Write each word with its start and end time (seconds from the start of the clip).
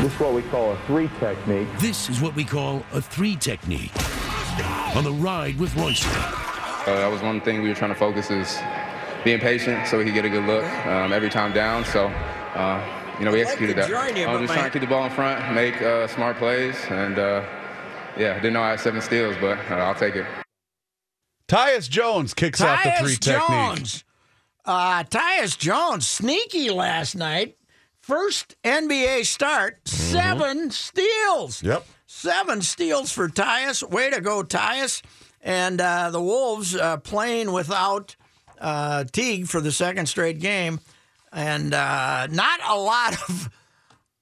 This 0.00 0.14
is 0.14 0.20
what 0.20 0.32
we 0.32 0.42
call 0.42 0.70
a 0.70 0.78
three 0.86 1.10
technique. 1.18 1.66
This 1.80 2.08
is 2.08 2.20
what 2.20 2.32
we 2.36 2.44
call 2.44 2.84
a 2.92 3.02
three 3.02 3.34
technique. 3.34 3.90
On 4.94 5.02
the 5.02 5.10
ride 5.10 5.58
with 5.58 5.74
Royster. 5.74 6.08
Uh, 6.08 6.84
that 6.86 7.10
was 7.10 7.20
one 7.20 7.40
thing 7.40 7.62
we 7.62 7.68
were 7.68 7.74
trying 7.74 7.92
to 7.92 7.98
focus 7.98 8.30
is 8.30 8.58
being 9.24 9.40
patient 9.40 9.88
so 9.88 9.98
we 9.98 10.04
could 10.04 10.14
get 10.14 10.24
a 10.24 10.28
good 10.28 10.44
look 10.44 10.62
um, 10.86 11.12
every 11.12 11.28
time 11.28 11.52
down. 11.52 11.84
So, 11.84 12.06
uh, 12.06 13.16
you 13.18 13.24
know, 13.24 13.32
we 13.32 13.42
executed 13.42 13.74
that. 13.76 13.92
I 13.92 14.32
was 14.32 14.42
just 14.42 14.52
trying 14.52 14.70
to 14.70 14.70
keep 14.70 14.82
the 14.82 14.86
ball 14.86 15.04
in 15.04 15.10
front, 15.10 15.52
make 15.52 15.82
uh, 15.82 16.06
smart 16.06 16.36
plays, 16.36 16.76
and 16.90 17.18
uh, 17.18 17.44
yeah, 18.16 18.34
didn't 18.34 18.52
know 18.52 18.62
I 18.62 18.70
had 18.70 18.80
seven 18.80 19.00
steals, 19.00 19.34
but 19.40 19.58
uh, 19.68 19.74
I'll 19.74 19.96
take 19.96 20.14
it. 20.14 20.26
Tyus 21.48 21.90
Jones 21.90 22.34
kicks 22.34 22.60
off 22.60 22.84
the 22.84 22.92
three 23.00 23.16
Tyus 23.16 23.18
technique. 23.18 23.48
Jones. 23.48 24.04
Uh, 24.64 25.02
Tyus 25.02 25.58
Jones, 25.58 26.06
sneaky 26.06 26.70
last 26.70 27.16
night. 27.16 27.57
First 28.08 28.56
NBA 28.64 29.26
start, 29.26 29.86
seven 29.86 30.70
steals. 30.70 31.62
Yep. 31.62 31.84
Seven 32.06 32.62
steals 32.62 33.12
for 33.12 33.28
Tyus. 33.28 33.82
Way 33.86 34.08
to 34.08 34.22
go, 34.22 34.42
Tyus. 34.42 35.02
And 35.42 35.78
uh, 35.78 36.08
the 36.08 36.22
Wolves 36.22 36.74
uh, 36.74 36.96
playing 36.96 37.52
without 37.52 38.16
uh, 38.58 39.04
Teague 39.12 39.46
for 39.46 39.60
the 39.60 39.70
second 39.70 40.06
straight 40.06 40.40
game. 40.40 40.80
And 41.34 41.74
uh, 41.74 42.28
not 42.28 42.60
a 42.66 42.78
lot 42.78 43.12
of. 43.28 43.50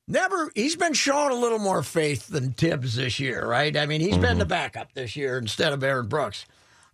Never, 0.09 0.51
he's 0.57 0.75
been 0.75 0.93
showing 0.93 1.31
a 1.31 1.41
little 1.41 1.61
more 1.61 1.85
faith 1.85 2.27
than 2.27 2.55
Thibs 2.55 2.97
this 2.97 3.21
year, 3.21 3.47
right? 3.47 3.77
I 3.77 3.87
mean, 3.87 4.01
he's 4.01 4.19
been 4.19 4.39
the 4.39 4.45
backup 4.45 4.95
this 4.95 5.15
year 5.15 5.39
instead 5.39 5.73
of 5.73 5.85
Aaron 5.85 6.09
Brooks. 6.09 6.45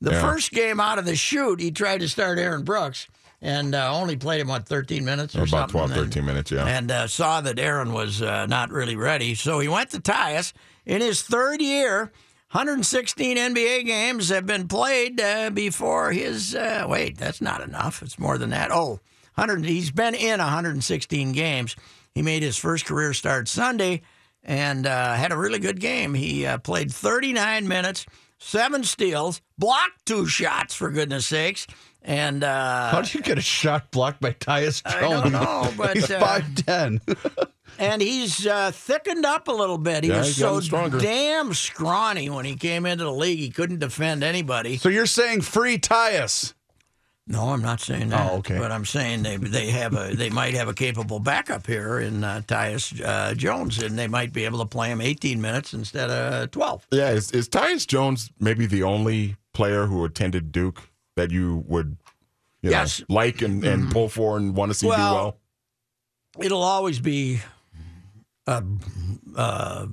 The 0.02 0.10
Yeah. 0.10 0.20
first 0.20 0.50
game 0.50 0.78
out 0.78 0.98
of 0.98 1.06
the 1.06 1.16
shoot, 1.16 1.58
he 1.58 1.70
tried 1.70 2.00
to 2.00 2.08
start 2.08 2.38
Aaron 2.38 2.64
Brooks 2.64 3.06
and 3.42 3.74
uh, 3.74 3.92
only 3.92 4.16
played 4.16 4.40
him, 4.40 4.48
what, 4.48 4.66
13 4.66 5.04
minutes 5.04 5.34
or, 5.34 5.40
about 5.40 5.70
something? 5.70 5.72
12, 5.72 5.90
and- 5.90 6.00
13 6.00 6.24
minutes, 6.24 6.50
yeah. 6.52 6.64
And 6.64 6.90
uh, 6.90 7.06
saw 7.08 7.40
that 7.42 7.58
Aaron 7.58 7.92
was 7.92 8.22
uh, 8.22 8.46
not 8.46 8.70
really 8.70 8.96
ready. 8.96 9.34
So 9.34 9.58
he 9.58 9.68
went 9.68 9.90
to 9.90 10.00
Tyus. 10.00 10.52
In 10.86 11.00
his 11.00 11.22
third 11.22 11.60
year, 11.60 12.12
116 12.52 13.36
NBA 13.36 13.84
games 13.84 14.28
have 14.28 14.46
been 14.46 14.68
played 14.68 15.20
uh, 15.20 15.50
before 15.50 16.12
his. 16.12 16.54
Uh, 16.54 16.86
wait, 16.88 17.18
that's 17.18 17.40
not 17.40 17.60
enough. 17.60 18.02
It's 18.02 18.18
more 18.18 18.38
than 18.38 18.50
that. 18.50 18.70
Oh, 18.70 19.00
100. 19.34 19.64
He's 19.64 19.90
been 19.90 20.14
in 20.14 20.38
116 20.38 21.32
games. 21.32 21.76
He 22.14 22.22
made 22.22 22.42
his 22.42 22.56
first 22.56 22.84
career 22.84 23.12
start 23.12 23.48
Sunday 23.48 24.02
and 24.44 24.86
uh, 24.86 25.14
had 25.14 25.32
a 25.32 25.36
really 25.36 25.58
good 25.58 25.80
game. 25.80 26.14
He 26.14 26.46
uh, 26.46 26.58
played 26.58 26.92
39 26.92 27.66
minutes, 27.66 28.06
seven 28.38 28.84
steals, 28.84 29.40
blocked 29.56 30.04
two 30.04 30.26
shots 30.26 30.74
for 30.74 30.90
goodness 30.90 31.26
sakes, 31.26 31.66
and 32.04 32.42
uh, 32.44 32.90
How 32.90 33.02
do 33.02 33.16
you 33.16 33.22
get 33.22 33.38
a 33.38 33.42
shot 33.42 33.90
blocked 33.90 34.20
by 34.20 34.32
Tyus 34.32 34.82
Jones? 34.84 34.96
I 34.96 35.00
don't 35.00 35.32
know, 35.32 35.72
but, 35.76 35.96
he's 35.96 36.10
uh, 36.10 36.20
five 36.20 36.54
ten. 36.54 37.00
and 37.78 38.02
he's 38.02 38.46
uh, 38.46 38.70
thickened 38.72 39.24
up 39.24 39.48
a 39.48 39.52
little 39.52 39.78
bit. 39.78 40.04
He 40.04 40.10
Yeah, 40.10 40.18
was 40.18 40.26
he's 40.28 40.36
so 40.36 40.60
stronger. 40.60 40.98
damn 40.98 41.54
scrawny 41.54 42.28
when 42.30 42.44
he 42.44 42.56
came 42.56 42.86
into 42.86 43.04
the 43.04 43.12
league. 43.12 43.38
He 43.38 43.50
couldn't 43.50 43.78
defend 43.78 44.22
anybody. 44.24 44.76
so 44.78 44.88
you're 44.88 45.06
saying 45.06 45.42
free 45.42 45.78
Tyus? 45.78 46.54
No, 47.28 47.50
I'm 47.50 47.62
not 47.62 47.80
saying 47.80 48.08
that. 48.08 48.30
Oh, 48.32 48.38
okay. 48.38 48.58
But 48.58 48.72
I'm 48.72 48.84
saying 48.84 49.22
they 49.22 49.36
they 49.36 49.68
have 49.70 49.94
a 49.94 50.12
they 50.14 50.28
might 50.28 50.54
have 50.54 50.66
a 50.66 50.74
capable 50.74 51.20
backup 51.20 51.68
here 51.68 52.00
in 52.00 52.24
uh, 52.24 52.42
Tyus 52.48 53.00
uh, 53.00 53.32
Jones, 53.34 53.80
and 53.80 53.96
they 53.96 54.08
might 54.08 54.32
be 54.32 54.44
able 54.44 54.58
to 54.58 54.64
play 54.66 54.90
him 54.90 55.00
18 55.00 55.40
minutes 55.40 55.72
instead 55.72 56.10
of 56.10 56.50
12. 56.50 56.88
Yeah, 56.90 57.10
is, 57.10 57.30
is 57.30 57.48
Tyus 57.48 57.86
Jones 57.86 58.28
maybe 58.40 58.66
the 58.66 58.82
only 58.82 59.36
player 59.54 59.86
who 59.86 60.04
attended 60.04 60.50
Duke 60.50 60.82
that 61.16 61.30
you 61.30 61.64
would 61.68 61.96
you 62.62 62.70
know, 62.70 62.76
Yes. 62.78 63.02
like 63.08 63.42
and, 63.42 63.64
and 63.64 63.90
pull 63.90 64.08
for 64.08 64.36
and 64.36 64.54
want 64.56 64.70
to 64.70 64.74
see 64.74 64.86
do 64.86 64.90
Well, 64.90 65.14
well? 65.14 65.38
It'll 66.38 66.62
always 66.62 66.98
be 67.00 67.40
a, 68.46 68.62
a 69.36 69.88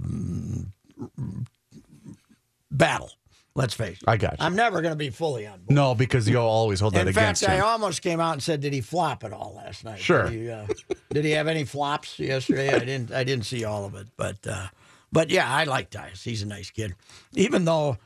battle. 2.72 3.12
Let's 3.56 3.74
face 3.74 3.98
it. 4.02 4.08
I 4.08 4.16
got 4.16 4.34
you. 4.34 4.46
I'm 4.46 4.56
never 4.56 4.82
going 4.82 4.94
to 4.94 4.98
be 4.98 5.10
fully 5.10 5.46
on 5.46 5.60
board. 5.60 5.72
No, 5.76 5.94
because 5.96 6.30
you'll 6.30 6.44
always 6.44 6.80
hold 6.80 6.94
that. 6.94 7.02
In 7.02 7.08
against 7.10 7.44
fact, 7.44 7.52
I 7.52 7.60
almost 7.60 8.02
came 8.02 8.22
out 8.22 8.34
and 8.34 8.44
said, 8.44 8.62
"Did 8.62 8.72
he 8.72 8.80
flop 8.80 9.24
at 9.26 9.34
all 9.34 9.54
last 9.58 9.84
night?" 9.84 10.00
Sure. 10.00 10.30
Did 10.30 10.34
he, 10.40 10.50
uh, 10.50 10.66
did 11.12 11.26
he 11.26 11.32
have 11.32 11.48
any 11.48 11.66
flops 11.66 12.20
yesterday? 12.20 12.70
I 12.74 12.80
didn't. 12.80 13.12
I 13.12 13.24
didn't 13.26 13.46
see 13.46 13.66
all 13.66 13.84
of 13.86 13.96
it, 13.96 14.08
but 14.16 14.38
uh, 14.48 14.68
but 15.12 15.30
yeah, 15.30 15.52
I 15.52 15.66
like 15.66 15.90
Tyus. 15.90 16.24
He's 16.24 16.42
a 16.42 16.46
nice 16.46 16.70
kid, 16.70 16.96
even 17.34 17.66
though. 17.66 17.98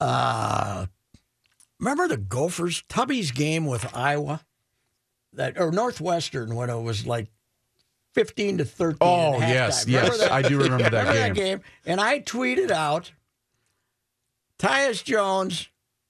Uh, 0.00 0.86
remember 1.78 2.08
the 2.08 2.16
Gophers 2.16 2.82
Tubby's 2.88 3.30
game 3.30 3.66
with 3.66 3.94
Iowa, 3.94 4.44
that 5.32 5.58
or 5.58 5.70
Northwestern 5.70 6.54
when 6.54 6.70
it 6.70 6.80
was 6.80 7.06
like 7.06 7.28
fifteen 8.14 8.58
to 8.58 8.64
thirteen. 8.64 8.98
Oh, 9.00 9.38
yes, 9.38 9.86
yes, 9.86 10.18
that? 10.18 10.32
I 10.32 10.42
do 10.42 10.58
remember 10.58 10.90
that 10.90 11.08
Remember 11.08 11.34
game. 11.34 11.60
And 11.84 12.00
I 12.00 12.20
tweeted 12.20 12.70
out 12.70 13.12
Tyus 14.58 15.02
Jones 15.02 15.68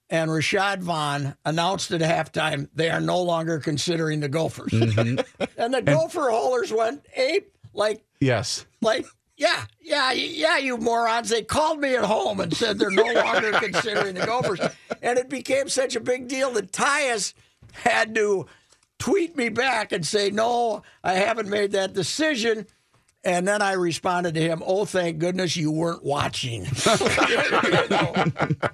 and 0.09 0.29
Rashad 0.29 0.79
Vaughn 0.79 1.35
announced 1.45 1.91
at 1.91 2.01
halftime 2.01 2.69
they 2.75 2.89
are 2.89 3.01
no 3.01 3.21
longer 3.21 3.59
considering 3.59 4.19
the 4.19 4.29
Gophers. 4.29 4.71
Mm-hmm. 4.71 5.43
and 5.57 5.73
the 5.73 5.81
Gopher 5.81 6.29
holders 6.29 6.71
went 6.71 7.05
ape 7.15 7.51
like 7.73 8.03
yes. 8.19 8.65
like 8.81 9.05
yeah, 9.37 9.65
yeah, 9.81 10.11
yeah, 10.11 10.57
you 10.57 10.77
morons. 10.77 11.29
They 11.29 11.41
called 11.41 11.79
me 11.79 11.95
at 11.95 12.05
home 12.05 12.39
and 12.39 12.55
said 12.55 12.79
they're 12.79 12.89
no 12.89 13.03
longer 13.13 13.51
considering 13.51 14.15
the 14.15 14.25
Gophers. 14.25 14.59
And 15.01 15.19
it 15.19 15.29
became 15.29 15.67
such 15.69 15.95
a 15.95 15.99
big 15.99 16.27
deal 16.27 16.51
that 16.53 16.71
Tyus 16.71 17.33
had 17.73 18.15
to 18.15 18.45
tweet 18.97 19.35
me 19.35 19.49
back 19.49 19.91
and 19.91 20.05
say, 20.05 20.29
No, 20.29 20.83
I 21.03 21.13
haven't 21.13 21.49
made 21.49 21.71
that 21.71 21.93
decision. 21.93 22.67
And 23.23 23.47
then 23.47 23.61
I 23.61 23.73
responded 23.73 24.35
to 24.35 24.41
him, 24.41 24.63
Oh, 24.65 24.85
thank 24.85 25.17
goodness 25.17 25.57
you 25.57 25.71
weren't 25.71 26.03
watching. 26.03 26.65
You 26.65 27.89
know? 27.89 28.13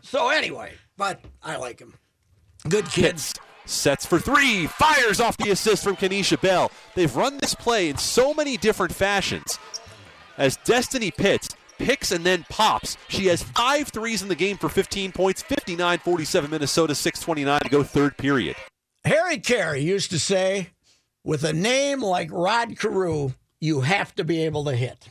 So 0.01 0.29
anyway, 0.29 0.73
but 0.97 1.23
I 1.41 1.55
like 1.55 1.79
him. 1.79 1.95
Good 2.69 2.85
kids 2.91 3.33
sets 3.65 4.05
for 4.05 4.19
three, 4.19 4.67
fires 4.67 5.19
off 5.19 5.37
the 5.37 5.51
assist 5.51 5.83
from 5.83 5.95
Kenisha 5.95 6.39
Bell. 6.41 6.71
They've 6.95 7.15
run 7.15 7.37
this 7.37 7.55
play 7.55 7.89
in 7.89 7.97
so 7.97 8.33
many 8.33 8.57
different 8.57 8.93
fashions. 8.93 9.57
As 10.41 10.57
Destiny 10.57 11.11
Pitts 11.11 11.49
picks 11.77 12.11
and 12.11 12.25
then 12.25 12.47
pops, 12.49 12.97
she 13.09 13.27
has 13.27 13.43
five 13.43 13.89
threes 13.89 14.23
in 14.23 14.27
the 14.27 14.33
game 14.33 14.57
for 14.57 14.69
15 14.69 15.11
points, 15.11 15.43
59 15.43 15.99
47 15.99 16.49
Minnesota, 16.49 16.95
629 16.95 17.59
to 17.59 17.69
go 17.69 17.83
third 17.83 18.17
period. 18.17 18.55
Harry 19.05 19.37
Caray 19.37 19.83
used 19.83 20.09
to 20.09 20.17
say, 20.17 20.71
with 21.23 21.43
a 21.43 21.53
name 21.53 22.01
like 22.01 22.31
Rod 22.31 22.75
Carew, 22.79 23.33
you 23.59 23.81
have 23.81 24.15
to 24.15 24.23
be 24.23 24.43
able 24.43 24.63
to 24.65 24.75
hit. 24.75 25.09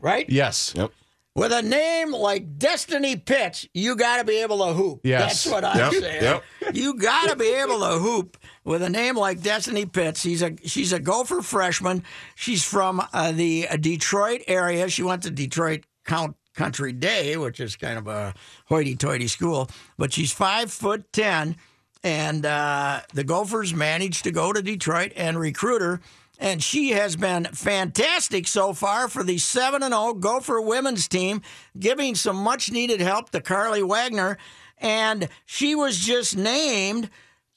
Right? 0.00 0.24
Yes. 0.30 0.72
Yep. 0.74 0.92
With 1.36 1.52
a 1.52 1.62
name 1.62 2.10
like 2.12 2.58
Destiny 2.58 3.14
Pitts, 3.16 3.66
you 3.72 3.94
got 3.94 4.18
to 4.18 4.24
be 4.24 4.42
able 4.42 4.66
to 4.66 4.72
hoop. 4.74 5.00
Yes. 5.04 5.44
That's 5.44 5.46
what 5.54 5.64
I'm 5.64 5.76
Yep, 5.78 5.92
saying. 6.02 6.22
yep. 6.22 6.42
You 6.74 6.94
got 6.94 7.30
to 7.30 7.36
be 7.36 7.46
able 7.54 7.78
to 7.80 7.98
hoop 8.00 8.36
with 8.64 8.82
a 8.82 8.90
name 8.90 9.16
like 9.16 9.40
Destiny 9.40 9.86
Pitts. 9.86 10.20
She's 10.20 10.42
a 10.42 10.56
she's 10.64 10.92
a 10.92 10.98
Gopher 10.98 11.40
freshman. 11.40 12.02
She's 12.34 12.64
from 12.64 13.00
uh, 13.12 13.30
the 13.32 13.68
uh, 13.68 13.76
Detroit 13.76 14.42
area. 14.48 14.88
She 14.88 15.04
went 15.04 15.22
to 15.22 15.30
Detroit 15.30 15.84
Count 16.04 16.34
Country 16.56 16.92
Day, 16.92 17.36
which 17.36 17.60
is 17.60 17.76
kind 17.76 17.96
of 17.96 18.08
a 18.08 18.34
hoity-toity 18.66 19.28
school. 19.28 19.70
But 19.96 20.12
she's 20.12 20.32
five 20.32 20.72
foot 20.72 21.12
ten, 21.12 21.56
and 22.02 22.44
uh, 22.44 23.02
the 23.14 23.22
Gophers 23.24 23.72
managed 23.72 24.24
to 24.24 24.32
go 24.32 24.52
to 24.52 24.60
Detroit 24.62 25.12
and 25.14 25.38
recruit 25.38 25.80
her. 25.80 26.00
And 26.42 26.62
she 26.62 26.90
has 26.92 27.16
been 27.16 27.44
fantastic 27.44 28.48
so 28.48 28.72
far 28.72 29.08
for 29.08 29.22
the 29.22 29.36
7 29.36 29.82
0 29.82 30.14
Gopher 30.14 30.60
women's 30.60 31.06
team, 31.06 31.42
giving 31.78 32.14
some 32.14 32.36
much 32.36 32.72
needed 32.72 33.00
help 33.00 33.28
to 33.30 33.42
Carlie 33.42 33.82
Wagner. 33.82 34.38
And 34.78 35.28
she 35.44 35.74
was 35.74 35.98
just 35.98 36.38
named 36.38 37.10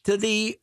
to 0.03 0.17
the 0.17 0.59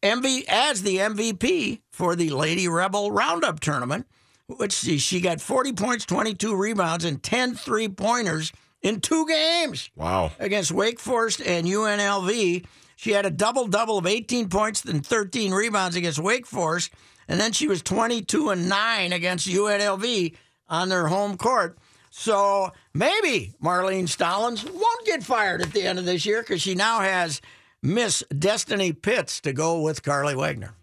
MV 0.00 0.44
as 0.48 0.82
the 0.82 0.98
MVP 0.98 1.80
for 1.90 2.14
the 2.14 2.30
Lady 2.30 2.68
Rebel 2.68 3.10
Roundup 3.10 3.58
tournament, 3.58 4.06
which 4.46 4.72
she, 4.72 4.98
she 4.98 5.20
got 5.20 5.40
40 5.40 5.72
points, 5.72 6.06
22 6.06 6.54
rebounds, 6.54 7.04
and 7.04 7.20
10 7.20 7.56
three 7.56 7.88
pointers 7.88 8.52
in 8.80 9.00
two 9.00 9.26
games 9.26 9.90
Wow. 9.96 10.30
against 10.38 10.70
Wake 10.70 11.00
Forest 11.00 11.42
and 11.44 11.66
UNLV. 11.66 12.64
She 12.96 13.10
had 13.10 13.26
a 13.26 13.30
double 13.30 13.66
double 13.66 13.98
of 13.98 14.06
18 14.06 14.48
points 14.48 14.84
and 14.84 15.04
13 15.04 15.52
rebounds 15.52 15.96
against 15.96 16.18
Wake 16.20 16.46
Forest, 16.46 16.92
and 17.30 17.38
then 17.38 17.52
she 17.52 17.68
was 17.68 17.80
22 17.80 18.50
and 18.50 18.68
9 18.68 19.12
against 19.12 19.46
UNLV 19.46 20.34
on 20.68 20.88
their 20.88 21.06
home 21.06 21.36
court. 21.36 21.78
So 22.10 22.72
maybe 22.92 23.54
Marlene 23.62 24.08
Stollings 24.08 24.64
won't 24.64 25.06
get 25.06 25.22
fired 25.22 25.62
at 25.62 25.72
the 25.72 25.82
end 25.82 26.00
of 26.00 26.04
this 26.04 26.26
year 26.26 26.42
because 26.42 26.60
she 26.60 26.74
now 26.74 26.98
has 26.98 27.40
Miss 27.84 28.24
Destiny 28.36 28.92
Pitts 28.92 29.40
to 29.42 29.52
go 29.52 29.80
with 29.80 30.02
Carlie 30.02 30.34
Wagner. 30.34 30.74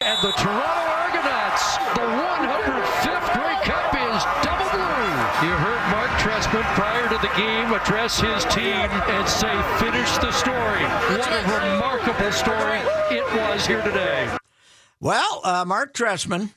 And 0.00 0.18
the 0.22 0.32
Toronto 0.32 0.64
Argonauts, 0.64 1.76
the 1.92 2.08
105th 2.08 3.32
Grey 3.36 3.60
Cup 3.68 3.92
is 3.92 4.24
double 4.40 4.70
blue. 4.72 5.46
You 5.46 5.52
heard 5.52 5.84
Mark 5.92 6.10
Trestman 6.18 6.64
prior 6.76 7.08
to 7.10 7.18
the 7.20 7.30
game 7.36 7.74
address 7.74 8.18
his 8.18 8.46
team 8.46 8.88
and 8.88 9.28
say, 9.28 9.52
finish 9.78 10.16
the 10.16 10.32
story. 10.32 10.84
What 11.12 11.30
a 11.30 11.42
remarkable 11.60 12.32
story 12.32 12.78
it 13.14 13.24
was 13.34 13.66
here 13.66 13.82
today. 13.82 14.39
Well, 15.02 15.40
uh, 15.44 15.64
Mark 15.66 15.94
Trestman 15.94 16.50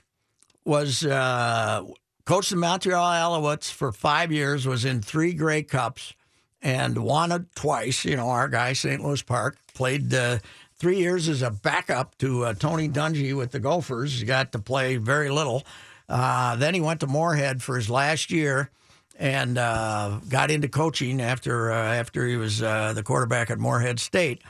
was 0.65 1.05
uh, 1.05 1.85
coached 2.25 2.49
the 2.49 2.57
Montreal 2.57 3.01
Alouettes 3.39 3.71
for 3.71 3.93
five 3.93 4.33
years, 4.33 4.67
was 4.67 4.83
in 4.83 5.01
three 5.01 5.31
Grey 5.33 5.63
Cups, 5.63 6.13
and 6.61 6.97
won 6.97 7.31
it 7.31 7.43
twice. 7.55 8.03
You 8.03 8.17
know, 8.17 8.27
our 8.27 8.49
guy, 8.49 8.73
St. 8.73 9.01
Louis 9.01 9.21
Park, 9.21 9.57
played 9.73 10.13
uh, 10.13 10.39
three 10.75 10.97
years 10.97 11.29
as 11.29 11.41
a 11.41 11.51
backup 11.51 12.17
to 12.17 12.43
uh, 12.43 12.53
Tony 12.53 12.89
Dungy 12.89 13.33
with 13.33 13.51
the 13.51 13.61
Gophers. 13.61 14.19
He 14.19 14.25
got 14.25 14.51
to 14.51 14.59
play 14.59 14.97
very 14.97 15.29
little. 15.29 15.63
Uh, 16.09 16.57
then 16.57 16.73
he 16.73 16.81
went 16.81 16.99
to 16.99 17.07
Moorhead 17.07 17.63
for 17.63 17.77
his 17.77 17.89
last 17.89 18.29
year 18.29 18.71
and 19.17 19.57
uh, 19.57 20.19
got 20.27 20.51
into 20.51 20.67
coaching 20.67 21.21
after 21.21 21.71
after 21.71 22.27
he 22.27 22.35
was 22.35 22.59
the 22.59 23.03
quarterback 23.05 23.49
at 23.49 23.57
Moorhead 23.57 24.01
State. 24.01 24.41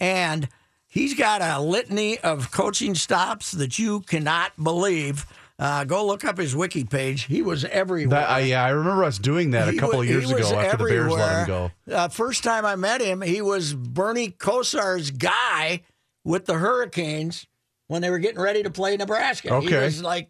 And 0.00 0.48
he's 0.94 1.12
got 1.14 1.42
a 1.42 1.60
litany 1.60 2.18
of 2.20 2.50
coaching 2.52 2.94
stops 2.94 3.50
that 3.52 3.78
you 3.78 4.00
cannot 4.00 4.52
believe. 4.62 5.26
Uh, 5.58 5.84
go 5.84 6.04
look 6.06 6.24
up 6.24 6.38
his 6.38 6.56
wiki 6.56 6.82
page. 6.84 7.24
He 7.24 7.42
was 7.42 7.64
everywhere. 7.66 8.20
That, 8.20 8.30
I, 8.30 8.40
yeah, 8.40 8.64
I 8.64 8.70
remember 8.70 9.04
us 9.04 9.18
doing 9.18 9.50
that 9.50 9.68
a 9.68 9.72
couple 9.76 9.98
wa- 9.98 10.02
of 10.02 10.08
years 10.08 10.30
ago 10.30 10.58
after 10.58 10.78
the 10.78 10.84
Bears 10.90 11.12
let 11.12 11.38
him 11.40 11.46
go. 11.46 11.70
Uh, 11.92 12.08
first 12.08 12.42
time 12.42 12.64
I 12.64 12.74
met 12.76 13.00
him, 13.00 13.20
he 13.20 13.40
was 13.42 13.72
Bernie 13.74 14.30
Kosar's 14.30 15.10
guy 15.12 15.82
with 16.24 16.46
the 16.46 16.54
Hurricanes 16.54 17.46
when 17.86 18.02
they 18.02 18.10
were 18.10 18.18
getting 18.18 18.40
ready 18.40 18.62
to 18.64 18.70
play 18.70 18.96
Nebraska. 18.96 19.60
He 19.60 19.66
Okay. 19.68 19.84
was 19.84 20.02
like 20.02 20.28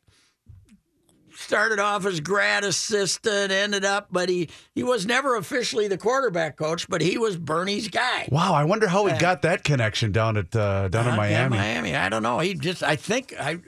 started 1.36 1.78
off 1.78 2.04
as 2.06 2.20
grad 2.20 2.64
assistant, 2.64 3.50
ended 3.52 3.84
up, 3.84 4.08
but 4.10 4.28
he 4.28 4.48
he 4.74 4.82
was 4.82 5.06
never 5.06 5.36
officially 5.36 5.88
the 5.88 5.98
quarterback 5.98 6.56
coach, 6.56 6.88
but 6.88 7.00
he 7.00 7.16
was 7.18 7.36
Bernie's 7.36 7.88
guy. 7.88 8.28
Wow, 8.30 8.52
I 8.54 8.64
wonder 8.64 8.86
how 8.88 9.06
he 9.06 9.18
got 9.18 9.42
that 9.42 9.64
connection 9.64 10.12
down 10.12 10.36
at 10.36 10.54
uh, 10.54 10.88
down 10.88 11.06
in 11.06 11.12
Uh, 11.14 11.16
Miami. 11.16 11.56
Miami. 11.56 11.94
I 11.96 12.08
don't 12.08 12.22
know. 12.22 12.38
He 12.40 12.54
just, 12.54 12.82
I 12.82 12.96
think, 12.96 13.34
I 13.38 13.58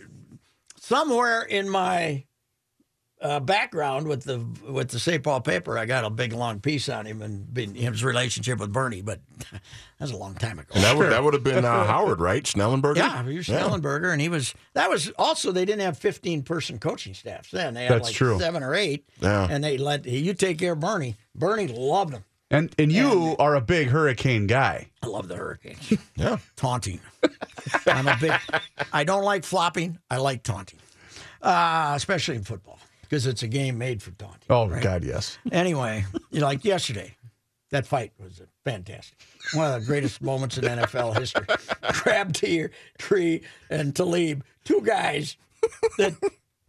somewhere 0.78 1.42
in 1.42 1.68
my 1.68 2.24
uh, 3.20 3.40
background 3.40 4.06
with 4.06 4.24
the 4.24 4.44
with 4.70 4.90
the 4.90 4.98
St. 4.98 5.22
Paul 5.22 5.40
paper, 5.40 5.78
I 5.78 5.86
got 5.86 6.04
a 6.04 6.10
big 6.10 6.32
long 6.32 6.60
piece 6.60 6.88
on 6.88 7.06
him 7.06 7.22
and 7.22 7.52
been, 7.52 7.74
his 7.74 8.04
relationship 8.04 8.58
with 8.58 8.72
Bernie, 8.72 9.00
but 9.00 9.20
that 9.52 9.60
was 10.00 10.10
a 10.10 10.16
long 10.16 10.34
time 10.34 10.58
ago. 10.58 10.68
And 10.74 10.84
that 10.84 10.96
would 10.96 11.10
that 11.10 11.24
would 11.24 11.34
have 11.34 11.42
been 11.44 11.64
uh, 11.64 11.84
Howard, 11.86 12.20
right? 12.20 12.42
Schnellenberger. 12.42 12.96
Yeah, 12.96 13.24
he 13.24 13.36
was 13.38 13.46
Schnellenberger, 13.46 14.12
and 14.12 14.20
he 14.20 14.28
was. 14.28 14.54
That 14.74 14.90
was 14.90 15.10
also 15.18 15.50
they 15.50 15.64
didn't 15.64 15.80
have 15.82 15.96
fifteen 15.96 16.42
person 16.42 16.78
coaching 16.78 17.14
staffs 17.14 17.50
then. 17.50 17.74
They 17.74 17.84
had 17.84 17.92
That's 17.92 18.08
like 18.08 18.14
true. 18.14 18.38
seven 18.38 18.62
or 18.62 18.74
eight. 18.74 19.08
Yeah. 19.20 19.46
and 19.50 19.64
they 19.64 19.78
let 19.78 20.04
you 20.06 20.34
take 20.34 20.58
care 20.58 20.72
of 20.72 20.80
Bernie. 20.80 21.16
Bernie 21.34 21.68
loved 21.68 22.14
him. 22.14 22.24
And 22.50 22.72
and 22.78 22.92
you 22.92 23.34
are 23.38 23.56
a 23.56 23.60
big 23.60 23.88
hurricane 23.88 24.46
guy. 24.46 24.90
I 25.02 25.06
love 25.06 25.28
the 25.28 25.36
Hurricanes. 25.36 25.94
Yeah. 26.16 26.36
taunting. 26.54 27.00
I'm 27.86 28.06
a 28.06 28.16
big. 28.20 28.32
I 28.92 29.04
don't 29.04 29.24
like 29.24 29.44
flopping. 29.44 29.98
I 30.10 30.18
like 30.18 30.42
taunting, 30.44 30.78
uh, 31.42 31.94
especially 31.96 32.36
in 32.36 32.44
football 32.44 32.78
because 33.08 33.26
it's 33.26 33.42
a 33.42 33.48
game 33.48 33.78
made 33.78 34.02
for 34.02 34.10
taunting. 34.12 34.46
Oh 34.50 34.68
right? 34.68 34.82
God, 34.82 35.04
yes. 35.04 35.38
Anyway, 35.52 36.04
you 36.30 36.40
know, 36.40 36.46
like 36.46 36.64
yesterday, 36.64 37.16
that 37.70 37.86
fight 37.86 38.12
was 38.18 38.40
fantastic. 38.64 39.18
One 39.54 39.72
of 39.72 39.80
the 39.80 39.86
greatest 39.86 40.22
moments 40.22 40.58
in 40.58 40.64
NFL 40.64 41.18
history. 41.18 41.46
Crab 41.82 42.32
Tier, 42.32 42.70
Tree, 42.98 43.42
and 43.70 43.94
Talib, 43.94 44.44
two 44.64 44.80
guys 44.82 45.36
that 45.98 46.14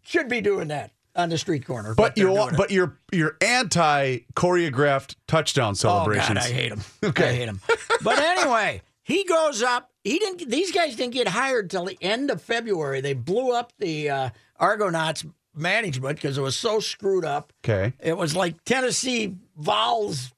should 0.04 0.30
be 0.30 0.42
doing 0.42 0.70
that 0.70 0.92
on 1.16 1.30
the 1.30 1.38
street 1.38 1.66
corner. 1.66 1.94
But 1.96 2.16
they're 2.16 2.30
you 2.30 2.50
but 2.56 2.72
you're 2.72 2.98
you're 3.12 3.38
anti 3.42 4.20
choreographed 4.36 5.16
touchdown 5.28 5.76
celebrations. 5.76 6.30
Oh 6.30 6.42
God, 6.42 6.44
I 6.44 6.54
hate 6.54 6.72
him. 6.72 6.82
Okay. 7.04 7.30
I 7.30 7.34
hate 7.34 7.50
him. 7.50 7.62
But 8.04 8.20
anyway, 8.20 8.82
he 9.04 9.24
goes 9.24 9.64
up. 9.64 9.92
He 10.04 10.20
didn't. 10.20 10.50
These 10.50 10.72
guys 10.72 10.96
didn't 10.96 11.14
get 11.14 11.28
hired 11.28 11.70
till 11.70 11.86
the 11.86 11.98
end 12.02 12.30
of 12.30 12.42
February. 12.42 13.02
They 13.02 13.14
blew 13.14 13.54
up 13.54 13.74
the 13.80 14.10
uh, 14.10 14.30
Argonauts 14.58 15.26
management 15.58 16.16
because 16.18 16.38
it 16.38 16.42
was 16.42 16.56
so 16.58 16.80
screwed 16.80 17.26
up. 17.26 17.52
Okay. 17.64 17.94
It 18.00 18.18
was 18.18 18.36
like 18.36 18.64
Tennessee 18.66 19.36
Vols. 19.58 20.32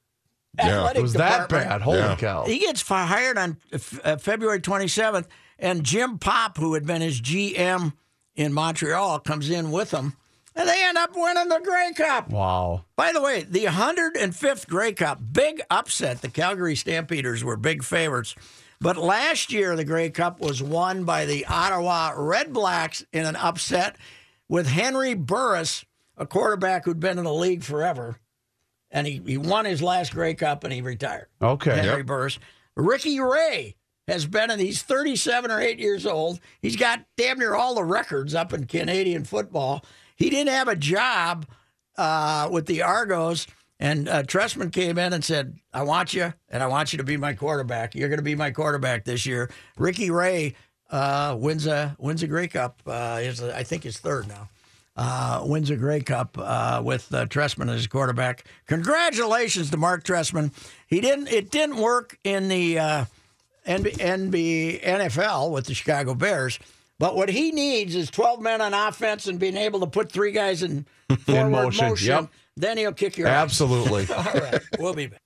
Yeah. 0.57 0.80
athletic 0.80 0.98
It 1.00 1.01
was 1.01 1.13
that 1.13 1.48
bad. 1.50 1.81
Holy 1.81 2.00
Yeah. 2.00 2.16
cow. 2.16 2.45
He 2.45 2.60
gets 2.60 2.81
fi- 2.81 3.06
hired 3.06 3.38
on 3.38 3.57
uh, 4.04 4.18
February 4.18 4.60
27th, 4.60 5.27
and 5.60 5.83
Jim 5.83 6.18
Popp, 6.18 6.57
who 6.57 6.74
had 6.74 6.86
been 6.86 7.01
his 7.01 7.21
GM 7.21 7.94
in 8.36 8.51
Montreal, 8.54 9.19
comes 9.19 9.50
in 9.50 9.71
with 9.71 9.92
him, 9.92 10.13
and 10.56 10.68
they 10.68 10.83
end 10.83 10.98
up 10.98 11.12
winning 11.16 11.48
the 11.50 11.60
Grey 11.63 11.94
Cup. 11.95 12.30
Wow. 12.30 12.83
By 12.95 13.13
the 13.13 13.21
way, 13.21 13.44
the 13.44 13.66
105th 13.66 14.68
Grey 14.68 14.92
Cup, 14.94 15.19
big 15.31 15.62
upset. 15.69 16.21
The 16.21 16.30
Calgary 16.30 16.75
Stampeders 16.75 17.44
were 17.44 17.56
big 17.56 17.83
favorites. 17.83 18.36
But 18.81 18.98
last 18.98 19.51
year, 19.51 19.75
the 19.75 19.83
Grey 19.86 20.10
Cup 20.10 20.39
was 20.39 20.63
won 20.63 21.04
by 21.04 21.25
the 21.25 21.45
Ottawa 21.45 22.13
Red 22.16 22.54
Blacks 22.54 23.06
in 23.13 23.25
an 23.25 23.36
upset 23.36 23.98
with 24.49 24.67
Henry 24.67 25.13
Burris, 25.13 25.85
a 26.17 26.25
quarterback 26.25 26.83
who'd 26.83 26.99
been 26.99 27.17
in 27.17 27.23
the 27.23 27.33
league 27.33 27.63
forever. 27.63 28.18
And 28.91 29.06
he, 29.06 29.21
he 29.25 29.37
won 29.37 29.65
his 29.65 29.81
last 29.81 30.13
Grey 30.13 30.33
Cup 30.33 30.63
and 30.63 30.73
he 30.73 30.81
retired. 30.81 31.27
Okay. 31.41 31.75
Henry 31.75 31.97
Yep. 31.97 32.06
Burris. 32.07 32.39
Ricky 32.75 33.19
Ray 33.19 33.75
has 34.07 34.25
been 34.25 34.49
in, 34.49 34.57
he's 34.59 34.81
37 34.81 35.51
or 35.51 35.61
8 35.61 35.77
years 35.79 36.06
old. 36.07 36.39
He's 36.61 36.75
got 36.75 37.06
damn 37.15 37.37
near 37.37 37.53
all 37.53 37.75
the 37.75 37.83
records 37.83 38.33
up 38.33 38.51
in 38.51 38.65
Canadian 38.65 39.23
football. 39.25 39.85
He 40.15 40.29
didn't 40.31 40.51
have 40.51 40.68
a 40.68 40.75
job 40.75 41.45
uh, 41.97 42.49
with 42.51 42.65
the 42.65 42.81
Argos, 42.81 43.45
and 43.79 44.09
uh, 44.09 44.23
Trestman 44.23 44.71
came 44.73 44.97
in 44.97 45.13
and 45.13 45.23
said, 45.23 45.57
I 45.71 45.83
want 45.83 46.13
you, 46.13 46.33
and 46.49 46.63
I 46.63 46.68
want 46.68 46.91
you 46.91 46.97
to 46.97 47.03
be 47.03 47.18
my 47.18 47.33
quarterback. 47.33 47.94
You're 47.94 48.09
going 48.09 48.18
to 48.19 48.23
be 48.23 48.35
my 48.35 48.51
quarterback 48.51 49.06
this 49.06 49.25
year. 49.25 49.51
Ricky 49.77 50.09
Ray 50.09 50.56
uh, 50.89 51.35
wins 51.37 51.67
a 51.67 51.95
wins 51.99 52.23
a 52.23 52.27
Grey 52.27 52.47
Cup. 52.47 52.81
Uh, 52.85 53.17
his, 53.17 53.41
I 53.41 53.63
think 53.63 53.83
his 53.83 53.97
third 53.97 54.27
now. 54.27 54.49
Uh, 54.97 55.43
wins 55.45 55.69
a 55.69 55.77
Grey 55.77 56.01
Cup 56.01 56.37
uh, 56.37 56.81
with 56.83 57.13
uh, 57.13 57.25
Trestman 57.25 57.73
as 57.73 57.87
quarterback. 57.87 58.43
Congratulations 58.67 59.69
to 59.71 59.77
Mark 59.77 60.03
Trestman. 60.03 60.51
He 60.87 60.99
didn't. 60.99 61.29
It 61.29 61.51
didn't 61.51 61.77
work 61.77 62.17
in 62.25 62.49
the 62.49 62.79
uh, 62.79 63.05
NB, 63.65 63.93
NB, 63.97 64.83
NFL 64.83 65.51
with 65.51 65.67
the 65.67 65.73
Chicago 65.73 66.13
Bears. 66.15 66.59
But 66.97 67.15
what 67.15 67.29
he 67.29 67.51
needs 67.53 67.95
is 67.95 68.11
12 68.11 68.41
men 68.41 68.59
on 68.59 68.73
offense 68.73 69.27
and 69.27 69.39
being 69.39 69.55
able 69.55 69.79
to 69.79 69.87
put 69.87 70.11
three 70.11 70.33
guys 70.33 70.63
in 70.63 70.85
forward 71.25 71.49
motion, 71.49 71.87
motion. 71.87 72.07
yep. 72.07 72.27
Then 72.57 72.77
he'll 72.77 72.91
kick 72.91 73.17
your 73.17 73.29
ass. 73.29 73.43
Absolutely. 73.43 74.05
All 74.13 74.23
right, 74.33 74.61
we'll 74.79 74.93
be 74.93 75.07
back. 75.07 75.21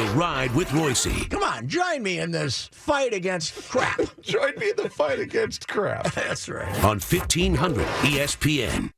The 0.00 0.06
Ride 0.12 0.54
with 0.54 0.68
Reusse. 0.68 1.28
Come 1.28 1.42
on, 1.42 1.68
join 1.68 2.02
me 2.02 2.20
in 2.20 2.30
this 2.30 2.70
fight 2.72 3.12
against 3.12 3.68
crap. 3.68 4.00
join 4.22 4.54
me 4.56 4.70
in 4.70 4.76
the 4.76 4.88
fight 4.88 5.18
against 5.18 5.68
crap. 5.68 6.10
That's 6.14 6.48
right. 6.48 6.74
On 6.76 6.98
1500 6.98 7.84
ESPN. 7.84 8.92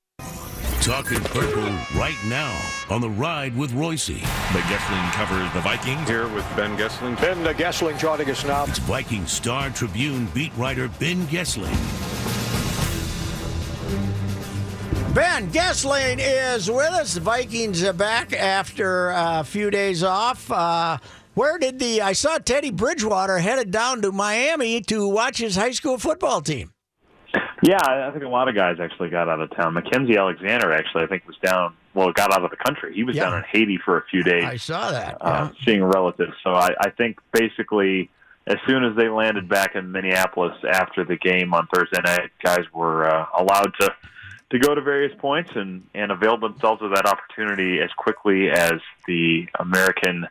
Talking 0.81 1.19
purple 1.19 1.65
right 1.99 2.17
now 2.27 2.57
on 2.89 3.01
The 3.01 3.11
Ride 3.11 3.57
with 3.57 3.73
Reusse. 3.73 4.21
Ben 4.21 4.63
Goessling 4.63 5.13
covers 5.15 5.53
the 5.55 5.61
Vikings. 5.63 6.09
Here 6.09 6.29
with 6.29 6.47
Ben 6.55 6.77
Goessling. 6.77 7.21
Ben 7.21 7.39
Goessling 7.57 7.99
joining 7.99 8.31
us 8.31 8.45
now. 8.45 8.63
It's 8.67 8.79
Viking 8.79 9.27
Star 9.27 9.71
Tribune 9.71 10.29
beat 10.33 10.53
writer 10.57 10.87
Ben 11.01 11.27
Goessling. 11.27 12.12
Ben 15.15 15.51
Goessling 15.51 16.19
is 16.21 16.71
with 16.71 16.91
us. 16.91 17.15
The 17.15 17.21
Vikings 17.21 17.83
are 17.85 17.93
back 17.93 18.33
after 18.33 19.11
a 19.11 19.45
few 19.45 19.71
days 19.71 20.03
off. 20.03 20.51
Uh, 20.51 20.97
Where 21.35 21.59
did 21.59 21.79
the 21.79 22.01
I 22.01 22.13
saw 22.15 22.39
Teddy 22.39 22.71
Bridgewater 22.71 23.39
headed 23.39 23.71
down 23.71 24.01
to 24.03 24.13
Miami 24.13 24.81
to 24.83 25.07
watch 25.07 25.37
his 25.39 25.55
high 25.57 25.73
school 25.73 25.99
football 25.99 26.41
team. 26.41 26.73
Yeah, 27.63 27.77
I 27.85 28.11
think 28.11 28.25
a 28.25 28.29
lot 28.29 28.49
of 28.49 28.55
guys 28.55 28.79
actually 28.81 29.11
got 29.11 29.29
out 29.29 29.41
of 29.41 29.55
town. 29.55 29.75
Mackensie 29.75 30.19
Alexander 30.19 30.73
actually, 30.73 31.05
I 31.05 31.07
think, 31.07 31.27
was 31.27 31.37
down. 31.45 31.75
Well, 31.95 32.11
got 32.13 32.33
out 32.33 32.43
of 32.43 32.51
the 32.51 32.57
country. 32.57 32.95
He 32.95 33.05
was 33.05 33.15
Yeah. 33.15 33.25
down 33.27 33.39
in 33.39 33.45
Haiti 33.53 33.79
for 33.85 33.99
a 33.99 34.05
few 34.11 34.23
days. 34.23 34.45
I 34.45 34.57
saw 34.57 34.91
that. 34.91 35.19
uh, 35.21 35.51
seeing 35.65 35.85
relatives. 35.85 36.33
So 36.43 36.55
I, 36.55 36.71
I 36.81 36.89
think 36.91 37.19
basically 37.33 38.09
as 38.47 38.57
soon 38.67 38.83
as 38.83 38.97
they 38.97 39.09
landed 39.11 39.47
back 39.49 39.75
in 39.77 39.93
Minneapolis 39.93 40.57
after 40.73 41.05
the 41.05 41.17
game 41.17 41.53
on 41.55 41.67
Thursday 41.73 42.01
night, 42.03 42.31
guys 42.43 42.65
were 42.73 43.07
uh, 43.09 43.27
allowed 43.39 43.73
to 43.81 43.95
to 44.53 44.59
go 44.59 44.75
to 44.75 44.81
various 44.81 45.13
points 45.19 45.51
and 45.55 45.83
and 45.95 46.13
avail 46.13 46.39
themselves 46.39 46.81
of 46.83 46.91
that 46.95 47.07
opportunity 47.07 47.81
as 47.81 47.91
quickly 47.97 48.49
as 48.51 48.75
the 49.07 49.47
American 49.59 50.27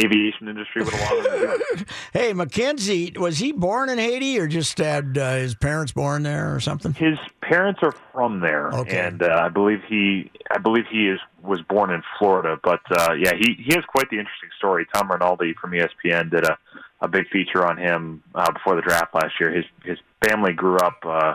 aviation 0.00 0.48
industry 0.48 0.82
would 0.82 0.94
allow 0.94 1.22
them 1.22 1.24
to 1.24 1.38
do 1.38 1.80
it. 1.82 1.88
Hey, 2.12 2.32
Mackensie, 2.32 3.16
was 3.18 3.38
he 3.38 3.52
born 3.52 3.88
in 3.90 3.98
Haiti 3.98 4.38
or 4.38 4.46
just 4.46 4.78
had 4.78 5.18
uh, 5.18 5.34
his 5.36 5.54
parents 5.54 5.92
born 5.92 6.22
there 6.22 6.54
or 6.54 6.60
something? 6.60 6.94
His 6.94 7.18
parents 7.42 7.80
are 7.82 7.92
from 8.12 8.40
there, 8.40 8.72
Okay. 8.72 8.98
and 8.98 9.22
uh, 9.22 9.42
I 9.44 9.48
believe 9.48 9.80
he, 9.88 10.30
I 10.50 10.58
believe 10.58 10.84
he 10.90 11.08
is 11.08 11.20
was 11.42 11.60
born 11.62 11.90
in 11.90 12.02
Florida. 12.18 12.58
But 12.62 12.80
uh, 12.90 13.12
yeah, 13.12 13.32
he 13.34 13.54
he 13.62 13.74
has 13.74 13.84
quite 13.84 14.08
the 14.10 14.18
interesting 14.18 14.50
story. 14.56 14.86
Tom 14.94 15.10
Rinaldi 15.10 15.54
from 15.60 15.72
ESPN 15.72 16.30
did 16.30 16.44
a 16.44 16.56
a 17.00 17.06
big 17.08 17.28
feature 17.28 17.64
on 17.64 17.76
him 17.76 18.22
uh, 18.34 18.50
before 18.50 18.74
the 18.74 18.82
draft 18.82 19.14
last 19.14 19.34
year. 19.38 19.50
His 19.52 19.64
his 19.84 19.98
family 20.26 20.52
grew 20.52 20.76
up. 20.78 20.98
Uh, 21.04 21.34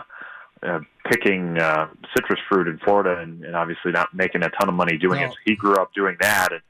uh, 0.64 0.80
picking 1.10 1.58
uh, 1.58 1.88
citrus 2.14 2.40
fruit 2.48 2.68
in 2.68 2.78
Florida, 2.78 3.20
and, 3.20 3.44
and 3.44 3.54
obviously 3.54 3.92
not 3.92 4.14
making 4.14 4.42
a 4.42 4.50
ton 4.50 4.68
of 4.68 4.74
money 4.74 4.96
doing 4.96 5.20
it. 5.20 5.30
So 5.30 5.36
he 5.44 5.56
grew 5.56 5.76
up 5.76 5.92
doing 5.94 6.16
that, 6.20 6.52
and 6.52 6.62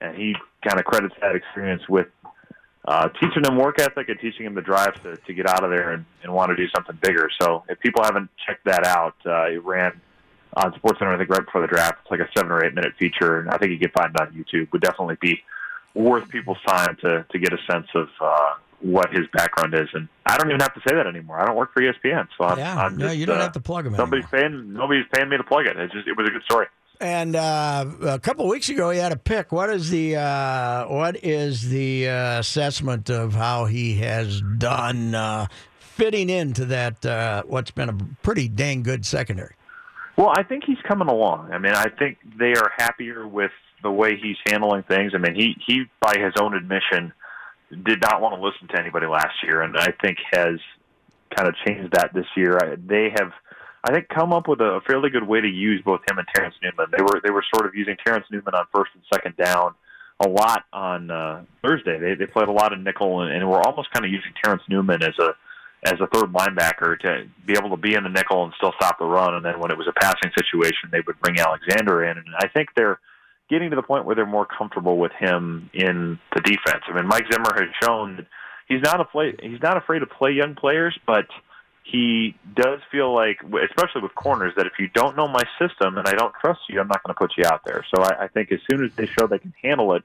and 0.00 0.16
he 0.16 0.34
kind 0.66 0.78
of 0.80 0.84
credits 0.84 1.14
that 1.20 1.36
experience 1.36 1.82
with 1.88 2.08
uh, 2.86 3.08
teaching 3.20 3.44
him 3.44 3.56
work 3.56 3.78
ethic 3.78 4.08
and 4.08 4.18
teaching 4.20 4.46
him 4.46 4.54
the 4.54 4.60
drive 4.60 5.00
to, 5.02 5.16
to 5.16 5.32
get 5.32 5.48
out 5.48 5.62
of 5.62 5.70
there 5.70 5.92
and, 5.92 6.04
and 6.22 6.32
want 6.32 6.50
to 6.50 6.56
do 6.56 6.66
something 6.74 6.98
bigger. 7.00 7.28
So 7.40 7.62
if 7.68 7.78
people 7.78 8.02
haven't 8.02 8.28
checked 8.44 8.64
that 8.64 8.84
out, 8.84 9.14
uh, 9.24 9.44
it 9.44 9.64
ran 9.64 10.00
on 10.54 10.72
SportsCenter 10.72 11.14
I 11.14 11.18
think 11.18 11.30
right 11.30 11.44
before 11.44 11.60
the 11.60 11.68
draft. 11.68 11.98
It's 12.02 12.10
like 12.10 12.20
a 12.20 12.28
seven 12.36 12.50
or 12.50 12.64
eight 12.64 12.74
minute 12.74 12.94
feature, 12.98 13.38
and 13.38 13.50
I 13.50 13.58
think 13.58 13.70
you 13.70 13.78
can 13.78 13.90
find 13.90 14.14
it 14.14 14.20
on 14.20 14.32
YouTube. 14.32 14.72
Would 14.72 14.82
definitely 14.82 15.16
be 15.20 15.40
worth 15.94 16.28
people's 16.28 16.58
time 16.66 16.96
to 17.02 17.24
to 17.30 17.38
get 17.38 17.52
a 17.52 17.58
sense 17.70 17.86
of 17.94 18.08
uh, 18.20 18.54
what 18.82 19.10
his 19.12 19.26
background 19.32 19.74
is. 19.74 19.88
And 19.94 20.08
I 20.26 20.36
don't 20.36 20.48
even 20.48 20.60
have 20.60 20.74
to 20.74 20.80
say 20.86 20.94
that 20.94 21.06
anymore. 21.06 21.40
I 21.40 21.46
don't 21.46 21.56
work 21.56 21.72
for 21.72 21.82
ESPN, 21.82 22.26
so 22.36 22.44
I'm, 22.44 22.58
Yeah, 22.58 22.76
I'm 22.76 22.96
no, 22.96 23.06
just, 23.06 23.18
you 23.18 23.26
don't 23.26 23.38
uh, 23.38 23.42
have 23.42 23.52
to 23.52 23.60
plug 23.60 23.86
him 23.86 23.92
Nobody's 23.94 24.26
paying. 24.26 24.72
Nobody's 24.72 25.06
paying 25.12 25.28
me 25.28 25.36
to 25.36 25.44
plug 25.44 25.66
it. 25.66 25.76
It 25.76 25.90
just 25.92 26.06
it 26.06 26.16
was 26.16 26.28
a 26.28 26.32
good 26.32 26.42
story. 26.44 26.66
And 27.00 27.34
uh, 27.34 27.86
a 28.02 28.18
couple 28.20 28.46
weeks 28.46 28.68
ago, 28.68 28.90
he 28.90 28.98
had 28.98 29.10
a 29.10 29.16
pick. 29.16 29.50
What 29.50 29.70
is 29.70 29.90
the 29.90 30.16
uh, 30.16 30.86
what 30.86 31.24
is 31.24 31.68
the 31.68 32.08
uh, 32.08 32.38
assessment 32.40 33.10
of 33.10 33.34
how 33.34 33.64
he 33.64 33.96
has 33.96 34.40
done 34.58 35.14
uh, 35.14 35.46
fitting 35.78 36.30
into 36.30 36.64
that 36.66 37.04
uh, 37.04 37.42
what's 37.46 37.72
been 37.72 37.88
a 37.88 37.96
pretty 38.22 38.48
dang 38.48 38.82
good 38.82 39.04
secondary? 39.04 39.54
Well, 40.16 40.32
I 40.36 40.42
think 40.42 40.64
he's 40.64 40.78
coming 40.86 41.08
along. 41.08 41.50
I 41.52 41.58
mean, 41.58 41.72
I 41.72 41.88
think 41.88 42.18
they 42.38 42.52
are 42.52 42.70
happier 42.76 43.26
with 43.26 43.50
the 43.82 43.90
way 43.90 44.16
he's 44.16 44.36
handling 44.46 44.84
things. 44.84 45.12
I 45.14 45.18
mean, 45.18 45.34
he 45.34 45.56
he 45.66 45.84
by 46.00 46.14
his 46.18 46.34
own 46.40 46.54
admission 46.54 47.12
did 47.84 48.00
not 48.00 48.20
want 48.20 48.34
to 48.34 48.40
listen 48.40 48.68
to 48.68 48.80
anybody 48.80 49.06
last 49.06 49.42
year, 49.42 49.62
and 49.62 49.76
I 49.76 49.92
think 50.02 50.18
has 50.32 50.58
kind 51.34 51.48
of 51.48 51.54
changed 51.66 51.92
that 51.94 52.12
this 52.14 52.26
year. 52.36 52.58
I, 52.58 52.76
they 52.76 53.10
have, 53.16 53.32
I 53.84 53.92
think, 53.92 54.08
come 54.08 54.32
up 54.32 54.48
with 54.48 54.60
a 54.60 54.80
fairly 54.86 55.10
good 55.10 55.26
way 55.26 55.40
to 55.40 55.48
use 55.48 55.82
both 55.82 56.00
him 56.08 56.18
and 56.18 56.26
Terrence 56.34 56.54
Newman. 56.62 56.86
They 56.96 57.02
were 57.02 57.20
they 57.24 57.30
were 57.30 57.44
sort 57.54 57.66
of 57.66 57.74
using 57.74 57.96
Terrence 58.04 58.26
Newman 58.30 58.54
on 58.54 58.66
first 58.74 58.92
and 58.94 59.02
second 59.12 59.36
down 59.36 59.74
a 60.24 60.28
lot 60.28 60.64
on 60.72 61.10
uh, 61.10 61.44
Thursday. 61.62 61.98
They 61.98 62.14
they 62.14 62.26
played 62.26 62.48
a 62.48 62.52
lot 62.52 62.72
of 62.72 62.80
nickel, 62.80 63.22
and, 63.22 63.32
and 63.32 63.48
were 63.48 63.62
almost 63.62 63.90
kind 63.92 64.04
of 64.04 64.10
using 64.10 64.32
Terrence 64.42 64.62
Newman 64.68 65.02
as 65.02 65.18
a 65.18 65.34
as 65.84 65.94
a 66.00 66.06
third 66.06 66.32
linebacker 66.32 66.98
to 67.00 67.26
be 67.44 67.54
able 67.58 67.70
to 67.70 67.76
be 67.76 67.94
in 67.94 68.04
the 68.04 68.08
nickel 68.08 68.44
and 68.44 68.52
still 68.56 68.72
stop 68.76 68.98
the 68.98 69.04
run. 69.04 69.34
And 69.34 69.44
then 69.44 69.58
when 69.58 69.72
it 69.72 69.78
was 69.78 69.88
a 69.88 69.92
passing 69.92 70.30
situation, 70.36 70.90
they 70.92 71.00
would 71.06 71.18
bring 71.20 71.40
Alexander 71.40 72.04
in. 72.04 72.18
And 72.18 72.26
I 72.38 72.46
think 72.48 72.68
they're 72.76 73.00
getting 73.52 73.70
to 73.70 73.76
the 73.76 73.82
point 73.82 74.06
where 74.06 74.16
they're 74.16 74.26
more 74.26 74.46
comfortable 74.46 74.96
with 74.98 75.12
him 75.12 75.70
in 75.74 76.18
the 76.34 76.40
defense. 76.40 76.82
I 76.88 76.94
mean, 76.96 77.06
Mike 77.06 77.24
Zimmer 77.30 77.52
has 77.54 77.68
shown 77.82 78.16
that 78.16 78.26
he's 78.66 78.80
not 78.82 79.00
afraid. 79.00 79.38
He's 79.42 79.60
not 79.62 79.76
afraid 79.76 79.98
to 80.00 80.06
play 80.06 80.30
young 80.32 80.54
players, 80.54 80.98
but 81.06 81.26
he 81.84 82.34
does 82.56 82.80
feel 82.90 83.14
like, 83.14 83.38
especially 83.42 84.02
with 84.02 84.14
corners, 84.14 84.54
that 84.56 84.66
if 84.66 84.72
you 84.78 84.88
don't 84.94 85.16
know 85.16 85.28
my 85.28 85.42
system 85.60 85.98
and 85.98 86.08
I 86.08 86.12
don't 86.14 86.32
trust 86.40 86.60
you, 86.68 86.80
I'm 86.80 86.88
not 86.88 87.02
going 87.04 87.14
to 87.14 87.18
put 87.18 87.32
you 87.36 87.44
out 87.44 87.60
there. 87.66 87.84
So 87.94 88.02
I, 88.02 88.24
I 88.24 88.28
think 88.28 88.50
as 88.52 88.60
soon 88.70 88.84
as 88.84 88.92
they 88.96 89.06
show 89.06 89.26
they 89.26 89.38
can 89.38 89.52
handle 89.62 89.94
it, 89.94 90.02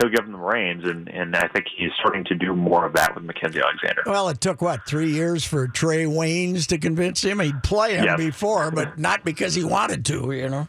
he'll 0.00 0.08
give 0.10 0.22
them 0.24 0.32
the 0.32 0.38
reins, 0.38 0.84
and 0.84 1.08
and 1.08 1.34
I 1.34 1.48
think 1.48 1.66
he's 1.76 1.90
starting 1.98 2.24
to 2.26 2.34
do 2.34 2.54
more 2.54 2.84
of 2.86 2.92
that 2.94 3.14
with 3.14 3.24
Mackensie 3.26 3.62
Alexander. 3.62 4.02
Well, 4.06 4.28
it 4.28 4.40
took 4.40 4.60
what 4.62 4.86
three 4.86 5.10
years 5.10 5.44
for 5.44 5.66
Trey 5.68 6.04
Waynes 6.04 6.66
to 6.68 6.78
convince 6.78 7.22
him 7.24 7.40
he'd 7.40 7.62
play 7.62 7.96
him 7.96 8.04
Yes. 8.04 8.16
before, 8.18 8.70
but 8.70 8.98
not 8.98 9.24
because 9.24 9.54
he 9.54 9.64
wanted 9.64 10.04
to. 10.06 10.32
You 10.32 10.48
know. 10.48 10.68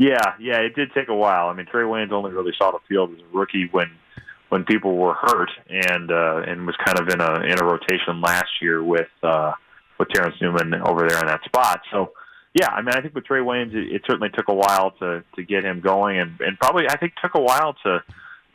Yeah, 0.00 0.32
yeah, 0.40 0.60
it 0.60 0.74
did 0.74 0.92
take 0.94 1.08
a 1.08 1.14
while. 1.14 1.48
I 1.48 1.52
mean, 1.52 1.66
Trey 1.66 1.82
Waynes 1.82 2.10
only 2.10 2.32
really 2.32 2.54
saw 2.56 2.70
the 2.70 2.78
field 2.88 3.12
as 3.12 3.18
a 3.20 3.36
rookie 3.36 3.68
when 3.70 3.90
when 4.48 4.64
people 4.64 4.96
were 4.96 5.12
hurt, 5.12 5.50
and 5.68 6.10
uh, 6.10 6.42
and 6.46 6.66
was 6.66 6.74
kind 6.82 6.98
of 6.98 7.08
in 7.10 7.20
a 7.20 7.40
in 7.42 7.60
a 7.60 7.64
rotation 7.64 8.22
last 8.22 8.48
year 8.62 8.82
with 8.82 9.10
uh, 9.22 9.52
with 9.98 10.08
Terrence 10.08 10.36
Newman 10.40 10.72
over 10.74 11.06
there 11.06 11.20
in 11.20 11.26
that 11.26 11.44
spot. 11.44 11.82
So. 11.92 12.12
Yeah, 12.52 12.66
I 12.66 12.82
mean, 12.82 12.92
I 12.94 13.00
think 13.00 13.14
with 13.14 13.26
Trey 13.26 13.38
Waynes, 13.38 13.72
it, 13.74 13.94
it 13.94 14.02
certainly 14.08 14.28
took 14.30 14.48
a 14.48 14.54
while 14.54 14.90
to 14.98 15.22
to 15.36 15.42
get 15.44 15.64
him 15.64 15.80
going, 15.80 16.18
and 16.18 16.40
and 16.40 16.58
probably 16.58 16.82
I 16.88 16.96
think 16.96 17.12
took 17.22 17.36
a 17.36 17.40
while 17.40 17.76
to 17.84 18.02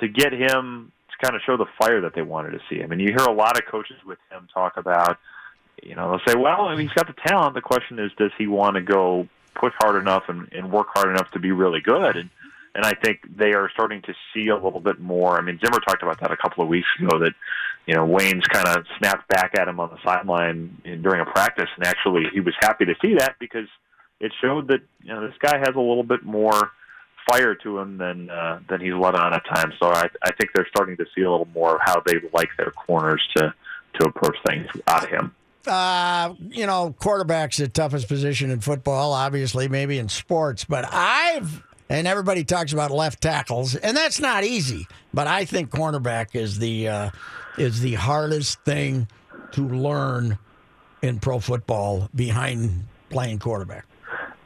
to 0.02 0.08
get 0.10 0.34
him 0.34 0.92
to 1.12 1.25
kind 1.25 1.34
of 1.34 1.42
show 1.46 1.56
the 1.56 1.66
fire 1.80 2.02
that 2.02 2.14
they 2.14 2.22
wanted 2.22 2.52
to 2.52 2.60
see. 2.70 2.84
I 2.84 2.88
mean, 2.88 3.00
you 3.00 3.14
hear 3.18 3.25
a 3.25 3.32
lot 3.34 3.58
of 3.58 3.66
coaches 3.72 3.96
with 4.06 4.18
him 4.30 4.50
talk 4.54 4.75
about, 4.75 5.18
you 5.82 5.96
know, 5.96 6.10
they'll 6.10 6.34
say, 6.34 6.38
well, 6.38 6.75
he's 6.78 6.90
got 6.90 7.08
the 7.08 7.16
talent. 7.25 7.56
The 7.56 7.62
question 7.62 8.00
is, 8.00 8.12
does 8.18 8.32
he 8.38 8.48
want 8.48 8.75
to 8.75 8.82
go 8.82 9.30
push 9.56 9.74
hard 9.80 10.02
enough 10.02 10.24
and, 10.28 10.52
and 10.52 10.72
work 10.72 10.88
hard 10.94 11.10
enough 11.10 11.32
to 11.32 11.40
be 11.40 11.52
really 11.52 11.82
good? 11.82 12.18
And 12.18 12.30
and 12.76 12.86
I 12.86 12.94
think 12.94 13.22
they 13.38 13.54
are 13.54 13.70
starting 13.72 14.02
to 14.02 14.14
see 14.34 14.50
a 14.50 14.56
little 14.56 14.82
bit 14.82 15.00
more. 15.00 15.38
I 15.38 15.42
mean, 15.42 15.58
Zimmer 15.64 15.80
talked 15.80 16.04
about 16.04 16.20
that 16.20 16.32
a 16.32 16.38
couple 16.38 16.62
of 16.62 16.70
weeks 16.70 16.88
ago. 17.00 17.20
That 17.20 17.34
you 17.86 17.96
know, 17.96 18.06
Waynes 18.06 18.44
kind 18.50 18.68
of 18.68 18.86
snapped 18.98 19.28
back 19.30 19.58
at 19.58 19.68
him 19.68 19.80
on 19.80 19.90
the 19.90 19.98
sideline 20.04 20.78
in, 20.84 21.02
during 21.02 21.22
a 21.22 21.26
practice, 21.26 21.70
and 21.78 21.86
actually 21.86 22.26
he 22.34 22.42
was 22.42 22.54
happy 22.60 22.86
to 22.86 22.96
see 23.02 23.16
that 23.16 23.36
because 23.40 23.68
it 24.20 24.34
showed 24.42 24.68
that 24.68 24.82
you 25.04 25.14
know 25.14 25.26
this 25.26 25.38
guy 25.40 25.58
has 25.58 25.76
a 25.76 25.80
little 25.80 26.04
bit 26.04 26.24
more 26.24 26.72
fire 27.30 27.56
to 27.56 27.80
him 27.80 27.98
than 27.98 28.30
uh, 28.30 28.60
than 28.68 28.82
he's 28.82 28.94
let 28.94 29.16
on 29.16 29.34
at 29.34 29.46
times. 29.46 29.74
So 29.80 29.88
I, 29.88 30.10
I 30.24 30.32
think 30.34 30.52
they're 30.54 30.68
starting 30.70 30.98
to 30.98 31.06
see 31.16 31.22
a 31.22 31.32
little 31.32 31.48
more 31.54 31.76
of 31.76 31.82
how 31.84 32.02
they 32.06 32.16
like 32.34 32.50
their 32.58 32.72
corners 32.72 33.26
to 33.38 33.54
to 34.00 34.08
approach 34.08 34.38
things 34.48 34.68
out 34.88 35.04
of 35.06 35.10
him. 35.10 35.36
Uh, 35.68 36.36
you 36.50 36.66
know, 36.66 36.96
quarterback's 37.00 37.58
the 37.58 37.68
toughest 37.68 38.08
position 38.08 38.52
in 38.52 38.60
football, 38.60 39.14
obviously, 39.14 39.68
maybe 39.68 39.98
in 39.98 40.10
sports, 40.10 40.66
but 40.66 40.86
I've 40.92 41.64
and 41.90 42.08
everybody 42.08 42.44
talks 42.44 42.74
about 42.74 42.92
left 42.92 43.22
tackles, 43.22 43.76
and 43.76 43.96
that's 43.96 44.20
not 44.20 44.44
easy. 44.44 44.88
But 45.14 45.28
I 45.28 45.46
think 45.46 45.70
cornerback 45.70 46.36
is 46.36 46.60
the 46.60 46.88
uh, 46.88 47.10
is 47.58 47.82
the 47.82 47.94
hardest 47.94 48.60
thing 48.62 49.08
to 49.52 49.68
learn 49.68 50.38
in 51.02 51.20
pro 51.20 51.40
football 51.40 52.10
behind 52.16 52.86
playing 53.10 53.40
quarterback. 53.40 53.86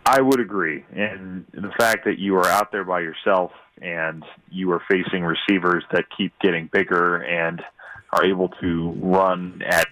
I 0.06 0.22
would 0.22 0.40
agree, 0.40 0.84
and 0.92 1.46
the 1.54 1.72
fact 1.78 2.06
that 2.06 2.18
you 2.18 2.36
are 2.38 2.48
out 2.48 2.72
there 2.72 2.84
by 2.84 3.02
yourself 3.02 3.52
and 3.82 4.24
you 4.50 4.72
are 4.72 4.82
facing 4.90 5.24
receivers 5.24 5.84
that 5.92 6.06
keep 6.18 6.34
getting 6.40 6.70
bigger 6.72 7.18
and 7.18 7.62
are 8.12 8.26
able 8.26 8.50
to 8.62 8.92
run 9.02 9.62
at 9.66 9.88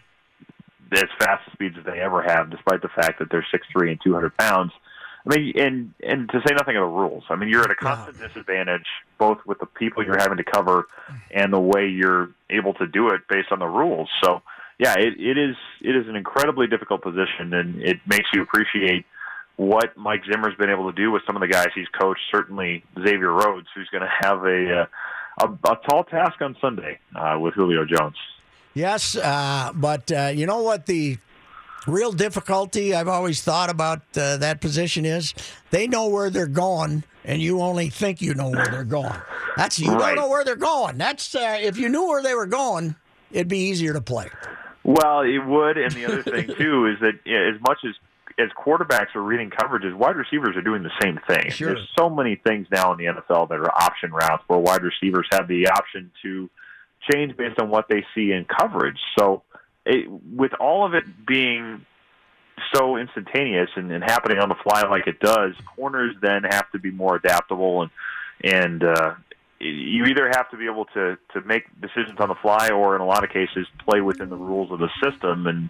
as 0.93 1.05
fast 1.19 1.51
speeds 1.51 1.75
as 1.77 1.85
they 1.85 1.99
ever 1.99 2.21
have, 2.21 2.49
despite 2.49 2.81
the 2.81 2.89
fact 2.89 3.19
that 3.19 3.29
they're 3.29 3.45
six 3.51 3.65
three 3.71 3.91
and 3.91 3.99
two 4.03 4.13
hundred 4.13 4.35
pounds. 4.37 4.71
I 5.25 5.35
mean, 5.35 5.53
and 5.59 5.93
and 6.03 6.29
to 6.29 6.41
say 6.47 6.53
nothing 6.55 6.77
of 6.77 6.81
the 6.81 6.95
rules. 6.95 7.23
I 7.29 7.35
mean, 7.35 7.49
you're 7.49 7.63
at 7.63 7.71
a 7.71 7.75
constant 7.75 8.17
disadvantage 8.19 8.85
both 9.17 9.39
with 9.45 9.59
the 9.59 9.65
people 9.65 10.05
you're 10.05 10.17
having 10.17 10.37
to 10.37 10.43
cover 10.43 10.87
and 11.31 11.51
the 11.51 11.59
way 11.59 11.87
you're 11.87 12.29
able 12.49 12.73
to 12.75 12.87
do 12.87 13.09
it 13.09 13.21
based 13.27 13.51
on 13.51 13.59
the 13.59 13.65
rules. 13.65 14.09
So, 14.23 14.41
yeah, 14.79 14.93
it, 14.93 15.19
it 15.19 15.37
is 15.37 15.55
it 15.81 15.95
is 15.95 16.07
an 16.07 16.15
incredibly 16.15 16.67
difficult 16.67 17.01
position, 17.01 17.53
and 17.53 17.81
it 17.81 17.97
makes 18.07 18.29
you 18.33 18.41
appreciate 18.41 19.05
what 19.57 19.97
Mike 19.97 20.21
Zimmer's 20.31 20.55
been 20.55 20.69
able 20.69 20.89
to 20.91 20.95
do 20.95 21.11
with 21.11 21.23
some 21.25 21.35
of 21.35 21.41
the 21.41 21.47
guys 21.47 21.67
he's 21.73 21.87
coached. 21.99 22.21
Certainly, 22.31 22.83
Xavier 22.95 23.31
Rhodes, 23.31 23.67
who's 23.75 23.89
going 23.89 24.03
to 24.03 24.27
have 24.27 24.45
a, 24.45 24.81
uh, 24.81 25.45
a 25.45 25.71
a 25.71 25.75
tall 25.89 26.03
task 26.03 26.41
on 26.41 26.55
Sunday 26.61 26.99
uh, 27.15 27.37
with 27.39 27.53
Julio 27.55 27.83
Jones. 27.85 28.15
Yes, 28.73 29.15
uh, 29.15 29.71
but 29.73 30.11
uh, 30.11 30.31
you 30.33 30.45
know 30.45 30.61
what 30.61 30.85
the 30.85 31.17
real 31.87 32.11
difficulty 32.11 32.93
I've 32.93 33.07
always 33.07 33.41
thought 33.41 33.69
about 33.69 34.01
uh, 34.15 34.37
that 34.37 34.61
position 34.61 35.05
is? 35.05 35.33
They 35.71 35.87
know 35.87 36.07
where 36.09 36.29
they're 36.29 36.45
going, 36.47 37.03
and 37.25 37.41
you 37.41 37.61
only 37.61 37.89
think 37.89 38.21
you 38.21 38.33
know 38.35 38.49
where 38.49 38.67
they're 38.67 38.83
going. 38.83 39.15
That's 39.55 39.79
you 39.79 39.91
Right. 39.91 40.15
don't 40.15 40.23
know 40.23 40.29
where 40.29 40.43
they're 40.43 40.55
going. 40.55 40.97
That's 40.97 41.33
uh, 41.33 41.57
if 41.59 41.77
you 41.77 41.89
knew 41.89 42.07
where 42.07 42.21
they 42.21 42.35
were 42.35 42.45
going, 42.45 42.95
it'd 43.31 43.47
be 43.47 43.57
easier 43.69 43.93
to 43.93 44.01
play. 44.01 44.29
Well, 44.83 45.21
it 45.21 45.39
would, 45.39 45.77
and 45.77 45.91
the 45.93 46.05
other 46.05 46.21
thing 46.23 46.47
too 46.55 46.85
is 46.93 46.99
that 47.01 47.19
yeah, 47.25 47.49
as 47.53 47.59
much 47.61 47.79
as 47.83 47.95
as 48.39 48.49
quarterbacks 48.51 49.15
are 49.15 49.21
reading 49.23 49.49
coverages, 49.49 49.95
wide 49.95 50.15
receivers 50.15 50.55
are 50.55 50.61
doing 50.61 50.83
the 50.83 50.91
same 51.01 51.19
thing. 51.27 51.49
Sure. 51.49 51.73
There's 51.73 51.89
so 51.97 52.07
many 52.07 52.35
things 52.35 52.67
now 52.71 52.91
in 52.91 52.99
the 52.99 53.05
NFL 53.05 53.49
that 53.49 53.55
are 53.55 53.71
option 53.73 54.11
routes 54.11 54.43
where 54.45 54.59
wide 54.59 54.83
receivers 54.83 55.27
have 55.31 55.47
the 55.47 55.67
option 55.69 56.11
to 56.21 56.47
change 57.11 57.35
based 57.37 57.59
on 57.59 57.69
what 57.69 57.87
they 57.89 58.05
see 58.15 58.31
in 58.31 58.45
coverage. 58.45 58.99
So, 59.17 59.43
it, 59.85 60.09
with 60.09 60.53
all 60.59 60.85
of 60.85 60.93
it 60.93 61.03
being 61.25 61.85
so 62.73 62.97
instantaneous 62.97 63.69
and, 63.75 63.91
and 63.91 64.03
happening 64.03 64.39
on 64.39 64.49
the 64.49 64.55
fly 64.55 64.83
like 64.83 65.07
it 65.07 65.19
does, 65.19 65.53
corners 65.75 66.15
then 66.21 66.43
have 66.43 66.69
to 66.71 66.79
be 66.79 66.91
more 66.91 67.15
adaptable 67.15 67.83
and 67.83 67.91
and 68.43 68.83
uh, 68.83 69.15
you 69.59 70.05
either 70.05 70.27
have 70.27 70.49
to 70.51 70.57
be 70.57 70.65
able 70.65 70.85
to 70.85 71.17
to 71.33 71.41
make 71.41 71.63
decisions 71.81 72.19
on 72.19 72.29
the 72.29 72.35
fly 72.35 72.69
or 72.69 72.95
in 72.95 73.01
a 73.01 73.05
lot 73.05 73.23
of 73.23 73.29
cases 73.29 73.65
play 73.79 74.01
within 74.01 74.29
the 74.29 74.35
rules 74.35 74.71
of 74.71 74.79
the 74.79 74.89
system 75.03 75.47
and 75.47 75.69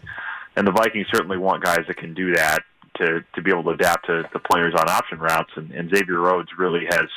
and 0.55 0.67
the 0.67 0.71
Vikings 0.71 1.07
certainly 1.13 1.37
want 1.37 1.63
guys 1.63 1.85
that 1.87 1.97
can 1.97 2.13
do 2.13 2.33
that 2.33 2.63
to 2.97 3.23
to 3.35 3.41
be 3.41 3.51
able 3.51 3.63
to 3.63 3.69
adapt 3.69 4.07
to 4.07 4.23
the 4.33 4.39
players 4.39 4.73
on 4.75 4.89
option 4.89 5.19
routes 5.19 5.51
and, 5.55 5.71
and 5.71 5.89
Xavier 5.89 6.19
Rhodes 6.19 6.49
really 6.57 6.85
has 6.89 7.09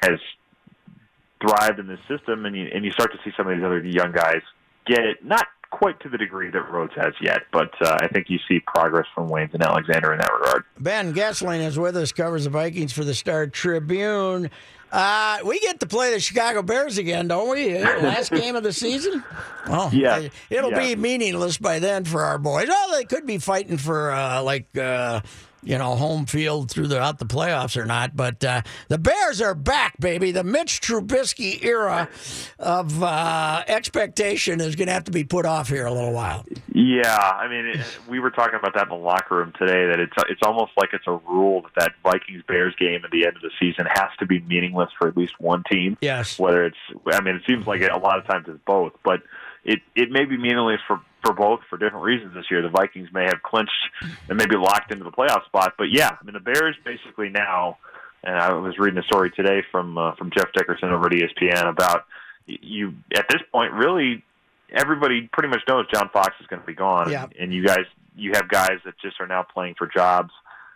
has 0.00 0.18
thrived 1.42 1.78
in 1.78 1.86
this 1.86 2.00
system 2.08 2.46
and 2.46 2.56
you 2.56 2.70
and 2.72 2.84
you 2.84 2.92
start 2.92 3.12
to 3.12 3.18
see 3.24 3.34
some 3.36 3.46
of 3.48 3.56
these 3.56 3.64
other 3.64 3.80
young 3.84 4.12
guys 4.12 4.40
get 4.86 5.00
it 5.00 5.24
not 5.24 5.46
quite 5.70 5.98
to 6.00 6.08
the 6.08 6.18
degree 6.18 6.50
that 6.50 6.70
Rhodes 6.70 6.92
has 6.96 7.14
yet, 7.20 7.42
but 7.50 7.70
uh, 7.80 7.96
I 8.00 8.06
think 8.08 8.28
you 8.28 8.38
see 8.46 8.60
progress 8.60 9.06
from 9.14 9.28
Waynes 9.28 9.54
and 9.54 9.62
Alexander 9.62 10.12
in 10.12 10.18
that 10.18 10.30
regard. 10.32 10.64
Ben 10.78 11.14
Goessling 11.14 11.66
is 11.66 11.78
with 11.78 11.96
us, 11.96 12.12
covers 12.12 12.44
the 12.44 12.50
Vikings 12.50 12.92
for 12.92 13.04
the 13.04 13.14
Star 13.14 13.46
Tribune. 13.46 14.50
Uh, 14.92 15.38
we 15.46 15.58
get 15.60 15.80
to 15.80 15.86
play 15.86 16.12
the 16.12 16.20
Chicago 16.20 16.60
Bears 16.60 16.98
again, 16.98 17.26
don't 17.26 17.48
we? 17.48 17.78
Last 17.82 18.30
game 18.30 18.54
of 18.54 18.62
the 18.62 18.74
season. 18.74 19.24
Oh, 19.66 19.88
yeah. 19.90 20.28
It'll 20.50 20.70
yeah. 20.70 20.94
be 20.94 20.96
meaningless 20.96 21.56
by 21.56 21.78
then 21.78 22.04
for 22.04 22.22
our 22.22 22.36
boys. 22.36 22.68
Oh, 22.70 22.94
they 22.94 23.04
could 23.04 23.26
be 23.26 23.38
fighting 23.38 23.78
for 23.78 24.12
uh, 24.12 24.42
like. 24.42 24.76
You 25.62 25.78
know, 25.78 25.94
home 25.94 26.26
field 26.26 26.70
throughout 26.70 27.18
the 27.18 27.26
playoffs 27.26 27.76
or 27.76 27.84
not. 27.84 28.16
But 28.16 28.42
uh, 28.42 28.62
the 28.88 28.98
Bears 28.98 29.40
are 29.40 29.54
back, 29.54 29.96
baby. 30.00 30.32
The 30.32 30.42
Mitch 30.42 30.80
Trubisky 30.80 31.62
era 31.62 32.08
of 32.58 33.02
uh, 33.02 33.62
expectation 33.68 34.60
is 34.60 34.74
going 34.74 34.88
to 34.88 34.92
have 34.92 35.04
to 35.04 35.12
be 35.12 35.22
put 35.22 35.46
off 35.46 35.68
here 35.68 35.86
a 35.86 35.92
little 35.92 36.12
while. 36.12 36.44
Yeah, 36.74 37.16
I 37.16 37.48
mean, 37.48 37.66
it, 37.66 37.86
we 38.08 38.18
were 38.18 38.30
talking 38.30 38.58
about 38.58 38.74
that 38.74 38.84
in 38.84 38.88
the 38.88 38.94
locker 38.94 39.36
room 39.36 39.52
today. 39.58 39.86
That 39.86 40.00
it's 40.00 40.16
it's 40.28 40.42
almost 40.42 40.72
like 40.76 40.90
it's 40.92 41.06
a 41.06 41.16
rule 41.28 41.62
that 41.62 41.72
that 41.76 41.92
Vikings 42.02 42.42
Bears 42.46 42.74
game 42.78 43.04
at 43.04 43.10
the 43.10 43.26
end 43.26 43.36
of 43.36 43.42
the 43.42 43.50
season 43.60 43.86
has 43.88 44.10
to 44.18 44.26
be 44.26 44.40
meaningless 44.40 44.90
for 44.98 45.08
at 45.08 45.16
least 45.16 45.34
one 45.38 45.62
team. 45.70 45.96
Yes. 46.00 46.38
Whether 46.38 46.64
it's, 46.64 46.76
I 47.12 47.20
mean, 47.20 47.36
it 47.36 47.42
seems 47.46 47.66
like 47.66 47.80
it, 47.80 47.90
a 47.90 47.98
lot 47.98 48.18
of 48.18 48.26
times 48.26 48.46
it's 48.48 48.60
both, 48.66 48.92
but 49.04 49.22
it 49.64 49.80
it 49.94 50.10
may 50.10 50.24
be 50.24 50.36
meaningless 50.36 50.80
for 50.86 51.00
for 51.22 51.32
both 51.32 51.60
for 51.70 51.78
different 51.78 52.04
reasons 52.04 52.34
this 52.34 52.46
year. 52.50 52.62
The 52.62 52.68
Vikings 52.68 53.08
may 53.12 53.24
have 53.24 53.42
clinched 53.42 53.72
and 54.28 54.36
maybe 54.36 54.56
locked 54.56 54.92
into 54.92 55.04
the 55.04 55.10
playoff 55.10 55.44
spot, 55.46 55.74
but 55.78 55.88
yeah, 55.90 56.10
I 56.20 56.24
mean 56.24 56.34
the 56.34 56.40
Bears 56.40 56.76
basically 56.84 57.28
now. 57.28 57.78
And 58.24 58.36
I 58.36 58.52
was 58.52 58.78
reading 58.78 58.98
a 58.98 59.02
story 59.02 59.32
today 59.32 59.62
from 59.72 59.98
uh, 59.98 60.14
from 60.14 60.30
Jeff 60.30 60.52
Dickerson 60.54 60.90
over 60.90 61.06
at 61.06 61.12
ESPN 61.12 61.68
about 61.68 62.04
you 62.46 62.94
at 63.16 63.26
this 63.28 63.42
point 63.50 63.72
really 63.72 64.22
everybody 64.72 65.28
pretty 65.32 65.48
much 65.48 65.60
knows 65.68 65.86
John 65.92 66.08
Fox 66.12 66.34
is 66.40 66.46
going 66.46 66.60
to 66.60 66.66
be 66.66 66.74
gone, 66.74 67.10
yeah. 67.10 67.24
and, 67.24 67.32
and 67.38 67.54
you 67.54 67.64
guys 67.64 67.84
you 68.16 68.32
have 68.34 68.48
guys 68.48 68.78
that 68.84 68.94
just 69.00 69.20
are 69.20 69.26
now 69.26 69.42
playing 69.42 69.74
for 69.76 69.86
jobs 69.86 70.30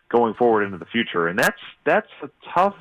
going 0.08 0.34
forward 0.34 0.64
into 0.64 0.78
the 0.78 0.86
future, 0.86 1.28
and 1.28 1.38
that's 1.38 1.60
that's 1.84 2.08
a 2.22 2.30
tough 2.54 2.76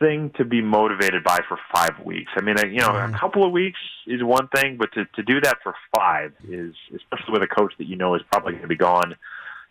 thing 0.00 0.30
to 0.36 0.44
be 0.44 0.60
motivated 0.62 1.22
by 1.22 1.40
for 1.46 1.58
five 1.72 2.00
weeks. 2.04 2.32
I 2.36 2.40
mean, 2.40 2.56
you 2.72 2.80
know, 2.80 2.96
a 2.96 3.12
couple 3.16 3.44
of 3.44 3.52
weeks 3.52 3.78
is 4.06 4.22
one 4.22 4.48
thing, 4.48 4.76
but 4.76 4.92
to, 4.94 5.04
to 5.04 5.22
do 5.22 5.40
that 5.42 5.58
for 5.62 5.74
five 5.94 6.32
is, 6.48 6.74
especially 6.96 7.32
with 7.32 7.42
a 7.42 7.46
coach 7.46 7.74
that 7.78 7.86
you 7.86 7.96
know 7.96 8.14
is 8.14 8.22
probably 8.32 8.52
going 8.52 8.62
to 8.62 8.68
be 8.68 8.76
gone, 8.76 9.14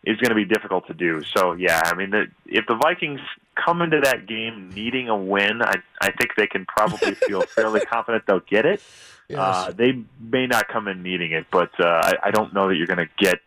is 0.05 0.17
going 0.17 0.29
to 0.29 0.35
be 0.35 0.45
difficult 0.45 0.87
to 0.87 0.93
do. 0.93 1.21
So, 1.35 1.53
yeah, 1.53 1.81
I 1.83 1.95
mean, 1.95 2.11
the, 2.11 2.27
if 2.45 2.65
the 2.67 2.75
Vikings 2.75 3.19
come 3.55 3.81
into 3.81 3.99
that 4.01 4.27
game 4.27 4.69
needing 4.73 5.09
a 5.09 5.17
win, 5.17 5.61
I, 5.61 5.75
I 6.01 6.11
think 6.11 6.35
they 6.37 6.47
can 6.47 6.65
probably 6.65 7.15
feel 7.27 7.41
fairly 7.41 7.81
confident 7.81 8.23
they'll 8.25 8.39
get 8.39 8.65
it. 8.65 8.81
Yes. 9.27 9.39
Uh, 9.39 9.71
they 9.75 10.03
may 10.19 10.47
not 10.47 10.67
come 10.67 10.87
in 10.87 11.03
needing 11.03 11.31
it, 11.33 11.47
but 11.51 11.71
uh, 11.79 11.85
I, 11.85 12.13
I 12.25 12.31
don't 12.31 12.53
know 12.53 12.69
that 12.69 12.75
you're 12.75 12.87
going 12.87 12.97
to 12.97 13.09
get 13.17 13.41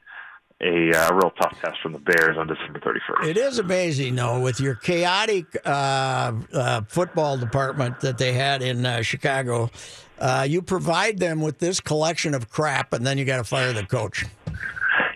a 0.62 0.92
uh, 0.92 1.14
real 1.14 1.30
tough 1.40 1.58
test 1.60 1.80
from 1.82 1.92
the 1.92 1.98
Bears 1.98 2.36
on 2.38 2.46
December 2.46 2.78
31st. 2.78 3.26
It 3.26 3.36
is 3.36 3.58
amazing, 3.58 4.14
though, 4.14 4.40
with 4.40 4.60
your 4.60 4.76
chaotic 4.76 5.56
uh, 5.64 6.32
uh, 6.52 6.82
football 6.82 7.36
department 7.36 8.00
that 8.00 8.18
they 8.18 8.32
had 8.32 8.62
in 8.62 8.86
uh, 8.86 9.02
Chicago. 9.02 9.70
Uh, 10.18 10.46
you 10.48 10.62
provide 10.62 11.18
them 11.18 11.40
with 11.40 11.58
this 11.58 11.80
collection 11.80 12.32
of 12.32 12.48
crap, 12.48 12.92
and 12.92 13.04
then 13.04 13.18
you 13.18 13.24
got 13.24 13.38
to 13.38 13.44
fire 13.44 13.72
the 13.72 13.84
coach. 13.84 14.24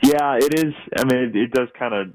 Yeah, 0.03 0.37
it 0.37 0.59
is. 0.59 0.75
I 0.97 1.05
mean, 1.05 1.19
it, 1.19 1.37
it 1.37 1.53
does 1.53 1.69
kind 1.79 1.95
of 1.95 2.13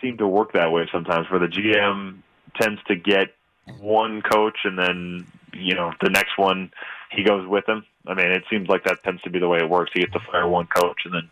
seem 0.00 0.18
to 0.18 0.28
work 0.28 0.52
that 0.52 0.70
way 0.70 0.88
sometimes, 0.92 1.28
where 1.30 1.40
the 1.40 1.46
GM 1.46 2.22
tends 2.60 2.80
to 2.86 2.94
get 2.94 3.34
one 3.80 4.22
coach, 4.22 4.58
and 4.64 4.78
then 4.78 5.26
you 5.52 5.74
know 5.74 5.92
the 6.00 6.10
next 6.10 6.38
one 6.38 6.70
he 7.10 7.24
goes 7.24 7.46
with 7.48 7.68
him. 7.68 7.84
I 8.06 8.14
mean, 8.14 8.30
it 8.30 8.44
seems 8.48 8.68
like 8.68 8.84
that 8.84 9.02
tends 9.02 9.20
to 9.22 9.30
be 9.30 9.40
the 9.40 9.48
way 9.48 9.58
it 9.58 9.68
works. 9.68 9.90
He 9.92 10.00
gets 10.00 10.12
to 10.12 10.20
fire 10.30 10.48
one 10.48 10.68
coach, 10.68 11.00
and 11.04 11.14
then 11.14 11.28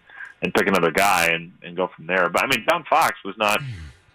and 0.46 0.54
pick 0.54 0.68
another 0.68 0.92
guy 0.92 1.26
and, 1.32 1.52
and 1.62 1.76
go 1.76 1.90
from 1.94 2.06
there. 2.06 2.28
But 2.28 2.44
I 2.44 2.46
mean, 2.46 2.64
John 2.68 2.84
Fox 2.88 3.16
was 3.24 3.34
not 3.36 3.60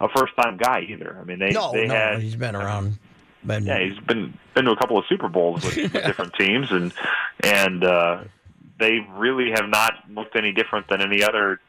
a 0.00 0.08
first 0.16 0.32
time 0.40 0.56
guy 0.56 0.80
either. 0.88 1.16
I 1.20 1.24
mean, 1.24 1.38
they 1.38 1.50
no, 1.50 1.72
they 1.72 1.86
no, 1.86 1.94
had 1.94 2.22
he's 2.22 2.36
been 2.36 2.56
around. 2.56 2.98
Been, 3.44 3.66
yeah, 3.66 3.84
he's 3.84 3.98
been 3.98 4.38
been 4.54 4.64
to 4.64 4.70
a 4.70 4.76
couple 4.76 4.98
of 4.98 5.04
Super 5.08 5.28
Bowls 5.28 5.64
with, 5.64 5.76
with 5.92 5.92
different 5.92 6.32
teams, 6.38 6.70
and 6.70 6.92
and 7.44 7.84
uh, 7.84 8.24
they 8.78 9.00
really 9.16 9.50
have 9.54 9.68
not 9.68 9.94
looked 10.10 10.36
any 10.36 10.52
different 10.52 10.88
than 10.88 11.02
any 11.02 11.22
other 11.22 11.60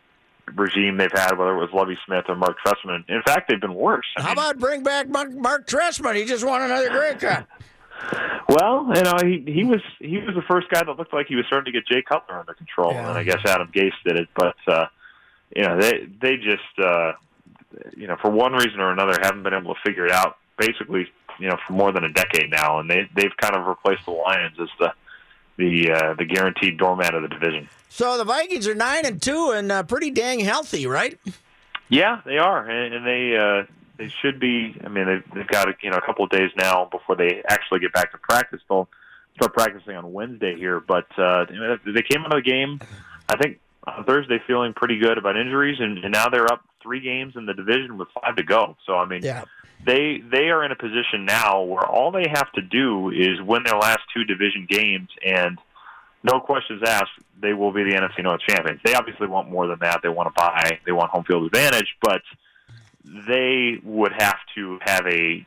regime 0.55 0.97
they've 0.97 1.11
had, 1.11 1.37
whether 1.37 1.55
it 1.55 1.59
was 1.59 1.69
Lovie 1.73 1.97
Smith 2.05 2.25
or 2.29 2.35
Mark 2.35 2.57
Trestman. 2.65 3.03
In 3.09 3.21
fact, 3.23 3.49
they've 3.49 3.59
been 3.59 3.75
worse. 3.75 4.05
I 4.17 4.21
How 4.21 4.29
mean, 4.29 4.37
about 4.37 4.59
bring 4.59 4.83
back 4.83 5.09
Mark, 5.09 5.31
Mark 5.31 5.67
Trestman? 5.67 6.15
He 6.15 6.25
just 6.25 6.45
won 6.45 6.61
another 6.61 6.89
Grey 6.89 7.15
Cup. 7.15 7.47
Well, 8.49 8.91
you 8.95 9.01
know, 9.03 9.15
he 9.23 9.43
he 9.51 9.63
was 9.63 9.81
he 9.99 10.17
was 10.17 10.35
the 10.35 10.41
first 10.47 10.69
guy 10.69 10.83
that 10.83 10.97
looked 10.97 11.13
like 11.13 11.27
he 11.27 11.35
was 11.35 11.45
starting 11.47 11.71
to 11.73 11.79
get 11.79 11.87
Jay 11.87 12.01
Cutler 12.01 12.39
under 12.39 12.53
control, 12.53 12.91
Yeah. 12.93 13.09
and 13.09 13.17
I 13.17 13.23
guess 13.23 13.39
Adam 13.45 13.69
Gase 13.73 13.93
did 14.05 14.17
it. 14.19 14.27
But 14.35 14.55
uh, 14.67 14.87
you 15.55 15.63
know, 15.63 15.79
they 15.79 16.07
they 16.21 16.35
just 16.37 16.79
uh, 16.79 17.13
you 17.95 18.07
know 18.07 18.17
for 18.21 18.29
one 18.29 18.53
reason 18.53 18.79
or 18.79 18.91
another 18.91 19.17
haven't 19.21 19.43
been 19.43 19.53
able 19.53 19.73
to 19.73 19.79
figure 19.85 20.05
it 20.05 20.11
out. 20.11 20.37
Basically, 20.57 21.07
you 21.39 21.47
know, 21.49 21.57
for 21.65 21.73
more 21.73 21.91
than 21.91 22.03
a 22.03 22.11
decade 22.13 22.51
now, 22.51 22.79
and 22.79 22.89
they 22.89 23.09
they've 23.15 23.35
kind 23.37 23.55
of 23.55 23.65
replaced 23.65 24.05
the 24.05 24.11
Lions 24.11 24.55
as 24.61 24.69
the 24.79 24.93
the 25.57 25.91
uh, 25.91 26.13
the 26.15 26.25
guaranteed 26.25 26.77
doormat 26.77 27.15
of 27.15 27.21
the 27.23 27.27
division. 27.29 27.69
So 27.89 28.17
the 28.17 28.25
Vikings 28.25 28.67
are 28.67 28.75
nine 28.75 29.05
and 29.05 29.21
two 29.21 29.51
and 29.55 29.71
uh, 29.71 29.83
pretty 29.83 30.11
dang 30.11 30.39
healthy, 30.41 30.85
right? 30.85 31.17
Yeah, 31.89 32.21
they 32.25 32.37
are, 32.39 32.67
and, 32.67 32.93
and 32.93 33.05
they 33.05 33.37
uh, 33.37 33.63
they 33.97 34.09
should 34.21 34.39
be. 34.39 34.75
I 34.83 34.87
mean, 34.89 35.05
they've, 35.05 35.23
they've 35.35 35.47
got 35.47 35.67
you 35.83 35.89
know 35.91 35.97
a 35.97 36.01
couple 36.01 36.25
of 36.25 36.31
days 36.31 36.49
now 36.57 36.85
before 36.91 37.15
they 37.15 37.41
actually 37.47 37.79
get 37.79 37.93
back 37.93 38.11
to 38.11 38.17
practice. 38.17 38.61
They'll 38.69 38.89
start 39.35 39.53
practicing 39.53 39.95
on 39.95 40.11
Wednesday 40.13 40.55
here, 40.55 40.79
but 40.79 41.07
uh, 41.17 41.45
they 41.85 42.01
came 42.03 42.21
out 42.21 42.35
of 42.35 42.43
the 42.43 42.49
game. 42.49 42.79
I 43.29 43.37
think 43.37 43.59
on 43.85 44.03
Thursday 44.05 44.39
feeling 44.47 44.73
pretty 44.73 44.97
good 44.99 45.17
about 45.17 45.37
injuries, 45.37 45.77
and, 45.79 45.97
and 45.99 46.11
now 46.13 46.29
they're 46.29 46.51
up 46.51 46.63
three 46.81 46.99
games 47.01 47.33
in 47.35 47.45
the 47.45 47.53
division 47.53 47.97
with 47.97 48.07
five 48.21 48.35
to 48.35 48.43
go. 48.43 48.75
So 48.85 48.95
I 48.95 49.05
mean, 49.05 49.21
Yeah. 49.23 49.43
they 49.85 50.21
they 50.31 50.49
are 50.49 50.63
in 50.63 50.71
a 50.71 50.75
position 50.75 51.25
now 51.25 51.61
where 51.63 51.85
all 51.85 52.11
they 52.11 52.27
have 52.29 52.51
to 52.53 52.61
do 52.61 53.09
is 53.09 53.41
win 53.41 53.63
their 53.63 53.77
last 53.77 53.99
two 54.13 54.23
division 54.23 54.67
games 54.69 55.09
and 55.25 55.57
no 56.23 56.39
questions 56.39 56.81
asked 56.87 57.11
they 57.41 57.53
will 57.53 57.73
be 57.73 57.83
the 57.83 57.91
NFC 57.91 58.23
North 58.23 58.39
champions. 58.47 58.79
They 58.85 58.93
obviously 58.93 59.27
want 59.27 59.49
more 59.49 59.67
than 59.67 59.79
that. 59.81 59.99
They 60.01 60.07
want 60.09 60.27
to 60.27 60.33
buy, 60.41 60.79
they 60.85 60.93
want 60.93 61.11
home 61.11 61.25
field 61.25 61.45
advantage, 61.45 61.97
but 62.01 62.21
they 63.05 63.77
would 63.83 64.13
have 64.17 64.37
to 64.55 64.79
have 64.85 65.05
a 65.07 65.45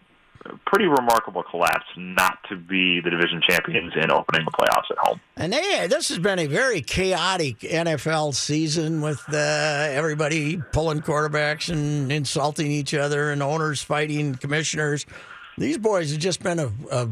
pretty 0.64 0.86
remarkable 0.86 1.42
collapse 1.42 1.86
not 1.96 2.38
to 2.48 2.56
be 2.56 3.00
the 3.00 3.10
division 3.10 3.40
champions 3.48 3.92
in 3.96 4.10
opening 4.10 4.44
the 4.44 4.50
playoffs 4.52 4.90
at 4.90 4.98
home. 4.98 5.20
And 5.36 5.52
they, 5.52 5.86
this 5.88 6.08
has 6.08 6.18
been 6.18 6.38
a 6.38 6.46
very 6.46 6.80
chaotic 6.80 7.60
NFL 7.60 8.34
season 8.34 9.00
with 9.00 9.22
uh, 9.32 9.36
everybody 9.36 10.62
pulling 10.72 11.00
quarterbacks 11.00 11.68
and 11.68 12.10
insulting 12.12 12.70
each 12.70 12.94
other 12.94 13.32
and 13.32 13.42
owners 13.42 13.82
fighting 13.82 14.34
commissioners. 14.34 15.06
These 15.58 15.78
boys 15.78 16.10
have 16.12 16.20
just 16.20 16.42
been 16.42 16.58
a, 16.58 16.70
a 16.90 17.06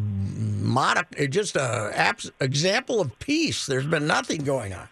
just 1.28 1.56
a 1.56 1.90
abs- 1.94 2.30
example 2.40 3.00
of 3.00 3.18
peace. 3.18 3.66
There's 3.66 3.86
been 3.86 4.06
nothing 4.06 4.44
going 4.44 4.74
on. 4.74 4.88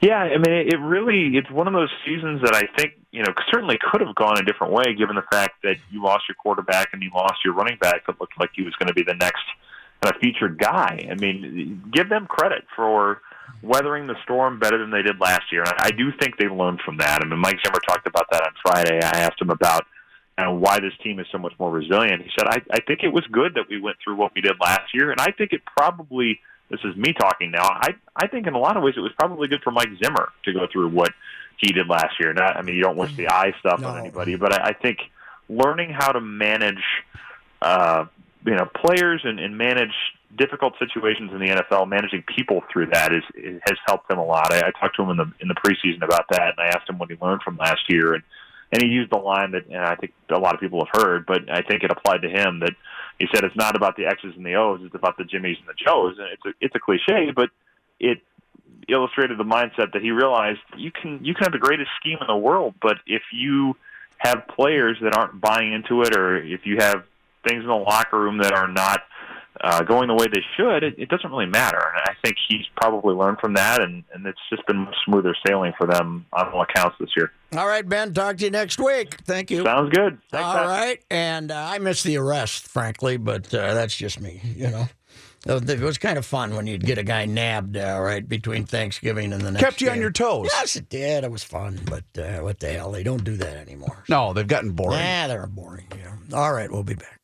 Yeah, 0.00 0.18
I 0.18 0.38
mean, 0.38 0.52
it 0.52 0.80
really 0.80 1.36
it's 1.36 1.50
one 1.50 1.66
of 1.66 1.74
those 1.74 1.90
seasons 2.06 2.40
that 2.42 2.54
I 2.54 2.66
think 2.76 2.94
you 3.10 3.22
know 3.22 3.32
certainly 3.50 3.78
could 3.78 4.00
have 4.00 4.14
gone 4.14 4.38
a 4.38 4.42
different 4.42 4.72
way, 4.72 4.94
given 4.94 5.16
the 5.16 5.24
fact 5.30 5.62
that 5.62 5.76
you 5.90 6.02
lost 6.02 6.24
your 6.28 6.36
quarterback 6.36 6.88
and 6.92 7.02
you 7.02 7.10
lost 7.14 7.44
your 7.44 7.54
running 7.54 7.76
back 7.78 8.06
that 8.06 8.20
looked 8.20 8.38
like 8.40 8.50
he 8.54 8.62
was 8.62 8.74
going 8.76 8.88
to 8.88 8.94
be 8.94 9.02
the 9.02 9.14
next 9.14 9.44
kind 10.00 10.14
of 10.14 10.20
featured 10.20 10.58
guy. 10.58 11.06
I 11.10 11.14
mean, 11.14 11.82
give 11.92 12.08
them 12.08 12.26
credit 12.26 12.64
for 12.74 13.20
weathering 13.62 14.06
the 14.06 14.16
storm 14.22 14.58
better 14.58 14.78
than 14.78 14.90
they 14.90 15.02
did 15.02 15.20
last 15.20 15.52
year, 15.52 15.62
and 15.62 15.72
I, 15.78 15.88
I 15.88 15.90
do 15.90 16.10
think 16.18 16.38
they 16.38 16.48
learned 16.48 16.80
from 16.80 16.96
that. 16.98 17.20
I 17.22 17.26
mean, 17.26 17.38
Mike 17.38 17.58
Zimmer 17.64 17.80
talked 17.86 18.06
about 18.06 18.26
that 18.30 18.42
on 18.42 18.52
Friday. 18.62 19.00
I 19.02 19.20
asked 19.20 19.40
him 19.40 19.50
about 19.50 19.84
know, 20.44 20.54
why 20.54 20.80
this 20.80 20.92
team 21.02 21.20
is 21.20 21.26
so 21.30 21.38
much 21.38 21.52
more 21.58 21.70
resilient. 21.70 22.22
He 22.22 22.30
said, 22.38 22.48
I, 22.48 22.62
I 22.72 22.80
think 22.80 23.00
it 23.02 23.12
was 23.12 23.24
good 23.30 23.54
that 23.54 23.64
we 23.68 23.80
went 23.80 23.96
through 24.02 24.16
what 24.16 24.32
we 24.34 24.40
did 24.40 24.56
last 24.60 24.94
year, 24.94 25.10
and 25.10 25.20
I 25.20 25.30
think 25.32 25.52
it 25.52 25.62
probably 25.76 26.40
this 26.70 26.80
is 26.84 26.96
me 26.96 27.12
talking 27.12 27.50
now. 27.50 27.64
I 27.64 27.94
I 28.16 28.26
think 28.28 28.46
in 28.46 28.54
a 28.54 28.58
lot 28.58 28.76
of 28.76 28.82
ways 28.82 28.94
it 28.96 29.00
was 29.00 29.12
probably 29.18 29.48
good 29.48 29.62
for 29.62 29.70
Mike 29.70 29.90
Zimmer 30.02 30.30
to 30.44 30.52
go 30.52 30.66
through 30.72 30.90
what 30.90 31.12
he 31.56 31.72
did 31.72 31.88
last 31.88 32.14
year. 32.18 32.32
Not, 32.32 32.56
I 32.56 32.62
mean, 32.62 32.74
you 32.74 32.82
don't 32.82 32.96
wish 32.96 33.14
the 33.16 33.28
eye 33.28 33.52
stuff 33.60 33.84
on 33.84 33.98
anybody, 33.98 34.36
but 34.36 34.52
I, 34.52 34.68
I 34.68 34.72
think 34.72 34.98
learning 35.48 35.90
how 35.90 36.12
to 36.12 36.20
manage 36.20 36.82
uh, 37.60 38.06
you 38.46 38.54
know 38.54 38.66
players 38.66 39.20
and, 39.24 39.38
and 39.38 39.58
manage 39.58 39.94
difficult 40.38 40.74
situations 40.78 41.32
in 41.32 41.40
the 41.40 41.48
NFL. 41.48 41.88
Managing 41.88 42.22
people 42.22 42.62
through 42.72 42.86
that 42.92 43.12
is, 43.12 43.24
is 43.34 43.60
has 43.66 43.76
helped 43.86 44.10
him 44.10 44.18
a 44.18 44.24
lot. 44.24 44.52
I, 44.52 44.68
I 44.68 44.70
talked 44.80 44.96
to 44.96 45.02
him 45.02 45.10
in 45.10 45.16
the 45.16 45.32
in 45.40 45.48
the 45.48 45.54
preseason 45.54 46.02
about 46.02 46.26
that, 46.30 46.54
and 46.56 46.60
I 46.60 46.68
asked 46.68 46.88
him 46.88 46.98
what 46.98 47.10
he 47.10 47.16
learned 47.20 47.42
from 47.42 47.56
last 47.56 47.82
year, 47.88 48.14
and 48.14 48.22
and 48.72 48.82
he 48.82 48.88
used 48.88 49.10
the 49.10 49.18
line 49.18 49.50
that 49.52 49.66
and 49.66 49.78
I 49.78 49.96
think 49.96 50.12
a 50.30 50.38
lot 50.38 50.54
of 50.54 50.60
people 50.60 50.84
have 50.84 51.02
heard, 51.02 51.26
but 51.26 51.50
I 51.50 51.62
think 51.62 51.82
it 51.82 51.90
applied 51.90 52.22
to 52.22 52.28
him 52.28 52.60
that 52.60 52.74
he 53.20 53.26
said 53.32 53.44
it's 53.44 53.54
not 53.54 53.76
about 53.76 53.96
the 53.96 54.06
X's 54.06 54.34
and 54.34 54.44
the 54.44 54.54
O's, 54.54 54.80
it's 54.82 54.94
about 54.94 55.18
the 55.18 55.24
Jimmies 55.24 55.58
and 55.60 55.68
the 55.68 55.74
Joes, 55.74 56.16
and 56.18 56.28
it's 56.32 56.44
a 56.46 56.64
it's 56.64 56.74
a 56.74 56.80
cliche, 56.80 57.30
but 57.30 57.50
it 58.00 58.22
illustrated 58.88 59.38
the 59.38 59.44
mindset 59.44 59.92
that 59.92 60.00
he 60.02 60.10
realized 60.10 60.60
you 60.76 60.90
can 60.90 61.22
you 61.22 61.34
can 61.34 61.44
have 61.44 61.52
the 61.52 61.58
greatest 61.58 61.90
scheme 62.00 62.16
in 62.20 62.26
the 62.26 62.36
world, 62.36 62.74
but 62.80 62.96
if 63.06 63.22
you 63.32 63.76
have 64.16 64.48
players 64.48 64.96
that 65.02 65.14
aren't 65.14 65.38
buying 65.38 65.72
into 65.72 66.00
it, 66.02 66.16
or 66.16 66.38
if 66.38 66.64
you 66.64 66.78
have 66.78 67.04
things 67.46 67.62
in 67.62 67.68
the 67.68 67.74
locker 67.74 68.18
room 68.18 68.38
that 68.38 68.52
are 68.52 68.68
not 68.68 69.02
uh, 69.60 69.82
going 69.82 70.08
the 70.08 70.14
way 70.14 70.26
they 70.32 70.42
should, 70.56 70.82
it, 70.82 70.94
it 70.98 71.08
doesn't 71.08 71.30
really 71.30 71.46
matter. 71.46 71.78
And 71.78 72.02
I 72.06 72.12
think 72.24 72.36
he's 72.48 72.66
probably 72.80 73.14
learned 73.14 73.38
from 73.40 73.54
that, 73.54 73.82
and, 73.82 74.04
and 74.14 74.26
it's 74.26 74.40
just 74.48 74.66
been 74.66 74.78
much 74.78 74.96
smoother 75.04 75.34
sailing 75.46 75.72
for 75.76 75.86
them 75.86 76.26
on 76.32 76.48
all 76.48 76.62
accounts 76.62 76.96
this 77.00 77.10
year. 77.16 77.32
All 77.56 77.66
right, 77.66 77.86
Ben. 77.86 78.14
Talk 78.14 78.36
to 78.38 78.44
you 78.44 78.50
next 78.50 78.78
week. 78.78 79.20
Thank 79.22 79.50
you. 79.50 79.64
Sounds 79.64 79.90
good. 79.90 80.18
Thanks, 80.30 80.46
all 80.46 80.66
right, 80.66 81.02
and 81.10 81.50
uh, 81.50 81.56
I 81.56 81.78
missed 81.78 82.04
the 82.04 82.16
arrest, 82.16 82.68
frankly, 82.68 83.16
but 83.16 83.52
uh, 83.52 83.74
that's 83.74 83.96
just 83.96 84.20
me. 84.20 84.40
You 84.56 84.70
know. 84.70 84.88
It 85.46 85.80
was 85.80 85.96
kind 85.96 86.18
of 86.18 86.26
fun 86.26 86.54
when 86.54 86.66
you'd 86.66 86.84
get 86.84 86.98
a 86.98 87.02
guy 87.02 87.24
nabbed, 87.24 87.74
uh, 87.74 87.98
right, 87.98 88.28
between 88.28 88.66
Thanksgiving 88.66 89.32
and 89.32 89.40
the 89.40 89.50
next. 89.50 89.64
Kept 89.64 89.80
you 89.80 89.86
game. 89.86 89.94
on 89.94 90.00
your 90.02 90.10
toes. 90.10 90.50
Yes, 90.52 90.76
it 90.76 90.90
did. 90.90 91.24
It 91.24 91.30
was 91.30 91.42
fun, 91.42 91.80
but 91.86 92.04
uh, 92.22 92.40
what 92.40 92.60
the 92.60 92.70
hell? 92.70 92.92
They 92.92 93.02
don't 93.02 93.24
do 93.24 93.38
that 93.38 93.56
anymore. 93.56 94.04
No, 94.10 94.34
they've 94.34 94.46
gotten 94.46 94.72
boring. 94.72 94.98
Yeah, 94.98 95.28
they're 95.28 95.46
boring. 95.46 95.86
Yeah. 95.96 96.14
All 96.34 96.52
right, 96.52 96.70
we'll 96.70 96.82
be 96.82 96.92
back. 96.92 97.19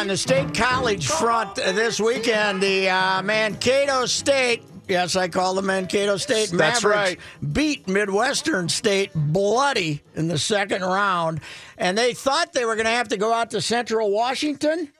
On 0.00 0.06
the 0.06 0.16
state 0.16 0.54
college 0.54 1.08
front 1.08 1.56
this 1.56 2.00
weekend, 2.00 2.62
the 2.62 2.88
uh, 2.88 3.20
Mankato 3.20 4.06
State, 4.06 4.62
yes, 4.88 5.14
I 5.14 5.28
call 5.28 5.52
the 5.52 5.60
Mankato 5.60 6.16
State 6.16 6.48
That's 6.48 6.82
Mavericks, 6.82 7.20
right. 7.42 7.52
beat 7.52 7.86
Midwestern 7.86 8.70
State 8.70 9.10
bloody 9.14 10.02
in 10.14 10.26
the 10.26 10.38
second 10.38 10.80
round. 10.80 11.42
And 11.76 11.98
they 11.98 12.14
thought 12.14 12.54
they 12.54 12.64
were 12.64 12.76
going 12.76 12.86
to 12.86 12.92
have 12.92 13.08
to 13.08 13.18
go 13.18 13.30
out 13.30 13.50
to 13.50 13.60
Central 13.60 14.10
Washington 14.10 14.90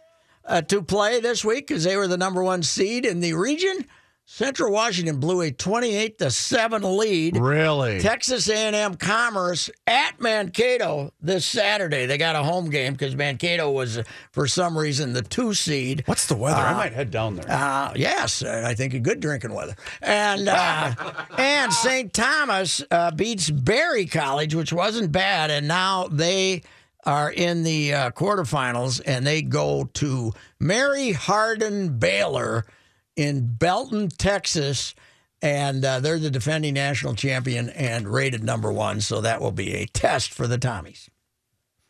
uh, 0.45 0.61
to 0.61 0.83
play 0.83 1.19
this 1.19 1.47
week 1.47 1.69
because 1.69 1.85
they 1.85 1.97
were 1.97 2.07
the 2.07 2.19
number 2.19 2.45
one 2.45 2.63
seed 2.63 3.07
in 3.07 3.21
the 3.21 3.33
region. 3.33 3.87
Central 4.33 4.71
Washington 4.73 5.19
blew 5.19 5.40
a 5.40 5.51
28 5.51 6.19
to 6.19 6.31
7 6.31 6.97
lead. 6.97 7.37
Really? 7.37 7.99
Texas 7.99 8.49
A&M 8.49 8.95
Commerce 8.95 9.69
at 9.88 10.21
Mankato 10.21 11.12
this 11.21 11.45
Saturday. 11.45 12.07
They 12.07 12.16
got 12.16 12.37
a 12.37 12.43
home 12.45 12.71
game 12.71 12.93
because 12.93 13.16
Mankato 13.16 13.73
was, 13.73 13.99
for 14.31 14.47
some 14.47 14.79
reason, 14.79 15.14
the 15.14 15.23
two 15.23 15.53
seed. 15.53 16.05
What's 16.07 16.29
the 16.29 16.37
weather? 16.37 16.61
I 16.61 16.71
Uh, 16.71 16.77
might 16.77 16.93
head 16.93 17.11
down 17.11 17.35
there. 17.35 17.51
Uh, 17.51 17.93
yes, 17.97 18.43
uh, 18.45 18.62
I 18.64 18.75
think 18.75 18.95
a 18.95 19.01
good 19.01 19.19
drinking 19.19 19.53
weather. 19.53 19.75
And 20.01 20.49
uh, 20.49 20.95
and 21.37 21.73
St. 21.73 22.12
Thomas 22.12 22.85
uh, 22.93 23.11
beats 23.11 23.51
Berry 23.51 24.07
College, 24.07 24.55
which 24.55 24.73
wasn't 24.73 25.11
bad, 25.11 25.51
and 25.51 25.66
now 25.66 26.07
they 26.07 26.62
are 27.05 27.33
in 27.33 27.64
the 27.64 27.93
uh, 27.95 28.11
quarterfinals, 28.12 29.01
and 29.05 29.27
they 29.27 29.43
go 29.43 29.90
to 29.95 30.33
Mary 30.61 31.11
Hardin 31.11 31.99
Baylor 31.99 32.64
in 33.16 33.55
Belton, 33.55 34.09
Texas. 34.09 34.94
And 35.42 35.85
uh, 35.85 36.01
they're 36.01 36.18
the 36.18 36.31
defending 36.31 36.75
national 36.75 37.14
champion 37.14 37.70
and 37.70 38.07
rated 38.07 38.44
number 38.44 38.70
one, 38.70 39.01
so 39.01 39.23
that 39.23 39.40
will 39.40 39.53
be 39.53 39.75
a 39.75 39.87
test 39.87 40.35
for 40.35 40.46
the 40.46 40.59
Tommies. 40.59 41.09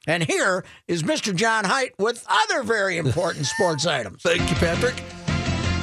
And 0.06 0.22
here 0.22 0.64
is 0.86 1.02
Mr. 1.02 1.34
John 1.34 1.64
Height 1.64 1.92
with 1.98 2.24
other 2.28 2.62
very 2.62 2.96
important 2.96 3.46
sports 3.46 3.86
items. 3.86 4.22
Thank 4.22 4.48
you, 4.48 4.56
Patrick. 4.56 5.02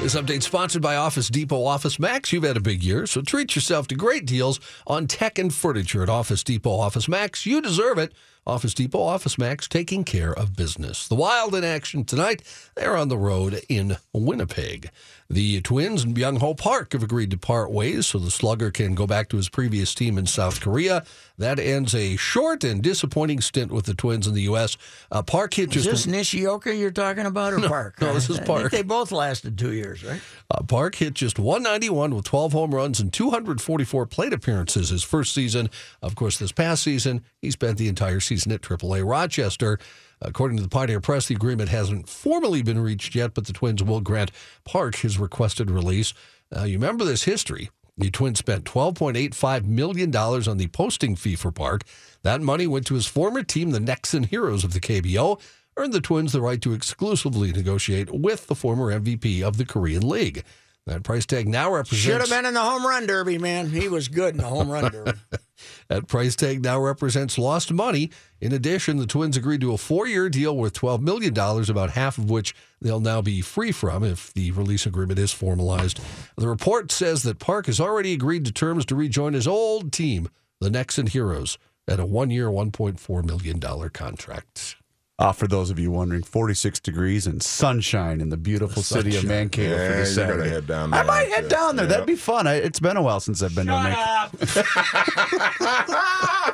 This 0.01 0.15
update 0.15 0.43
sponsored 0.43 0.81
by 0.81 0.95
Office 0.95 1.27
Depot 1.27 1.65
Office 1.65 1.99
Max. 1.99 2.31
You've 2.31 2.43
had 2.43 2.55
a 2.55 2.61
big 2.61 2.81
year, 2.81 3.05
so 3.07 3.21
treat 3.21 3.55
yourself 3.55 3.87
to 3.87 3.95
great 3.95 4.25
deals 4.25 4.59
on 4.85 5.05
tech 5.07 5.37
and 5.37 5.53
furniture 5.53 6.01
at 6.03 6.07
Office 6.09 6.43
Depot 6.45 6.77
Office 6.79 7.09
Max. 7.09 7.45
You 7.45 7.61
deserve 7.61 7.97
it. 7.97 8.13
Office 8.45 8.73
Depot 8.73 9.01
Office 9.01 9.37
Max 9.37 9.67
taking 9.67 10.05
care 10.05 10.31
of 10.31 10.55
business. 10.55 11.09
The 11.09 11.15
Wild 11.15 11.53
in 11.53 11.65
action 11.65 12.05
tonight. 12.05 12.41
They're 12.75 12.95
on 12.95 13.09
the 13.09 13.17
road 13.17 13.59
in 13.67 13.97
Winnipeg. 14.13 14.89
The 15.29 15.59
Twins 15.59 16.05
and 16.05 16.15
Byung 16.15 16.37
Ho 16.37 16.53
Park 16.53 16.93
have 16.93 17.03
agreed 17.03 17.31
to 17.31 17.37
part 17.37 17.69
ways 17.69 18.07
so 18.07 18.17
the 18.19 18.31
slugger 18.31 18.71
can 18.71 18.95
go 18.95 19.05
back 19.05 19.27
to 19.29 19.35
his 19.35 19.49
previous 19.49 19.93
team 19.93 20.17
in 20.17 20.25
South 20.27 20.61
Korea. 20.61 21.03
That 21.37 21.59
ends 21.59 21.93
a 21.93 22.15
short 22.15 22.63
and 22.63 22.81
disappointing 22.81 23.41
stint 23.41 23.69
with 23.73 23.83
the 23.85 23.93
Twins 23.93 24.25
in 24.27 24.33
the 24.33 24.43
U.S. 24.43 24.77
Uh, 25.11 25.21
Park 25.23 25.53
hit 25.55 25.75
Is 25.75 25.83
just 25.83 26.05
this 26.05 26.07
Nishioka 26.07 26.73
you're 26.73 26.89
talking 26.91 27.25
about 27.25 27.51
or 27.51 27.59
Park? 27.67 27.99
no, 27.99 28.13
this 28.13 28.29
is 28.29 28.37
I 28.39 28.43
think 28.45 28.47
Park. 28.47 28.71
they 28.71 28.81
both 28.81 29.11
lasted 29.11 29.57
two 29.57 29.73
years, 29.73 29.86
right? 30.03 30.21
Uh, 30.49 30.63
Park 30.63 30.95
hit 30.95 31.13
just 31.13 31.39
191 31.39 32.15
with 32.15 32.25
12 32.25 32.53
home 32.53 32.73
runs 32.73 32.99
and 32.99 33.11
244 33.11 34.05
plate 34.05 34.33
appearances 34.33 34.89
his 34.89 35.03
first 35.03 35.33
season. 35.33 35.69
Of 36.01 36.15
course, 36.15 36.37
this 36.37 36.51
past 36.51 36.83
season, 36.83 37.23
he 37.41 37.51
spent 37.51 37.77
the 37.77 37.87
entire 37.87 38.19
season 38.19 38.51
at 38.51 38.61
AAA 38.61 39.07
Rochester. 39.07 39.79
According 40.21 40.57
to 40.57 40.63
the 40.63 40.69
Pioneer 40.69 40.99
Press, 40.99 41.27
the 41.27 41.35
agreement 41.35 41.69
hasn't 41.69 42.09
formally 42.09 42.61
been 42.61 42.79
reached 42.79 43.15
yet, 43.15 43.33
but 43.33 43.45
the 43.45 43.53
Twins 43.53 43.83
will 43.83 44.01
grant 44.01 44.31
Park 44.65 44.97
his 44.97 45.19
requested 45.19 45.69
release. 45.69 46.13
Uh, 46.55 46.63
you 46.63 46.77
remember 46.77 47.03
this 47.05 47.23
history. 47.23 47.69
The 47.97 48.11
Twins 48.11 48.39
spent 48.39 48.63
$12.85 48.65 49.65
million 49.65 50.15
on 50.15 50.57
the 50.57 50.67
posting 50.67 51.15
fee 51.15 51.35
for 51.35 51.51
Park. 51.51 51.81
That 52.21 52.41
money 52.41 52.67
went 52.67 52.85
to 52.87 52.93
his 52.93 53.07
former 53.07 53.41
team, 53.41 53.71
the 53.71 53.79
Nexon 53.79 54.25
Heroes 54.27 54.63
of 54.63 54.73
the 54.73 54.79
KBO, 54.79 55.39
earned 55.77 55.93
the 55.93 56.01
Twins 56.01 56.33
the 56.33 56.41
right 56.41 56.61
to 56.61 56.73
exclusively 56.73 57.51
negotiate 57.51 58.11
with 58.11 58.47
the 58.47 58.55
former 58.55 58.91
MVP 58.91 59.41
of 59.41 59.57
the 59.57 59.65
Korean 59.65 60.07
League. 60.07 60.43
That 60.87 61.03
price 61.03 61.25
tag 61.25 61.49
now 61.49 61.69
represents 61.69 62.01
Should 62.01 62.21
have 62.21 62.29
been 62.29 62.45
in 62.45 62.53
the 62.53 62.61
home 62.61 62.85
run 62.87 63.05
derby, 63.05 63.37
man. 63.37 63.69
He 63.69 63.89
was 63.89 64.07
good 64.07 64.35
in 64.35 64.37
the 64.37 64.47
home 64.47 64.69
run 64.69 64.89
derby. 64.89 65.11
that 65.89 66.07
price 66.07 66.33
tag 66.37 66.63
now 66.63 66.79
represents 66.79 67.37
lost 67.37 67.73
money. 67.73 68.09
In 68.39 68.53
addition, 68.53 68.95
the 68.95 69.05
Twins 69.05 69.35
agreed 69.35 69.59
to 69.61 69.73
a 69.73 69.77
four-year 69.77 70.29
deal 70.29 70.55
worth 70.55 70.73
$12 70.73 71.01
million, 71.01 71.37
about 71.37 71.89
half 71.89 72.17
of 72.17 72.29
which 72.29 72.55
they'll 72.79 73.01
now 73.01 73.21
be 73.21 73.41
free 73.41 73.73
from 73.73 74.05
if 74.05 74.33
the 74.33 74.51
release 74.51 74.85
agreement 74.85 75.19
is 75.19 75.33
formalized. 75.33 75.99
The 76.37 76.47
report 76.47 76.89
says 76.89 77.23
that 77.23 77.39
Park 77.39 77.65
has 77.65 77.81
already 77.81 78.13
agreed 78.13 78.45
to 78.45 78.53
terms 78.53 78.85
to 78.85 78.95
rejoin 78.95 79.33
his 79.33 79.47
old 79.47 79.91
team, 79.91 80.29
the 80.61 80.69
Nexon 80.69 81.09
Heroes, 81.09 81.57
at 81.85 81.99
a 81.99 82.05
one-year, 82.05 82.47
$1.4 82.47 83.25
million 83.25 83.89
contract. 83.89 84.77
Uh, 85.19 85.31
for 85.31 85.47
those 85.47 85.71
of 85.71 85.79
you 85.79 85.89
wondering, 85.89 86.21
46 86.21 86.79
degrees 86.79 87.25
and 87.25 87.41
sunshine 87.41 88.21
in 88.21 88.29
the 88.29 88.37
beautiful 88.37 88.83
city 88.83 89.09
of 89.09 89.15
Sunshine. 89.15 89.29
Mankato 89.29 89.71
Yeah, 89.75 89.77
for 89.77 89.83
you 89.93 89.99
this 90.03 90.15
gotta 90.15 90.29
Saturday. 90.33 90.49
head 90.49 90.67
down 90.67 90.93
I 90.93 91.01
might 91.01 91.27
head 91.29 91.47
down 91.49 91.75
there. 91.75 91.85
Yep. 91.85 91.89
That'd 91.89 92.05
be 92.05 92.15
fun. 92.15 92.45
I, 92.45 92.55
it's 92.55 92.79
been 92.79 92.97
a 92.97 93.01
while 93.01 93.19
since 93.19 93.41
I've 93.41 93.55
been 93.55 93.65
to 93.65 93.71
Mankato. 93.71 94.63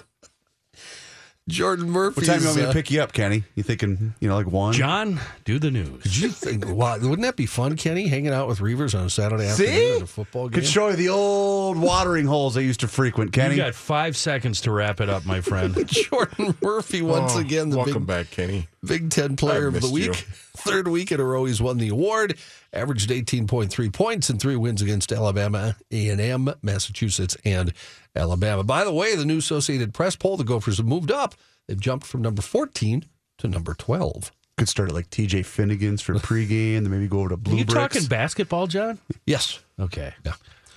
Jordan 1.51 1.89
Murphy. 1.89 2.21
What 2.21 2.25
time 2.27 2.37
do 2.37 2.41
you 2.43 2.47
want 2.49 2.57
me 2.57 2.63
to 2.63 2.69
uh, 2.69 2.73
pick 2.73 2.89
you 2.91 3.01
up, 3.01 3.13
Kenny? 3.13 3.43
You 3.55 3.63
thinking, 3.63 4.13
you 4.19 4.27
know, 4.29 4.35
like 4.35 4.47
one? 4.47 4.73
John, 4.73 5.19
do 5.45 5.59
the 5.59 5.69
news. 5.71 6.01
Could 6.03 6.17
you 6.17 6.29
think? 6.29 6.67
Wow, 6.67 6.97
wouldn't 6.99 7.21
that 7.21 7.35
be 7.35 7.45
fun, 7.45 7.75
Kenny? 7.75 8.07
Hanging 8.07 8.33
out 8.33 8.47
with 8.47 8.59
Reavers 8.59 8.97
on 8.97 9.05
a 9.05 9.09
Saturday 9.09 9.47
afternoon 9.47 9.71
See? 9.73 9.95
at 9.97 10.01
a 10.01 10.07
football 10.07 10.49
game. 10.49 10.61
Could 10.61 10.65
show 10.69 10.89
you 10.89 10.95
the 10.95 11.09
old 11.09 11.77
watering 11.77 12.25
holes 12.25 12.57
I 12.57 12.61
used 12.61 12.79
to 12.81 12.87
frequent, 12.87 13.33
Kenny. 13.33 13.55
You 13.55 13.61
got 13.61 13.75
five 13.75 14.17
seconds 14.17 14.61
to 14.61 14.71
wrap 14.71 15.01
it 15.01 15.09
up, 15.09 15.25
my 15.25 15.41
friend. 15.41 15.75
Jordan 15.87 16.55
Murphy 16.61 17.01
once 17.01 17.33
Oh, 17.35 17.39
again 17.39 17.69
the 17.69 17.77
welcome 17.77 18.05
big 18.05 18.07
back, 18.07 18.31
Kenny. 18.31 18.67
Big 18.83 19.09
Ten 19.11 19.35
Player 19.35 19.67
of 19.67 19.79
the 19.79 19.89
Week. 19.89 20.05
you. 20.07 20.13
Third 20.57 20.87
week 20.87 21.11
in 21.11 21.19
a 21.19 21.23
row, 21.23 21.45
he's 21.45 21.61
won 21.61 21.77
the 21.77 21.87
award. 21.89 22.37
Averaged 22.73 23.09
18.3 23.09 23.91
points 23.91 24.29
in 24.29 24.37
three 24.39 24.55
wins 24.55 24.81
against 24.81 25.11
Alabama, 25.11 25.75
A&M, 25.91 26.53
Massachusetts, 26.61 27.35
and 27.43 27.73
Alabama. 28.15 28.63
By 28.63 28.85
the 28.85 28.93
way, 28.93 29.15
the 29.15 29.25
new 29.25 29.39
Associated 29.39 29.93
Press 29.93 30.15
poll, 30.15 30.37
the 30.37 30.45
Gophers 30.45 30.77
have 30.77 30.85
moved 30.85 31.11
up. 31.11 31.35
They've 31.67 31.79
jumped 31.79 32.05
from 32.07 32.21
number 32.21 32.41
14 32.41 33.05
to 33.39 33.47
number 33.49 33.73
12. 33.73 34.31
Could 34.57 34.69
start 34.69 34.89
at 34.89 34.95
like 34.95 35.09
TJ 35.09 35.45
Finnegan's 35.45 36.01
for 36.01 36.13
pregame, 36.15 36.81
then 36.83 36.91
maybe 36.91 37.07
go 37.07 37.19
over 37.19 37.29
to 37.29 37.33
Are 37.35 37.37
Blue 37.37 37.57
you 37.57 37.65
Bricks. 37.65 37.73
talking 37.95 38.05
basketball, 38.07 38.67
John? 38.67 38.99
Yes. 39.25 39.59
Okay. 39.79 40.13
Yeah. 40.25 40.33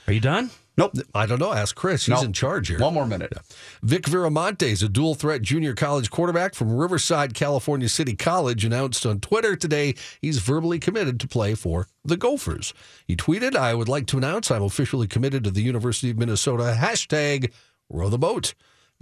Are 0.09 0.13
you 0.13 0.21
done? 0.21 0.51
Nope. 0.77 0.95
I 1.15 1.27
don't 1.27 1.39
know. 1.39 1.53
Ask 1.53 1.77
Chris. 1.77 2.07
He's 2.07 2.17
Nope. 2.17 2.25
in 2.25 2.33
charge 2.33 2.69
here. 2.69 2.79
One 2.79 2.95
more 2.95 3.07
minute. 3.07 3.33
Vic 3.83 4.03
Viramonte 4.05 4.63
is 4.63 4.83
a 4.83 4.89
dual 4.89 5.15
threat 5.15 5.41
junior 5.43 5.73
college 5.75 6.11
quarterback 6.11 6.55
from 6.55 6.75
Riverside, 6.75 7.33
California 7.33 7.89
City 7.89 8.17
College, 8.17 8.65
announced 8.65 9.07
on 9.07 9.21
Twitter 9.21 9.55
today 9.55 9.95
he's 10.21 10.39
verbally 10.39 10.81
committed 10.81 11.21
to 11.21 11.29
play 11.29 11.55
for 11.55 11.87
the 12.05 12.17
Gophers. 12.17 12.75
He 13.07 13.15
tweeted, 13.15 13.55
I 13.55 13.75
would 13.75 13.89
like 13.89 14.07
to 14.09 14.19
announce 14.19 14.51
I'm 14.51 14.63
officially 14.65 15.07
committed 15.07 15.45
to 15.45 15.51
the 15.53 15.63
University 15.63 16.11
of 16.11 16.19
Minnesota. 16.19 16.77
Hashtag 16.77 17.53
row 17.89 18.09
the 18.09 18.19
boat. 18.19 18.55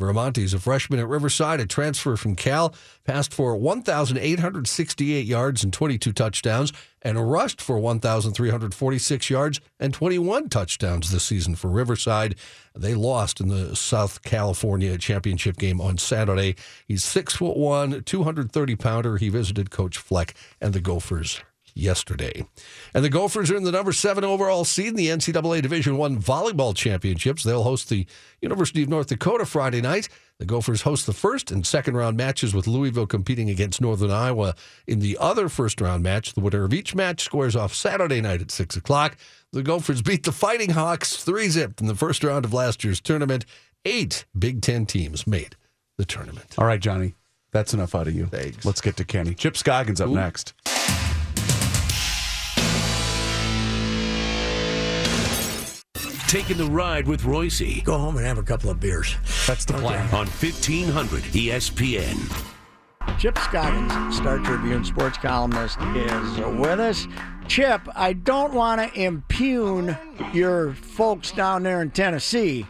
Viramontes 0.02 0.52
a 0.52 0.58
freshman 0.58 0.98
at 0.98 1.06
Riverside, 1.06 1.60
a 1.60 1.66
transfer 1.66 2.16
from 2.16 2.34
Cal, 2.34 2.74
passed 3.04 3.32
for 3.32 3.56
1,868 3.56 5.24
yards 5.24 5.62
and 5.62 5.72
22 5.72 6.12
touchdowns, 6.12 6.72
and 7.02 7.30
rushed 7.30 7.60
for 7.60 7.78
1,346 7.78 9.30
yards 9.30 9.60
and 9.78 9.94
21 9.94 10.48
touchdowns 10.48 11.12
this 11.12 11.22
season 11.22 11.54
for 11.54 11.68
Riverside. 11.68 12.34
They 12.74 12.94
lost 12.94 13.40
in 13.40 13.48
the 13.48 13.76
South 13.76 14.22
California 14.22 14.98
championship 14.98 15.56
game 15.56 15.80
on 15.80 15.98
Saturday. 15.98 16.56
He's 16.86 17.04
six 17.04 17.36
foot 17.36 17.56
one, 17.56 18.02
230 18.02 18.76
pounder. 18.76 19.18
He 19.18 19.28
visited 19.28 19.70
Coach 19.70 19.98
Fleck 19.98 20.34
and 20.60 20.74
the 20.74 20.80
Gophers 20.80 21.40
yesterday. 21.74 22.46
And 22.94 23.04
the 23.04 23.08
Gophers 23.08 23.50
are 23.50 23.56
in 23.56 23.64
the 23.64 23.72
number 23.72 23.92
seven 23.92 24.24
overall 24.24 24.64
seed 24.64 24.88
in 24.88 24.96
the 24.96 25.08
NCAA 25.08 25.62
Division 25.62 25.96
One 25.96 26.20
volleyball 26.20 26.74
championships. 26.74 27.42
They'll 27.42 27.62
host 27.62 27.88
the 27.88 28.06
University 28.40 28.82
of 28.82 28.88
North 28.88 29.08
Dakota 29.08 29.46
Friday 29.46 29.80
night. 29.80 30.08
The 30.38 30.46
Gophers 30.46 30.82
host 30.82 31.06
the 31.06 31.12
first 31.12 31.50
and 31.50 31.66
second 31.66 31.96
round 31.96 32.16
matches 32.16 32.54
with 32.54 32.66
Louisville 32.66 33.06
competing 33.06 33.48
against 33.48 33.80
Northern 33.80 34.10
Iowa 34.10 34.54
in 34.86 34.98
the 34.98 35.16
other 35.20 35.48
first 35.48 35.80
round 35.80 36.02
match. 36.02 36.34
The 36.34 36.40
winner 36.40 36.64
of 36.64 36.74
each 36.74 36.94
match 36.94 37.22
squares 37.22 37.54
off 37.54 37.74
Saturday 37.74 38.20
night 38.20 38.40
at 38.40 38.50
six 38.50 38.76
o'clock. 38.76 39.16
The 39.52 39.62
Gophers 39.62 40.02
beat 40.02 40.24
the 40.24 40.32
Fighting 40.32 40.70
Hawks 40.70 41.22
three 41.22 41.48
zip 41.48 41.80
in 41.80 41.86
the 41.86 41.94
first 41.94 42.24
round 42.24 42.44
of 42.44 42.52
last 42.52 42.82
year's 42.82 43.00
tournament. 43.00 43.44
Eight 43.84 44.24
Big 44.36 44.62
Ten 44.62 44.86
teams 44.86 45.26
made 45.26 45.56
the 45.96 46.04
tournament. 46.04 46.54
All 46.58 46.66
right, 46.66 46.80
Johnny. 46.80 47.14
That's 47.52 47.74
enough 47.74 47.94
out 47.94 48.08
of 48.08 48.14
you. 48.14 48.26
Thanks. 48.26 48.64
Let's 48.64 48.80
get 48.80 48.96
to 48.96 49.04
Kenny. 49.04 49.34
Chip 49.34 49.56
Scoggins 49.56 50.00
up 50.00 50.08
Ooh. 50.08 50.14
next. 50.14 50.54
Taking 56.32 56.56
the 56.56 56.64
ride 56.64 57.06
with 57.06 57.24
Reusse 57.24 57.84
Go 57.84 57.98
home 57.98 58.16
and 58.16 58.24
have 58.24 58.38
a 58.38 58.42
couple 58.42 58.70
of 58.70 58.80
beers. 58.80 59.18
That's 59.46 59.66
the 59.66 59.74
plan. 59.74 60.06
on 60.14 60.26
1500 60.28 61.24
ESPN. 61.24 63.18
Chip 63.18 63.36
Scoggins, 63.36 64.16
Star 64.16 64.38
Tribune 64.38 64.82
sports 64.82 65.18
columnist, 65.18 65.76
is 65.94 66.38
with 66.58 66.80
us. 66.80 67.06
Chip, 67.48 67.82
I 67.94 68.14
don't 68.14 68.54
want 68.54 68.80
to 68.80 68.98
impugn 68.98 69.98
your 70.32 70.72
folks 70.72 71.32
down 71.32 71.64
there 71.64 71.82
in 71.82 71.90
Tennessee, 71.90 72.66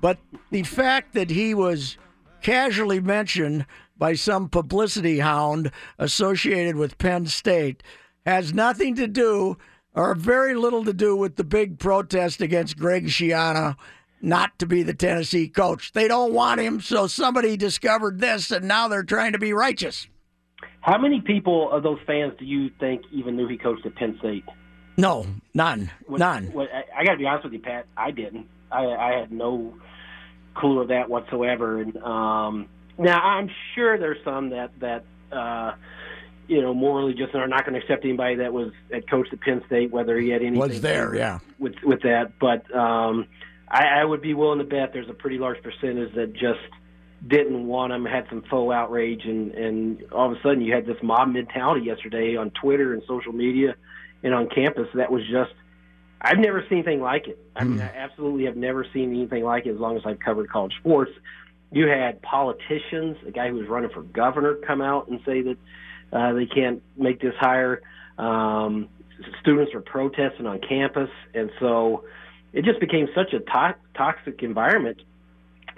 but 0.00 0.16
the 0.50 0.62
fact 0.62 1.12
that 1.12 1.28
he 1.28 1.52
was 1.52 1.98
casually 2.40 3.00
mentioned 3.00 3.66
by 3.98 4.14
some 4.14 4.48
publicity 4.48 5.18
hound 5.18 5.70
associated 5.98 6.76
with 6.76 6.96
Penn 6.96 7.26
State 7.26 7.82
has 8.24 8.54
nothing 8.54 8.94
to 8.94 9.06
do 9.06 9.58
or 9.96 10.14
very 10.14 10.54
little 10.54 10.84
to 10.84 10.92
do 10.92 11.16
with 11.16 11.36
the 11.36 11.44
big 11.44 11.78
protest 11.78 12.40
against 12.40 12.78
Greg 12.78 13.06
Schiano 13.06 13.76
not 14.20 14.58
to 14.58 14.66
be 14.66 14.82
the 14.82 14.94
Tennessee 14.94 15.48
coach. 15.48 15.92
They 15.92 16.06
don't 16.06 16.32
want 16.32 16.60
him, 16.60 16.80
so 16.80 17.06
somebody 17.06 17.56
discovered 17.56 18.20
this, 18.20 18.50
and 18.50 18.66
now 18.66 18.88
they're 18.88 19.02
trying 19.02 19.32
to 19.32 19.38
be 19.38 19.52
righteous. 19.52 20.06
How 20.80 20.98
many 20.98 21.20
people 21.20 21.70
of 21.72 21.82
those 21.82 21.98
fans 22.06 22.34
do 22.38 22.44
you 22.44 22.70
think 22.78 23.02
even 23.12 23.36
knew 23.36 23.48
he 23.48 23.58
coached 23.58 23.84
at 23.84 23.94
Penn 23.96 24.16
State? 24.20 24.44
No, 24.96 25.26
none, 25.52 25.90
none. 26.08 26.52
I 26.96 27.04
got 27.04 27.12
to 27.12 27.18
be 27.18 27.26
honest 27.26 27.44
with 27.44 27.52
you, 27.52 27.58
Pat. 27.58 27.86
I 27.96 28.10
didn't. 28.10 28.48
I, 28.70 28.84
I 28.84 29.18
had 29.18 29.30
no 29.30 29.74
clue 30.54 30.80
of 30.80 30.88
that 30.88 31.08
whatsoever. 31.10 31.80
And 31.80 31.96
um, 31.98 32.68
now 32.98 33.20
I'm 33.20 33.50
sure 33.74 33.98
there's 33.98 34.22
some 34.24 34.50
that 34.50 34.70
that 34.80 35.04
uh, 35.32 35.72
you 36.48 36.62
know 36.62 36.74
morally 36.74 37.14
just 37.14 37.34
are 37.34 37.48
not 37.48 37.64
going 37.64 37.74
to 37.74 37.80
accept 37.80 38.04
anybody 38.04 38.36
that 38.36 38.52
was 38.52 38.72
at 38.92 39.08
coached 39.08 39.32
at 39.32 39.40
Penn 39.40 39.62
State, 39.66 39.90
whether 39.90 40.18
he 40.18 40.28
had 40.30 40.42
anything 40.42 40.58
Was 40.58 40.80
there, 40.80 41.12
do 41.12 41.18
yeah. 41.18 41.38
with 41.58 41.74
with 41.82 42.02
that. 42.02 42.38
But 42.38 42.72
um, 42.74 43.26
I, 43.68 44.00
I 44.00 44.04
would 44.04 44.22
be 44.22 44.34
willing 44.34 44.58
to 44.58 44.64
bet 44.64 44.92
there's 44.92 45.08
a 45.08 45.14
pretty 45.14 45.38
large 45.38 45.62
percentage 45.62 46.14
that 46.14 46.32
just 46.32 46.60
didn't 47.26 47.66
want 47.66 47.92
him, 47.92 48.04
had 48.04 48.26
some 48.28 48.42
faux 48.42 48.72
outrage, 48.72 49.24
and 49.24 49.52
and 49.52 50.02
all 50.12 50.30
of 50.30 50.38
a 50.38 50.42
sudden 50.42 50.60
you 50.60 50.72
had 50.72 50.86
this 50.86 50.98
mob 51.02 51.28
mentality 51.28 51.86
yesterday 51.86 52.36
on 52.36 52.50
Twitter 52.50 52.92
and 52.92 53.02
social 53.08 53.32
media 53.32 53.74
and 54.22 54.34
on 54.34 54.48
campus 54.48 54.88
that 54.94 55.10
was 55.10 55.22
just. 55.30 55.52
I've 56.18 56.38
never 56.38 56.64
seen 56.68 56.78
anything 56.78 57.02
like 57.02 57.28
it. 57.28 57.38
I 57.54 57.64
mean, 57.64 57.78
I 57.78 57.94
absolutely 57.94 58.46
have 58.46 58.56
never 58.56 58.86
seen 58.92 59.10
anything 59.10 59.44
like 59.44 59.66
it 59.66 59.74
as 59.74 59.78
long 59.78 59.98
as 59.98 60.02
I've 60.06 60.18
covered 60.18 60.48
college 60.48 60.72
sports. 60.80 61.12
You 61.70 61.88
had 61.88 62.22
politicians, 62.22 63.18
a 63.26 63.30
guy 63.30 63.50
who 63.50 63.56
was 63.56 63.68
running 63.68 63.90
for 63.90 64.02
governor, 64.02 64.54
come 64.54 64.80
out 64.80 65.08
and 65.08 65.20
say 65.26 65.42
that 65.42 65.58
uh, 66.12 66.32
they 66.32 66.46
can't 66.46 66.82
make 66.96 67.20
this 67.20 67.34
hire. 67.38 67.82
Um, 68.18 68.88
students 69.40 69.74
were 69.74 69.80
protesting 69.80 70.46
on 70.46 70.60
campus, 70.60 71.10
and 71.34 71.50
so 71.60 72.04
it 72.52 72.64
just 72.64 72.80
became 72.80 73.08
such 73.14 73.32
a 73.32 73.40
to- 73.40 73.76
toxic 73.94 74.42
environment 74.42 75.02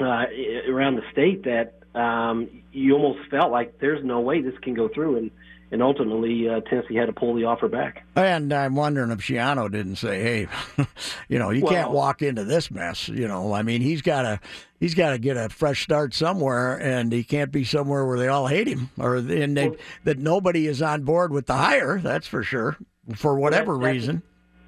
uh, 0.01 0.25
around 0.69 0.97
the 0.97 1.03
state 1.12 1.45
that 1.45 1.75
um, 1.99 2.49
you 2.73 2.95
almost 2.95 3.29
felt 3.31 3.51
like 3.51 3.79
there's 3.81 4.05
no 4.05 4.21
way 4.21 4.41
this 4.41 4.57
can 4.62 4.75
go 4.75 4.88
through, 4.88 5.17
and 5.17 5.31
and 5.70 5.83
ultimately 5.83 6.48
uh, 6.48 6.61
Tennessee 6.61 6.94
had 6.94 7.07
to 7.07 7.12
pull 7.12 7.35
the 7.35 7.44
offer 7.44 7.68
back. 7.68 8.04
And 8.16 8.52
I'm 8.52 8.74
wondering 8.74 9.11
if 9.11 9.18
Schiano 9.20 9.70
didn't 9.70 9.96
say, 9.96 10.22
"Hey, 10.22 10.87
you 11.28 11.38
know, 11.38 11.50
you 11.50 11.64
can't 11.66 11.90
walk 11.90 12.22
into 12.22 12.44
this 12.44 12.70
mess." 12.70 13.09
You 13.09 13.28
know, 13.28 13.52
I 13.52 13.62
mean, 13.62 13.81
he's 13.81 14.02
got 14.02 14.22
to 14.22 14.40
he's 14.81 14.94
got 14.94 15.11
to 15.11 15.18
get 15.18 15.37
a 15.37 15.48
fresh 15.48 15.83
start 15.83 16.14
somewhere, 16.14 16.76
and 16.81 17.12
he 17.12 17.22
can't 17.24 17.52
be 17.52 17.64
somewhere 17.64 18.07
where 18.07 18.18
they 18.18 18.28
all 18.28 18.46
hate 18.46 18.66
him 18.68 18.90
or 18.98 19.16
and 19.16 19.57
they, 19.57 19.70
that 20.04 20.18
nobody 20.18 20.66
is 20.66 20.81
on 20.83 21.02
board 21.02 21.33
with 21.33 21.46
the 21.46 21.54
hire. 21.57 21.98
That's 22.00 22.26
for 22.26 22.42
sure, 22.42 22.76
for 23.14 23.38
whatever 23.38 23.74
that's- 23.78 23.92
reason. 23.94 24.22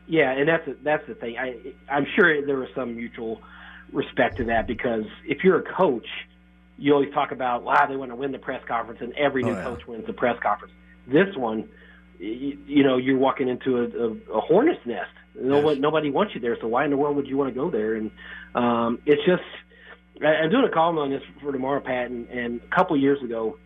Yeah, 0.06 0.32
and 0.32 0.48
that's 0.48 0.68
that's 0.82 1.06
the 1.06 1.14
thing. 1.14 1.38
I 1.38 1.54
I'm 1.88 2.04
sure 2.16 2.44
there 2.44 2.56
was 2.58 2.68
some 2.74 2.96
mutual 2.96 3.40
respect 3.92 4.38
to 4.38 4.44
that 4.44 4.66
because 4.66 5.04
if 5.24 5.44
you're 5.44 5.58
a 5.58 5.62
coach, 5.74 6.06
you 6.78 6.92
always 6.92 7.12
talk 7.14 7.30
about 7.30 7.62
wow 7.62 7.86
they 7.86 7.94
want 7.94 8.10
to 8.10 8.16
win 8.16 8.32
the 8.32 8.38
press 8.40 8.60
conference, 8.66 9.00
and 9.00 9.12
every 9.14 9.44
new 9.44 9.52
Oh, 9.52 9.54
yeah. 9.54 9.62
coach 9.62 9.86
wins 9.86 10.06
the 10.06 10.12
press 10.12 10.36
conference. 10.42 10.74
This 11.10 11.36
one, 11.36 11.68
you, 12.18 12.58
you 12.66 12.82
know, 12.82 12.96
you're 12.96 13.18
walking 13.18 13.48
into 13.48 13.78
a, 13.78 13.84
a, 13.84 14.38
a 14.38 14.40
hornet's 14.40 14.84
nest. 14.86 15.10
Nobody, 15.34 15.80
nobody 15.80 16.10
wants 16.10 16.34
you 16.34 16.40
there, 16.40 16.56
so 16.60 16.66
why 16.68 16.84
in 16.84 16.90
the 16.90 16.96
world 16.96 17.16
would 17.16 17.26
you 17.26 17.36
want 17.36 17.54
to 17.54 17.58
go 17.58 17.70
there? 17.70 17.94
And 17.94 18.10
um, 18.54 18.98
it's 19.06 19.22
just 19.24 19.42
I, 20.22 20.42
I'm 20.42 20.50
doing 20.50 20.64
a 20.64 20.70
column 20.72 20.98
on 20.98 21.10
this 21.10 21.22
for 21.40 21.52
tomorrow, 21.52 21.80
Pat, 21.80 22.10
and, 22.10 22.28
and 22.28 22.60
a 22.60 22.74
couple 22.74 22.96
years 22.96 23.22
ago 23.22 23.58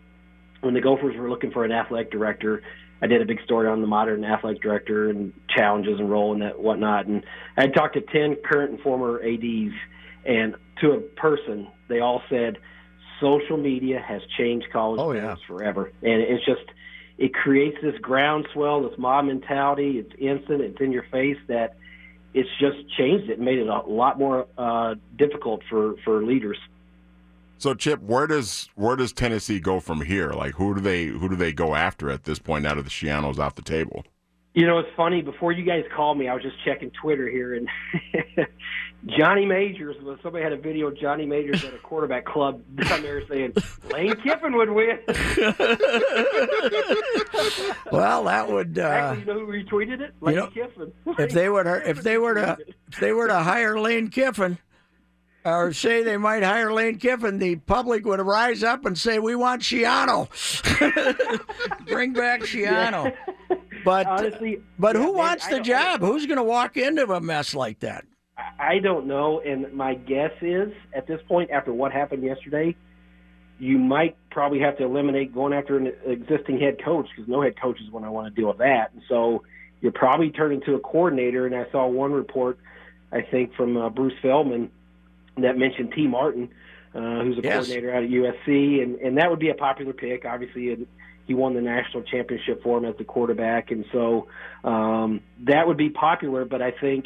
when 0.61 0.75
the 0.75 0.81
Gophers 0.81 1.17
were 1.17 1.29
looking 1.29 1.51
for 1.51 1.65
an 1.65 1.73
athletic 1.73 2.11
director, 2.11 2.63
I 3.03 3.07
did 3.07 3.21
a 3.21 3.27
big 3.27 3.43
story 3.45 3.69
on 3.69 3.81
the 3.81 3.87
modern 3.87 4.25
athletic 4.25 4.63
director 4.63 5.11
and 5.11 5.33
challenges 5.55 5.99
and 5.99 6.11
role 6.11 6.33
and 6.33 6.43
that 6.43 6.59
whatnot. 6.59 7.07
And 7.07 7.25
I 7.57 7.67
talked 7.67 7.95
to 7.95 8.01
ten 8.01 8.37
current 8.45 8.71
and 8.71 8.81
former 8.81 9.21
ads, 9.23 9.75
and 10.25 10.55
to 10.81 10.93
a 10.93 11.01
person, 11.01 11.69
they 11.89 12.01
all 12.01 12.23
said 12.31 12.59
social 13.21 13.57
media 13.57 14.03
has 14.07 14.23
changed 14.39 14.67
college 14.73 15.01
Oh, 15.01 15.13
yeah. 15.13 15.37
forever, 15.47 15.93
and 16.03 16.23
it's 16.23 16.45
just 16.45 16.65
it 17.18 17.33
creates 17.33 17.77
this 17.83 17.98
groundswell, 18.00 18.88
this 18.88 18.98
mob 18.98 19.27
mentality. 19.27 19.98
It's 19.98 20.12
instant, 20.18 20.61
it's 20.61 20.81
in 20.81 20.92
your 20.92 21.05
face 21.12 21.38
that 21.48 21.77
it's 22.33 22.48
just 22.59 22.77
changed 22.96 23.31
it, 23.31 23.38
made 23.38 23.59
it 23.59 23.68
a 23.68 23.81
lot 23.81 24.18
more 24.18 24.46
uh, 24.59 24.96
difficult 25.16 25.62
for 25.70 25.94
for 26.05 26.24
leaders. 26.24 26.59
So 27.59 27.74
Chip, 27.74 28.03
where 28.03 28.27
does 28.27 28.68
where 28.74 28.96
does 28.96 29.12
Tennessee 29.12 29.61
go 29.61 29.81
from 29.81 30.03
here? 30.03 30.33
Like 30.33 30.55
who 30.55 30.74
do 30.74 30.81
they 30.81 31.07
who 31.07 31.29
do 31.29 31.37
they 31.37 31.53
go 31.53 31.74
after 31.74 32.11
at 32.11 32.24
this 32.24 32.38
point 32.38 32.64
now 32.64 32.74
that 32.74 32.83
the 32.83 32.90
Schiano's 32.90 33.38
off 33.38 33.55
the 33.55 33.62
table? 33.62 34.05
You 34.55 34.66
know, 34.66 34.79
it's 34.79 34.88
funny. 34.96 35.20
Before 35.22 35.50
you 35.50 35.64
guys 35.64 35.85
called 35.94 36.16
me, 36.18 36.29
I 36.29 36.35
was 36.35 36.42
just 36.42 36.57
checking 36.64 36.90
Twitter 36.90 37.29
here, 37.29 37.55
and 37.55 37.68
Johnny 39.07 39.45
Majors 39.45 39.97
was 40.03 40.19
somebody 40.23 40.43
had 40.43 40.53
a 40.53 40.57
video 40.57 40.87
of 40.87 40.99
Johnny 40.99 41.27
Majors 41.27 41.62
at 41.64 41.75
a 41.75 41.79
quarterback 41.79 42.25
club 42.25 42.62
down 42.77 43.03
there 43.03 43.27
saying 43.29 43.55
Lane 43.93 44.17
Kiffin 44.17 44.57
would 44.57 44.71
win. 44.71 44.99
Well, 47.93 48.25
that 48.25 48.51
would 48.51 48.79
uh, 48.79 48.83
Actually, 48.83 49.21
you 49.21 49.27
know 49.27 49.47
who 49.47 49.53
retweeted 49.53 50.01
it? 50.01 50.14
Lane 50.21 50.37
know, 50.37 50.47
Kiffin. 50.49 50.93
if 51.19 51.33
they 51.33 51.49
would 51.49 51.67
if 51.67 52.03
they 52.03 52.19
were 52.19 52.35
to 52.35 52.57
if 52.93 52.99
they 53.01 53.12
were 53.12 53.29
to 53.29 53.38
hire 53.40 53.79
Lane 53.79 54.09
Kiffin 54.09 54.59
or 55.45 55.73
say 55.73 56.03
they 56.03 56.17
might 56.17 56.43
hire 56.43 56.73
Lane 56.73 56.99
Kiffin, 56.99 57.38
the 57.38 57.57
public 57.57 58.05
would 58.07 58.21
rise 58.21 58.64
up 58.64 58.85
and 58.85 58.97
say, 58.99 59.19
"We 59.19 59.35
want 59.37 59.62
Schiano, 59.62 60.29
bring 61.87 62.14
back 62.14 62.40
Schiano." 62.43 63.14
But 63.85 64.07
Honestly, 64.07 64.62
but 64.79 64.97
yeah, 64.97 65.03
who 65.03 65.09
man, 65.09 65.17
wants 65.17 65.47
the 65.49 65.61
job? 65.61 66.01
Who's 66.01 66.27
going 66.27 66.38
to 66.38 66.43
walk 66.45 66.77
into 66.77 67.12
a 67.12 67.21
mess 67.21 67.55
like 67.55 67.81
that? 67.81 68.05
I 68.37 68.79
don't 68.81 69.07
know, 69.07 69.40
and 69.40 69.73
my 69.73 69.94
guess 69.94 70.33
is 70.40 70.73
at 70.94 71.07
this 71.07 71.20
point, 71.29 71.51
after 71.51 71.73
what 71.73 71.92
happened 71.92 72.25
yesterday, 72.25 72.75
you 73.61 73.79
might 73.79 74.16
probably 74.31 74.59
have 74.61 74.77
to 74.79 74.85
eliminate 74.85 75.33
going 75.33 75.53
after 75.53 75.77
an 75.79 75.92
existing 76.05 76.59
head 76.59 76.83
coach 76.85 77.07
because 77.14 77.29
no 77.29 77.42
head 77.42 77.55
coach 77.61 77.81
is 77.81 77.90
want 77.90 78.05
to 78.05 78.11
want 78.11 78.27
to 78.35 78.40
deal 78.40 78.49
with 78.49 78.59
that. 78.59 78.92
And 78.92 79.03
so 79.09 79.44
you're 79.81 79.92
probably 79.92 80.31
turning 80.31 80.61
to 80.62 80.75
a 80.75 80.81
coordinator. 80.81 81.47
And 81.47 81.55
I 81.55 81.70
saw 81.70 81.87
one 81.87 82.12
report, 82.12 82.59
I 83.12 83.23
think, 83.23 83.55
from 83.55 83.77
uh, 83.77 83.90
Bruce 83.90 84.14
Feldman 84.20 84.70
that 85.37 85.57
mentioned 85.57 85.92
Tee 85.94 86.09
Martin, 86.09 86.49
uh, 86.94 87.23
who's 87.23 87.38
a 87.38 87.42
Yes. 87.42 87.66
coordinator 87.68 87.94
out 87.94 88.03
at 88.03 88.11
USC, 88.11 88.83
and 88.83 88.97
and 88.97 89.18
that 89.18 89.31
would 89.31 89.38
be 89.38 89.51
a 89.51 89.55
popular 89.55 89.92
pick. 89.92 90.25
Obviously, 90.25 90.73
and 90.73 90.87
he 91.27 91.35
won 91.35 91.55
the 91.55 91.61
national 91.61 92.03
championship 92.03 92.62
for 92.64 92.79
him 92.79 92.85
as 92.85 92.97
the 92.97 93.05
quarterback, 93.05 93.70
and 93.70 93.85
so 93.92 94.27
um, 94.64 95.20
that 95.44 95.68
would 95.68 95.77
be 95.77 95.90
popular. 95.90 96.44
But 96.44 96.61
I 96.61 96.73
think 96.73 97.05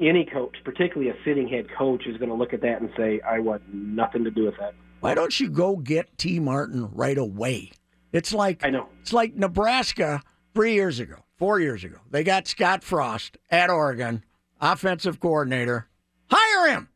any 0.00 0.24
coach, 0.24 0.56
particularly 0.64 1.10
a 1.10 1.16
sitting 1.24 1.48
head 1.48 1.66
coach, 1.76 2.06
is 2.06 2.16
going 2.16 2.30
to 2.30 2.34
look 2.34 2.52
at 2.52 2.60
that 2.62 2.80
and 2.80 2.90
say, 2.96 3.20
"I 3.20 3.38
want 3.38 3.62
nothing 3.72 4.24
to 4.24 4.30
do 4.30 4.44
with 4.44 4.56
that." 4.58 4.74
Why 5.00 5.14
don't 5.14 5.38
you 5.38 5.48
go 5.48 5.76
get 5.76 6.18
Tee 6.18 6.40
Martin 6.40 6.88
right 6.92 7.18
away? 7.18 7.70
It's 8.12 8.32
like 8.32 8.64
I 8.64 8.70
know. 8.70 8.88
It's 9.00 9.12
like 9.12 9.34
Nebraska 9.34 10.22
three 10.54 10.74
years 10.74 10.98
ago, 10.98 11.16
four 11.36 11.60
years 11.60 11.84
ago. 11.84 11.98
They 12.10 12.24
got 12.24 12.48
Scott 12.48 12.82
Frost 12.82 13.38
at 13.50 13.70
Oregon, 13.70 14.24
offensive 14.60 15.20
coordinator. 15.20 15.88
Hire 16.30 16.68
him. 16.68 16.88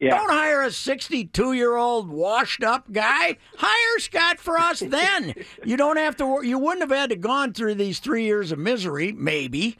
Yeah. 0.00 0.18
Don't 0.18 0.30
hire 0.30 0.62
a 0.62 0.70
62 0.70 1.52
year 1.54 1.76
old 1.76 2.10
washed 2.10 2.62
up 2.62 2.92
guy. 2.92 3.38
Hire 3.56 3.98
Scott 3.98 4.38
Frost 4.38 4.90
then. 4.90 5.34
you 5.64 5.76
don't 5.76 5.96
have 5.96 6.16
to. 6.16 6.40
You 6.42 6.58
wouldn't 6.58 6.82
have 6.82 6.96
had 6.96 7.10
to 7.10 7.16
gone 7.16 7.52
through 7.52 7.76
these 7.76 7.98
three 7.98 8.24
years 8.24 8.52
of 8.52 8.58
misery, 8.58 9.12
maybe, 9.12 9.78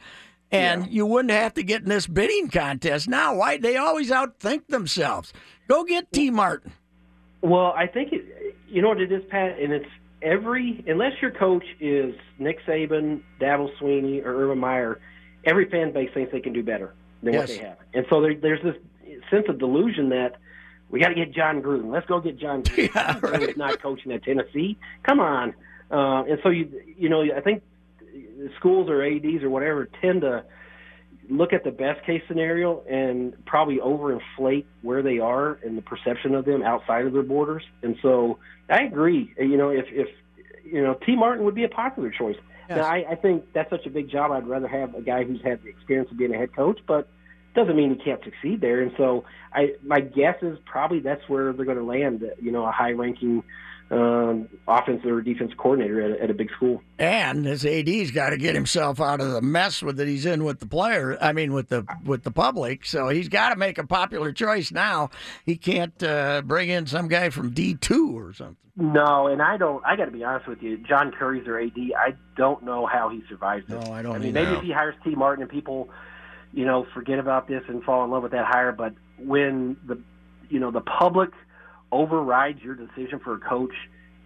and 0.51 0.87
you 0.91 1.05
wouldn't 1.05 1.31
have 1.31 1.53
to 1.55 1.63
get 1.63 1.83
in 1.83 1.89
this 1.89 2.07
bidding 2.07 2.49
contest 2.49 3.07
now. 3.07 3.35
Why? 3.35 3.57
They 3.57 3.77
always 3.77 4.11
outthink 4.11 4.67
themselves. 4.67 5.33
Go 5.67 5.83
get 5.83 6.11
Tee 6.11 6.31
Martin. 6.31 6.71
Well, 7.41 7.73
I 7.75 7.87
think 7.87 8.13
it, 8.13 8.55
you 8.67 8.81
know 8.81 8.89
what 8.89 9.01
it 9.01 9.11
is, 9.11 9.23
Pat, 9.29 9.59
and 9.59 9.73
it's 9.73 9.89
every 10.21 10.83
unless 10.87 11.13
your 11.21 11.31
coach 11.31 11.65
is 11.79 12.15
Nick 12.39 12.65
Saban, 12.65 13.21
Dabo 13.39 13.69
Swinney, 13.79 14.23
or 14.25 14.43
Urban 14.43 14.57
Meyer, 14.57 14.99
every 15.45 15.69
fan 15.69 15.91
base 15.93 16.09
thinks 16.13 16.31
they 16.31 16.39
can 16.39 16.53
do 16.53 16.63
better 16.63 16.93
than 17.21 17.35
what 17.35 17.47
they 17.47 17.57
have, 17.57 17.77
and 17.93 18.05
so 18.09 18.21
there, 18.21 18.35
there's 18.35 18.61
this 18.63 18.75
sense 19.29 19.45
of 19.49 19.59
delusion 19.59 20.09
that 20.09 20.37
we 20.89 20.99
got 20.99 21.09
to 21.09 21.15
get 21.15 21.33
Jon 21.33 21.61
Gruden. 21.61 21.91
Let's 21.91 22.05
go 22.07 22.19
get 22.19 22.37
Jon 22.39 22.63
Gruden. 22.63 22.93
Jon 22.93 23.21
Gruden's 23.21 23.57
not 23.57 23.81
coaching 23.81 24.11
at 24.11 24.23
Tennessee. 24.23 24.77
Come 25.03 25.19
on, 25.19 25.53
uh, 25.91 26.23
and 26.23 26.39
so 26.43 26.49
you 26.49 26.69
you 26.97 27.09
know 27.09 27.21
I 27.21 27.41
think 27.41 27.61
schools 28.57 28.89
or 28.89 29.03
ads 29.03 29.43
or 29.43 29.49
whatever 29.49 29.87
tend 30.01 30.21
to 30.21 30.43
look 31.29 31.53
at 31.53 31.63
the 31.63 31.71
best 31.71 32.05
case 32.05 32.21
scenario 32.27 32.81
and 32.89 33.33
probably 33.45 33.77
overinflate 33.77 34.65
where 34.81 35.01
they 35.01 35.19
are 35.19 35.59
and 35.63 35.77
the 35.77 35.81
perception 35.81 36.35
of 36.35 36.45
them 36.45 36.63
outside 36.63 37.05
of 37.05 37.13
their 37.13 37.23
borders. 37.23 37.63
And 37.83 37.97
so 38.01 38.39
I 38.69 38.83
agree. 38.83 39.33
You 39.37 39.57
know, 39.57 39.69
if 39.69 39.85
if 39.89 40.07
you 40.63 40.81
know 40.81 40.95
Tee 41.05 41.15
Martin 41.15 41.45
would 41.45 41.55
be 41.55 41.63
a 41.63 41.69
popular 41.69 42.11
choice. 42.11 42.37
Yes. 42.69 42.77
Now 42.77 42.85
I, 42.85 43.05
I 43.11 43.15
think 43.15 43.45
that's 43.53 43.69
such 43.69 43.85
a 43.85 43.89
big 43.89 44.09
job. 44.09 44.31
I'd 44.31 44.47
rather 44.47 44.67
have 44.67 44.95
a 44.95 45.01
guy 45.01 45.23
who's 45.23 45.41
had 45.41 45.63
the 45.63 45.69
experience 45.69 46.11
of 46.11 46.17
being 46.17 46.33
a 46.33 46.37
head 46.37 46.55
coach, 46.55 46.79
but 46.85 47.09
doesn't 47.55 47.75
mean 47.75 47.95
he 47.97 48.03
can't 48.03 48.23
succeed 48.23 48.61
there. 48.61 48.81
And 48.81 48.91
so 48.97 49.25
I 49.53 49.75
my 49.83 49.99
guess 49.99 50.35
is 50.41 50.57
probably 50.65 50.99
that's 50.99 51.27
where 51.27 51.53
they're 51.53 51.65
going 51.65 51.77
to 51.77 51.83
land. 51.83 52.23
You 52.41 52.51
know, 52.51 52.65
a 52.65 52.71
high 52.71 52.91
ranking 52.91 53.43
um, 53.89 54.49
offensive 54.67 55.09
or 55.09 55.21
defensive 55.21 55.57
coordinator 55.57 56.01
at, 56.01 56.11
a- 56.19 56.23
at 56.23 56.29
a 56.29 56.33
big 56.33 56.51
school. 56.51 56.81
And 56.99 57.45
his 57.45 57.65
AD's 57.65 58.11
got 58.11 58.31
to 58.31 58.37
get 58.37 58.53
himself 58.55 58.99
out 58.99 59.21
of 59.21 59.31
the 59.31 59.41
mess 59.41 59.81
with 59.81 59.97
that 59.97 60.07
he's 60.07 60.25
in 60.25 60.43
with 60.43 60.59
the 60.59 60.65
player. 60.65 61.17
I 61.21 61.31
mean, 61.33 61.53
with 61.53 61.69
the 61.69 61.85
with 62.03 62.23
the 62.23 62.31
public. 62.31 62.85
So 62.85 63.09
he's 63.09 63.29
got 63.29 63.49
to 63.49 63.55
make 63.55 63.77
a 63.77 63.87
popular 63.87 64.31
choice 64.31 64.71
now. 64.71 65.09
He 65.45 65.55
can't 65.55 66.01
uh, 66.03 66.41
bring 66.43 66.69
in 66.69 66.85
some 66.87 67.07
guy 67.07 67.29
from 67.29 67.51
D 67.51 67.75
two 67.75 68.17
or 68.17 68.33
something. 68.33 68.57
No, 68.79 69.25
and 69.27 69.41
I 69.41 69.57
don't. 69.57 69.83
I 69.85 69.95
got 69.95 70.05
to 70.05 70.11
be 70.11 70.23
honest 70.23 70.47
with 70.47 70.61
you. 70.61 70.77
John 70.77 71.11
Currie's 71.11 71.45
their 71.45 71.59
AD. 71.59 71.73
I 71.97 72.13
don't 72.35 72.63
know 72.63 72.85
how 72.85 73.09
he 73.09 73.23
survives 73.27 73.65
this. 73.67 73.83
No, 73.83 73.91
I 73.91 74.03
don't 74.03 74.15
I 74.15 74.19
mean, 74.19 74.33
maybe 74.33 74.51
if 74.51 74.61
he 74.61 74.71
hires 74.71 74.93
Tee 75.03 75.15
Martin 75.15 75.41
and 75.41 75.49
people, 75.49 75.89
you 76.53 76.63
know, 76.63 76.85
forget 76.93 77.17
about 77.17 77.47
this 77.47 77.63
and 77.67 77.83
fall 77.83 78.03
in 78.05 78.11
love 78.11 78.21
with 78.21 78.33
that 78.33 78.45
hire. 78.45 78.71
But 78.71 78.93
when 79.17 79.77
the, 79.87 79.99
you 80.49 80.59
know, 80.59 80.69
the 80.69 80.81
public 80.81 81.31
overrides 81.91 82.61
your 82.61 82.75
decision 82.75 83.19
for 83.19 83.35
a 83.35 83.39
coach, 83.39 83.73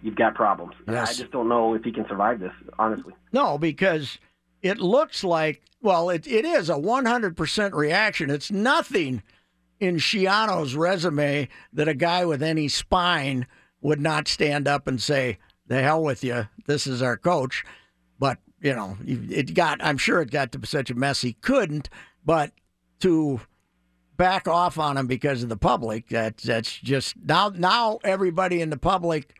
you've 0.02 0.16
got 0.16 0.34
problems. 0.34 0.74
Yes. 0.88 1.10
I 1.10 1.22
just 1.22 1.32
don't 1.32 1.48
know 1.48 1.74
if 1.74 1.84
he 1.84 1.92
can 1.92 2.06
survive 2.08 2.40
this. 2.40 2.52
Honestly. 2.78 3.14
No, 3.32 3.58
because 3.58 4.18
it 4.62 4.78
looks 4.78 5.24
like 5.24 5.62
well, 5.82 6.10
it 6.10 6.26
it 6.26 6.44
is 6.44 6.70
a 6.70 6.78
one 6.78 7.04
hundred 7.04 7.36
percent 7.36 7.74
reaction. 7.74 8.30
It's 8.30 8.50
nothing 8.50 9.22
in 9.80 9.96
Schiano's 9.96 10.76
resume 10.76 11.48
that 11.72 11.88
a 11.88 11.94
guy 11.94 12.24
with 12.24 12.42
any 12.42 12.68
spine 12.68 13.46
would 13.80 14.00
not 14.00 14.28
stand 14.28 14.68
up 14.68 14.86
and 14.86 15.02
say, 15.02 15.38
"The 15.66 15.82
hell 15.82 16.02
with 16.02 16.22
you. 16.22 16.48
This 16.66 16.86
is 16.86 17.02
our 17.02 17.16
coach." 17.16 17.64
But 18.18 18.38
you 18.60 18.74
know, 18.74 18.96
it 19.04 19.54
got. 19.54 19.84
I'm 19.84 19.98
sure 19.98 20.22
it 20.22 20.30
got 20.30 20.52
to 20.52 20.66
such 20.66 20.90
a 20.90 20.94
mess 20.94 21.22
he 21.22 21.32
couldn't. 21.32 21.88
But 22.24 22.52
to 23.00 23.40
back 24.22 24.46
off 24.46 24.78
on 24.78 24.96
him 24.96 25.08
because 25.08 25.42
of 25.42 25.48
the 25.48 25.56
public, 25.56 26.08
that 26.10 26.36
that's 26.36 26.78
just 26.78 27.16
now. 27.24 27.48
Now 27.48 27.98
everybody 28.04 28.60
in 28.60 28.70
the 28.70 28.76
public 28.76 29.34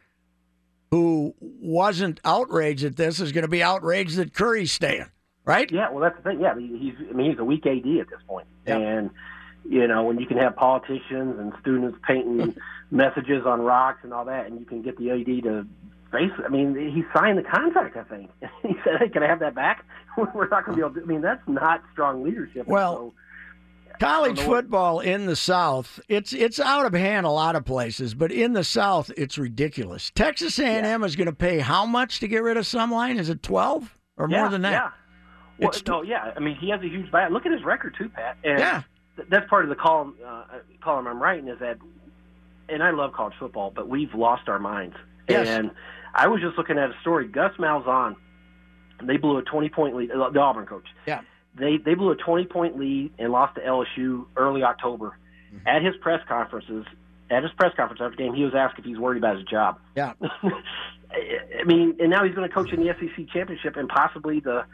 who 0.90 1.34
wasn't 1.40 2.20
outraged 2.24 2.82
at 2.82 2.96
this 2.96 3.20
is 3.20 3.30
going 3.30 3.42
to 3.42 3.48
be 3.48 3.62
outraged 3.62 4.16
that 4.16 4.34
Currie's 4.34 4.72
staying. 4.72 5.06
Right? 5.44 5.70
Yeah, 5.70 5.90
well, 5.90 6.02
that's 6.02 6.16
the 6.16 6.22
thing. 6.22 6.40
Yeah, 6.40 6.58
he's. 6.58 6.94
I 7.08 7.12
mean, 7.12 7.30
he's 7.30 7.38
a 7.38 7.44
weak 7.44 7.64
AD 7.64 7.76
at 7.76 8.10
this 8.10 8.18
point. 8.26 8.48
point, 8.66 8.82
and 8.82 9.10
you 9.68 9.86
know 9.86 10.02
when 10.02 10.18
you 10.18 10.26
can 10.26 10.36
have 10.38 10.56
politicians 10.56 11.38
and 11.38 11.52
students 11.60 11.96
painting 12.04 12.56
messages 12.90 13.46
on 13.46 13.62
rocks 13.62 14.00
and 14.02 14.12
all 14.12 14.24
that, 14.24 14.46
and 14.46 14.58
you 14.58 14.66
can 14.66 14.82
get 14.82 14.98
the 14.98 15.10
AD 15.10 15.44
to 15.44 15.64
face. 16.10 16.32
I 16.44 16.48
mean, 16.48 16.74
he 16.74 17.04
signed 17.14 17.38
the 17.38 17.44
contract. 17.44 17.96
I 17.96 18.02
think 18.02 18.30
he 18.62 18.74
said, 18.82 18.98
"Hey, 18.98 19.08
can 19.10 19.22
I 19.22 19.28
have 19.28 19.38
that 19.40 19.54
back?" 19.54 19.84
We're 20.34 20.48
not 20.48 20.64
going 20.64 20.76
to 20.76 20.80
be 20.80 20.80
able. 20.80 20.94
to 20.94 21.02
I 21.02 21.04
mean, 21.04 21.20
that's 21.20 21.46
not 21.46 21.84
strong 21.92 22.24
leadership. 22.24 22.66
Well, 22.66 23.14
college 24.02 24.40
football 24.40 25.00
in 25.00 25.26
the 25.26 25.36
South, 25.36 26.00
it's 26.08 26.32
it's 26.32 26.58
out 26.60 26.86
of 26.86 26.92
hand 26.94 27.26
a 27.26 27.30
lot 27.30 27.56
of 27.56 27.64
places, 27.64 28.14
but 28.14 28.30
in 28.32 28.52
the 28.52 28.64
South, 28.64 29.10
it's 29.16 29.38
ridiculous. 29.38 30.10
Texas 30.14 30.58
A&M 30.58 31.04
is 31.04 31.16
going 31.16 31.26
to 31.26 31.32
pay 31.34 31.58
how 31.60 31.86
much 31.86 32.20
to 32.20 32.28
get 32.28 32.42
rid 32.42 32.56
of 32.56 32.64
Sumlin? 32.64 33.18
Is 33.18 33.28
it 33.28 33.42
twelve 33.42 33.96
or 34.16 34.28
yeah, 34.28 34.40
more 34.40 34.48
than 34.50 34.62
that? 34.62 34.72
Yeah. 34.72 34.90
Well, 35.58 35.68
It's- 35.70 35.82
no, 35.86 36.02
yeah. 36.02 36.32
I 36.36 36.40
mean, 36.40 36.56
he 36.56 36.70
has 36.70 36.80
a 36.80 36.88
huge 36.88 37.10
buyout. 37.10 37.30
Look 37.30 37.46
at 37.46 37.52
his 37.52 37.62
record 37.64 37.94
too, 37.96 38.08
Pat. 38.08 38.36
And 38.44 38.58
Yeah. 38.58 38.82
th- 39.16 39.28
that's 39.28 39.48
part 39.48 39.64
of 39.64 39.68
the 39.68 39.76
column. 39.76 40.14
Uh, 40.26 40.44
column 40.82 41.06
I'm 41.06 41.22
writing 41.22 41.48
is 41.48 41.58
that, 41.60 41.78
and 42.68 42.82
I 42.82 42.90
love 42.90 43.12
college 43.12 43.34
football, 43.38 43.70
but 43.74 43.88
we've 43.88 44.12
lost 44.14 44.48
our 44.48 44.58
minds. 44.58 44.96
Yes. 45.28 45.46
And 45.48 45.70
I 46.14 46.26
was 46.28 46.40
just 46.40 46.58
looking 46.58 46.78
at 46.78 46.90
a 46.90 46.94
story. 47.02 47.28
Gus 47.28 47.52
Malzahn, 47.58 48.16
they 49.02 49.16
blew 49.16 49.38
a 49.38 49.42
20 49.42 49.68
point 49.68 49.94
lead. 49.96 50.10
uh, 50.10 50.30
The 50.30 50.40
Auburn 50.40 50.66
coach. 50.66 50.86
Yeah. 51.06 51.20
They 51.54 51.76
they 51.76 51.94
blew 51.94 52.10
a 52.10 52.16
20 52.16 52.46
point 52.46 52.78
lead 52.78 53.12
and 53.18 53.30
lost 53.30 53.56
to 53.56 53.60
LSU 53.60 54.26
early 54.36 54.62
October. 54.62 55.16
Mm-hmm. 55.52 55.68
At 55.68 55.82
his 55.82 55.94
press 56.00 56.20
conferences, 56.26 56.86
at 57.30 57.42
his 57.42 57.52
press 57.52 57.72
conference 57.76 58.00
after 58.00 58.16
the 58.16 58.22
game, 58.22 58.34
he 58.34 58.44
was 58.44 58.54
asked 58.54 58.78
if 58.78 58.84
he's 58.84 58.98
worried 58.98 59.18
about 59.18 59.36
his 59.36 59.44
job. 59.44 59.78
Yeah. 59.94 60.12
I 60.22 61.64
mean, 61.64 61.96
and 62.00 62.10
now 62.10 62.24
he's 62.24 62.34
going 62.34 62.48
to 62.48 62.54
coach 62.54 62.72
in 62.72 62.80
the 62.80 62.94
SEC 62.98 63.28
championship 63.32 63.76
and 63.76 63.88
possibly 63.88 64.40
the, 64.40 64.64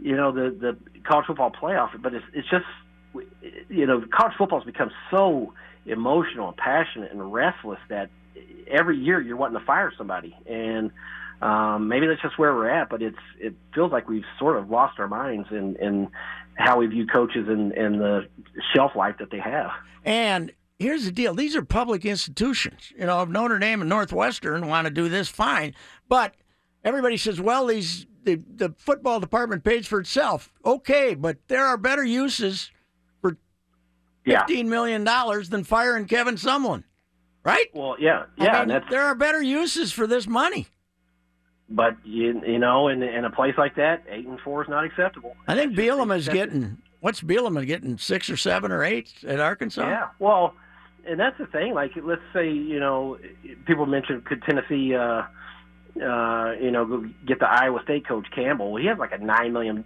you 0.00 0.16
know, 0.16 0.32
the 0.32 0.50
the 0.50 0.76
college 1.06 1.26
football 1.26 1.50
playoff. 1.50 1.90
But 2.00 2.14
it's 2.14 2.24
it's 2.32 2.48
just, 2.48 2.64
you 3.68 3.86
know, 3.86 4.02
college 4.10 4.34
football 4.38 4.60
has 4.60 4.66
become 4.66 4.90
so 5.10 5.52
emotional 5.86 6.48
and 6.48 6.56
passionate 6.56 7.12
and 7.12 7.32
restless 7.32 7.80
that 7.88 8.08
every 8.66 8.98
year 8.98 9.20
you're 9.20 9.36
wanting 9.36 9.58
to 9.58 9.64
fire 9.64 9.92
somebody, 9.96 10.34
and 10.46 10.90
um, 11.44 11.88
maybe 11.88 12.06
that's 12.06 12.22
just 12.22 12.38
where 12.38 12.54
we're 12.54 12.68
at. 12.70 12.88
But 12.88 13.02
it's 13.02 13.18
it 13.38 13.54
feels 13.74 13.92
like 13.92 14.08
we've 14.08 14.24
sort 14.38 14.56
of 14.56 14.70
lost 14.70 14.98
our 14.98 15.08
minds 15.08 15.48
in 15.50 15.76
in 15.76 16.08
how 16.56 16.78
we 16.78 16.86
view 16.86 17.06
coaches 17.06 17.46
and 17.48 17.72
and 17.72 18.00
the 18.00 18.28
shelf 18.74 18.92
life 18.96 19.16
that 19.18 19.30
they 19.30 19.40
have. 19.40 19.70
And 20.04 20.52
here's 20.78 21.04
the 21.04 21.12
deal: 21.12 21.34
these 21.34 21.54
are 21.56 21.62
public 21.64 22.04
institutions. 22.04 22.92
You 22.98 23.06
know, 23.06 23.22
if 23.22 23.28
Notre 23.28 23.58
Dame 23.58 23.80
and 23.82 23.88
Northwestern 23.90 24.68
want 24.68 24.86
to 24.86 24.90
do 24.90 25.08
this, 25.08 25.28
fine. 25.28 25.74
But 26.08 26.34
everybody 26.84 27.16
says, 27.16 27.40
well, 27.40 27.66
these 27.66 28.06
the 28.24 28.36
the 28.56 28.74
football 28.78 29.20
department 29.20 29.64
pays 29.64 29.86
for 29.86 30.00
itself. 30.00 30.52
Okay, 30.64 31.14
but 31.14 31.36
there 31.48 31.66
are 31.66 31.76
better 31.76 32.04
uses 32.04 32.70
for 33.20 33.36
Yeah. 34.24 34.40
fifteen 34.40 34.68
million 34.70 35.04
dollars 35.04 35.50
than 35.50 35.64
firing 35.64 36.06
Kevin 36.06 36.36
Sumlin, 36.36 36.84
right? 37.44 37.66
Well, 37.74 37.96
yeah, 37.98 38.24
I 38.38 38.44
yeah, 38.44 38.52
mean, 38.52 38.62
and 38.62 38.70
that's 38.70 38.90
there 38.90 39.02
are 39.02 39.14
better 39.14 39.42
uses 39.42 39.92
for 39.92 40.06
this 40.06 40.26
money. 40.26 40.68
But 41.74 41.96
you, 42.04 42.40
you 42.46 42.58
know, 42.60 42.86
in 42.88 43.02
in 43.02 43.24
a 43.24 43.30
place 43.30 43.54
like 43.58 43.74
that, 43.76 44.04
eight 44.08 44.26
and 44.28 44.38
four 44.40 44.62
is 44.62 44.68
not 44.68 44.84
acceptable. 44.84 45.34
I 45.48 45.54
think 45.56 45.72
Bielema 45.76 46.16
is 46.16 46.28
getting 46.28 46.78
what's 47.00 47.20
Bielema 47.20 47.66
getting 47.66 47.98
six 47.98 48.30
or 48.30 48.36
seven 48.36 48.70
or 48.70 48.84
eight 48.84 49.12
at 49.26 49.40
Arkansas. 49.40 49.82
Yeah, 49.88 50.08
well, 50.20 50.54
and 51.04 51.18
that's 51.18 51.36
the 51.36 51.46
thing. 51.46 51.74
Like, 51.74 51.90
let's 52.00 52.22
say 52.32 52.48
you 52.50 52.78
know, 52.78 53.18
people 53.66 53.86
mentioned 53.86 54.24
could 54.24 54.42
Tennessee, 54.44 54.94
uh, 54.94 55.22
uh, 56.00 56.52
you 56.60 56.70
know, 56.70 56.84
go 56.86 57.04
get 57.26 57.40
the 57.40 57.48
Iowa 57.48 57.80
State 57.82 58.06
coach 58.06 58.26
Campbell. 58.32 58.70
Well, 58.72 58.80
he 58.80 58.86
has 58.88 58.98
like 58.98 59.12
a 59.12 59.18
nine 59.18 59.52
million 59.52 59.84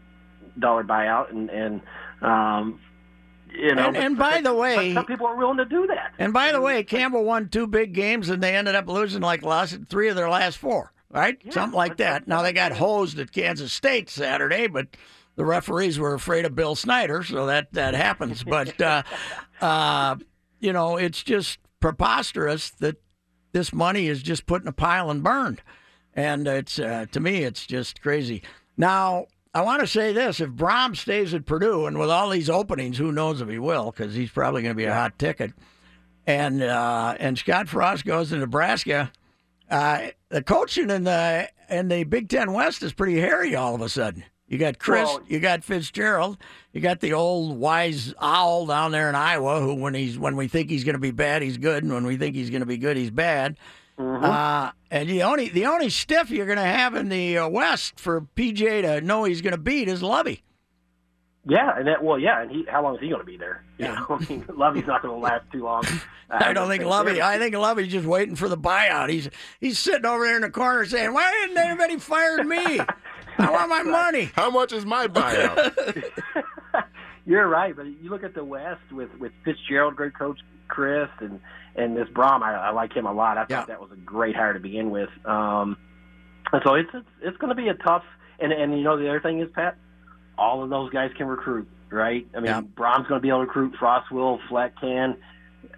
dollar 0.59 0.85
buyout, 0.85 1.31
and 1.31 1.49
and 1.49 1.81
um, 2.21 2.81
you 3.51 3.75
know, 3.75 3.87
And- 3.89 3.97
and 3.97 4.19
by 4.19 4.33
they- 4.37 4.41
the 4.43 4.55
way- 4.55 4.93
some 4.93 5.07
people 5.07 5.27
are 5.27 5.37
willing 5.37 5.57
to 5.57 5.65
do 5.65 5.87
that. 5.87 6.13
And 6.19 6.35
by 6.35 6.53
the 6.53 6.61
way, 6.61 6.83
Campbell 6.83 7.25
won 7.25 7.49
two 7.49 7.67
big 7.67 7.95
games, 7.95 8.29
and 8.29 8.43
they 8.43 8.55
ended 8.55 8.75
up 8.75 8.89
losing 8.89 9.23
like 9.23 9.43
lost 9.43 9.79
three 9.89 10.09
of 10.09 10.17
their 10.17 10.29
last 10.29 10.59
four, 10.59 10.93
right? 11.11 11.37
Something 11.53 11.77
like 11.77 11.99
that. 11.99 12.29
Now 12.29 12.43
they 12.43 12.53
got 12.53 12.73
hosed 12.73 13.19
at 13.19 13.33
Kansas 13.33 13.73
State 13.73 14.11
Saturday, 14.11 14.67
but 14.67 14.89
the 15.37 15.45
referees 15.45 15.99
were 15.99 16.15
afraid 16.15 16.45
of 16.45 16.55
Bill 16.55 16.75
Snyder, 16.75 17.23
so 17.23 17.47
that 17.47 17.73
that 17.73 17.95
happens. 17.95 18.43
But 18.49 18.81
uh, 18.81 19.03
uh, 19.61 20.17
you 20.61 20.73
know, 20.73 20.97
it's 20.97 21.23
just 21.23 21.59
preposterous 21.81 22.71
that 22.81 22.97
this 23.53 23.73
money 23.73 24.09
is 24.09 24.23
just 24.23 24.47
put 24.47 24.63
in 24.63 24.69
a 24.69 24.73
pile 24.73 25.11
and 25.11 25.23
burned, 25.23 25.63
and 26.15 26.47
it's 26.47 26.79
uh, 26.79 27.07
to 27.13 27.21
me, 27.21 27.45
it's 27.45 27.67
just 27.67 28.03
crazy. 28.03 28.43
Now 28.77 29.27
I 29.55 29.63
want 29.63 29.81
to 29.81 29.87
say 29.87 30.13
this: 30.13 30.41
if 30.41 30.51
Brohm 30.51 30.97
stays 30.97 31.33
at 31.35 31.47
Purdue, 31.47 31.87
and 31.87 31.99
with 31.99 32.11
all 32.11 32.31
these 32.31 32.51
openings, 32.51 32.99
who 32.99 33.13
knows 33.13 33.41
if 33.41 33.49
he 33.49 33.59
will, 33.59 33.91
because 33.91 34.15
he's 34.15 34.31
probably 34.31 34.63
going 34.63 34.75
to 34.75 34.77
be 34.77 34.85
a 34.85 34.95
hot 34.95 35.19
ticket, 35.19 35.53
and 36.27 36.63
uh, 36.63 37.15
and 37.19 37.39
Scott 37.39 37.69
Frost 37.69 38.05
goes 38.05 38.31
to 38.31 38.37
Nebraska, 38.37 39.11
uh, 39.71 40.09
the 40.31 40.43
coaching 40.43 40.91
in 40.91 41.05
the 41.05 41.49
in 41.69 41.89
the 41.89 42.05
Big 42.05 42.29
Ten 42.29 42.53
West 42.53 42.83
is 42.83 42.93
pretty 42.93 43.19
hairy 43.21 43.55
all 43.55 43.75
of 43.75 43.81
a 43.81 43.89
sudden. 43.89 44.25
You 44.47 44.57
got 44.57 44.79
Chryst, 44.79 45.05
Well- 45.05 45.23
you 45.29 45.41
got 45.41 45.63
Fitzgerald, 45.63 46.39
you 46.73 46.81
got 46.81 47.01
the 47.01 47.13
old 47.13 47.59
wise 47.59 48.15
owl 48.19 48.65
down 48.67 48.93
there 48.93 49.11
in 49.11 49.15
Iowa, 49.15 49.61
who 49.61 49.75
when 49.75 49.93
he's 49.95 50.19
when 50.19 50.37
we 50.37 50.49
think 50.49 50.71
he's 50.71 50.85
going 50.85 50.95
to 50.95 50.99
be 51.01 51.11
bad, 51.11 51.43
he's 51.43 51.59
good, 51.59 51.85
and 51.85 51.93
when 51.93 52.07
we 52.07 52.17
think 52.17 52.35
he's 52.35 52.49
going 52.51 52.61
to 52.61 52.67
be 52.67 52.79
good, 52.79 52.97
he's 52.97 53.11
bad. 53.11 53.59
Uh, 53.99 54.71
and 54.91 55.09
the 55.09 55.23
only 55.25 55.49
the 55.49 55.67
only 55.67 55.91
stiff 55.91 56.31
you're 56.31 56.47
going 56.47 56.57
to 56.57 56.63
have 56.65 56.95
in 56.95 57.09
the 57.09 57.37
uh, 57.37 57.49
West 57.49 57.99
for 58.01 58.23
PJ 58.37 58.83
to 58.83 59.01
know 59.01 59.25
he's 59.25 59.43
going 59.43 59.53
to 59.53 59.59
beat 59.59 59.89
is 59.89 60.03
Lovie. 60.03 60.43
Yeah, 61.49 61.79
and 61.79 61.89
that 61.89 62.05
well, 62.05 62.19
yeah, 62.19 62.43
and 62.43 62.51
he 62.51 62.67
how 62.71 62.83
long 62.83 62.97
is 62.97 63.01
he 63.01 63.09
going 63.09 63.21
to 63.21 63.27
be 63.27 63.39
there? 63.39 63.65
You 63.79 63.87
know, 63.87 64.07
I 64.21 64.27
mean, 64.29 64.45
Lovie's 64.55 64.87
not 64.87 65.01
going 65.01 65.15
to 65.15 65.21
last 65.21 65.51
too 65.51 65.65
long. 65.65 65.83
I 66.31 66.53
don't 66.53 66.69
think 66.69 66.85
Lovie. 66.85 67.23
I 67.23 67.39
think 67.39 67.55
Lovie's 67.55 67.91
just 67.91 68.07
waiting 68.07 68.37
for 68.37 68.51
the 68.51 68.59
buyout. 68.59 69.09
He's 69.09 69.31
he's 69.59 69.79
sitting 69.79 70.05
over 70.05 70.27
there 70.27 70.37
in 70.37 70.43
the 70.43 70.51
corner 70.51 70.85
saying, 70.85 71.15
"Why 71.15 71.31
didn't 71.41 71.57
anybody 71.57 71.99
fire 71.99 72.45
me? 72.45 72.81
I 73.39 73.51
want 73.51 73.71
my 73.71 73.83
money." 73.91 74.31
How 74.35 74.51
much 74.51 74.75
is 74.75 74.85
my 74.85 75.07
buyout? 75.07 76.05
You're 77.25 77.49
right, 77.49 77.75
but 77.75 77.87
you 77.87 78.11
look 78.11 78.25
at 78.25 78.35
the 78.35 78.45
West 78.45 78.93
with 78.93 79.09
with 79.19 79.33
Fitzgerald, 79.43 79.97
great 79.97 80.19
coach 80.19 80.39
Chryst, 80.69 81.19
and 81.21 81.41
and 81.77 81.97
this 81.97 82.09
Brohm. 82.09 82.43
I, 82.43 82.55
I 82.55 82.71
like 82.73 82.93
him 82.93 83.07
a 83.07 83.13
lot. 83.13 83.39
I 83.39 83.47
thought 83.47 83.69
that 83.69 83.81
was 83.81 83.91
a 83.93 83.97
great 83.97 84.37
hire 84.37 84.53
to 84.53 84.61
begin 84.61 84.91
with. 84.91 85.09
Um, 85.25 85.79
and 86.53 86.61
so 86.63 86.75
it's 86.75 86.91
it's, 86.93 87.09
it's 87.23 87.37
going 87.39 87.57
to 87.57 87.61
be 87.61 87.69
a 87.69 87.75
tough. 87.75 88.05
And 88.39 88.53
and 88.53 88.77
you 88.77 88.85
know 88.85 88.99
the 88.99 89.09
other 89.09 89.21
thing 89.21 89.41
is 89.41 89.49
Pat, 89.55 89.79
all 90.39 90.63
of 90.63 90.71
those 90.71 90.91
guys 90.91 91.11
can 91.17 91.27
recruit, 91.27 91.69
right? 91.91 92.27
I 92.37 92.41
mean, 92.41 92.53
Brohm's 92.77 93.09
going 93.09 93.19
to 93.19 93.21
be 93.21 93.29
able 93.29 93.41
to 93.41 93.47
recruit. 93.47 93.75
Frost 93.79 94.11
will, 94.11 94.39
Fleck 94.49 94.79
can. 94.81 95.17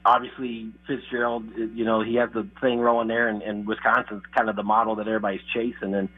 Obviously, 0.05 0.71
Fitzgerald, 0.87 1.45
you 1.57 1.85
know, 1.85 2.03
he 2.03 2.15
has 2.17 2.31
the 2.33 2.47
thing 2.61 2.79
rolling 2.81 3.09
there, 3.09 3.29
and, 3.29 3.43
and 3.43 3.67
Wisconsin's 3.67 4.23
kind 4.35 4.49
of 4.49 4.57
the 4.57 4.63
model 4.63 4.95
that 4.97 5.07
everybody's 5.09 5.41
chasing. 5.53 5.95
And 5.95 6.09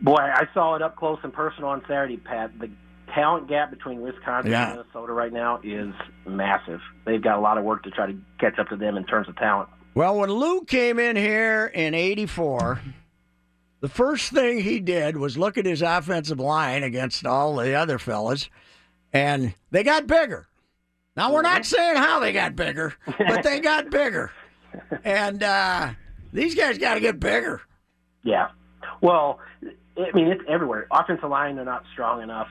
boy, 0.00 0.16
I 0.16 0.46
saw 0.54 0.74
it 0.76 0.82
up 0.82 0.96
close 0.96 1.18
and 1.22 1.32
personal 1.32 1.70
on 1.70 1.82
Saturday, 1.88 2.16
Pat. 2.18 2.58
The 2.58 2.70
talent 3.14 3.48
gap 3.48 3.70
between 3.70 4.00
Wisconsin 4.00 4.50
Yeah. 4.52 4.70
and 4.70 4.78
Minnesota 4.78 5.12
right 5.12 5.32
now 5.32 5.60
is 5.64 5.92
massive. 6.26 6.80
They've 7.04 7.20
got 7.22 7.36
a 7.38 7.40
lot 7.40 7.58
of 7.58 7.64
work 7.64 7.82
to 7.84 7.90
try 7.90 8.06
to 8.06 8.16
catch 8.38 8.58
up 8.58 8.68
to 8.68 8.76
them 8.76 8.96
in 8.96 9.04
terms 9.04 9.28
of 9.28 9.36
talent. 9.36 9.68
Well, 9.94 10.16
when 10.16 10.30
Lou 10.30 10.62
came 10.64 10.98
in 11.00 11.16
here 11.16 11.66
in 11.66 11.94
'84, 11.94 12.80
the 13.80 13.88
first 13.88 14.32
thing 14.32 14.60
he 14.60 14.80
did 14.80 15.16
was 15.16 15.38
look 15.38 15.58
at 15.58 15.66
his 15.66 15.82
offensive 15.82 16.40
line 16.40 16.82
against 16.82 17.26
all 17.26 17.56
the 17.56 17.74
other 17.74 17.98
fellas, 17.98 18.48
and 19.12 19.54
they 19.70 19.82
got 19.82 20.06
bigger. 20.06 20.46
Now 21.16 21.32
we're 21.32 21.42
not 21.42 21.66
saying 21.66 21.96
how 21.96 22.20
they 22.20 22.32
got 22.32 22.56
bigger, 22.56 22.94
but 23.18 23.42
they 23.42 23.60
got 23.60 23.90
bigger, 23.90 24.30
and 25.04 25.42
uh, 25.42 25.90
these 26.32 26.54
guys 26.54 26.78
got 26.78 26.94
to 26.94 27.00
get 27.00 27.18
bigger. 27.18 27.60
Yeah. 28.22 28.48
Well, 29.00 29.40
I 29.96 30.14
mean, 30.14 30.28
it's 30.28 30.42
everywhere. 30.48 30.86
Offensive 30.90 31.28
line, 31.28 31.56
they're 31.56 31.64
not 31.64 31.84
strong 31.92 32.22
enough. 32.22 32.48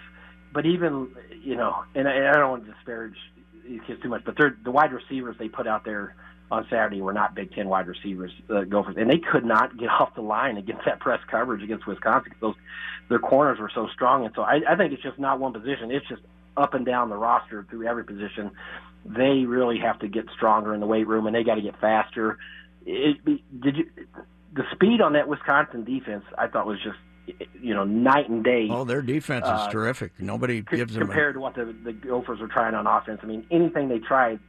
But 0.53 0.65
even, 0.65 1.15
you 1.43 1.55
know, 1.55 1.83
and 1.95 2.07
I, 2.07 2.11
and 2.13 2.27
I 2.27 2.33
don't 2.33 2.49
want 2.49 2.65
to 2.65 2.71
disparage 2.73 3.15
these 3.67 3.81
kids 3.85 4.01
too 4.01 4.09
much, 4.09 4.23
but 4.25 4.35
they're, 4.37 4.57
the 4.63 4.71
wide 4.71 4.91
receivers 4.91 5.35
they 5.37 5.47
put 5.47 5.67
out 5.67 5.85
there 5.85 6.15
on 6.51 6.65
Saturday 6.69 7.01
were 7.01 7.13
not 7.13 7.35
Big 7.35 7.51
Ten 7.53 7.67
wide 7.69 7.87
receivers, 7.87 8.31
uh, 8.49 8.61
Gophers, 8.61 8.95
and 8.97 9.09
they 9.09 9.19
could 9.19 9.45
not 9.45 9.77
get 9.77 9.89
off 9.99 10.15
the 10.15 10.21
line 10.21 10.57
against 10.57 10.85
that 10.85 10.99
press 10.99 11.19
coverage 11.29 11.61
against 11.63 11.85
Wisconsin. 11.87 12.31
'cause 12.31 12.39
Those 12.41 12.55
their 13.09 13.19
corners 13.19 13.59
were 13.59 13.71
so 13.73 13.87
strong, 13.93 14.25
and 14.25 14.33
so 14.35 14.41
I, 14.43 14.61
I 14.69 14.75
think 14.75 14.93
it's 14.93 15.01
just 15.03 15.17
not 15.19 15.39
one 15.39 15.51
position. 15.53 15.89
It's 15.91 16.07
just 16.07 16.21
up 16.57 16.73
and 16.75 16.85
down 16.85 17.09
the 17.09 17.17
roster 17.17 17.65
through 17.69 17.87
every 17.87 18.03
position. 18.03 18.51
They 19.05 19.45
really 19.45 19.79
have 19.79 19.99
to 19.99 20.07
get 20.07 20.25
stronger 20.35 20.73
in 20.73 20.79
the 20.79 20.85
weight 20.85 21.07
room, 21.07 21.25
and 21.25 21.35
they 21.35 21.43
got 21.43 21.55
to 21.55 21.61
get 21.61 21.79
faster. 21.79 22.37
It, 22.85 23.17
did 23.25 23.77
you 23.77 23.89
the 24.53 24.63
speed 24.73 25.01
on 25.01 25.13
that 25.13 25.27
Wisconsin 25.27 25.83
defense? 25.85 26.23
I 26.37 26.47
thought 26.47 26.65
was 26.67 26.79
just 26.83 26.97
you 27.61 27.73
know 27.75 27.83
night 27.83 28.27
and 28.29 28.43
day. 28.43 28.67
Oh, 28.69 28.83
their 28.83 29.01
defense 29.01 29.45
is 29.45 29.51
Uh, 29.51 29.69
terrific. 29.69 30.13
Nobody 30.19 30.61
c- 30.69 30.77
gives 30.77 30.93
them. 30.93 31.03
A, 31.03 31.05
compared 31.05 31.35
to 31.35 31.39
what 31.39 31.55
the 31.55 31.65
the 31.83 31.93
Gophers 31.93 32.41
are 32.41 32.47
trying 32.47 32.73
on 32.75 32.85
offense. 32.87 33.19
I 33.23 33.25
mean, 33.27 33.45
anything 33.51 33.87
they 33.89 33.99
tried, 33.99 34.39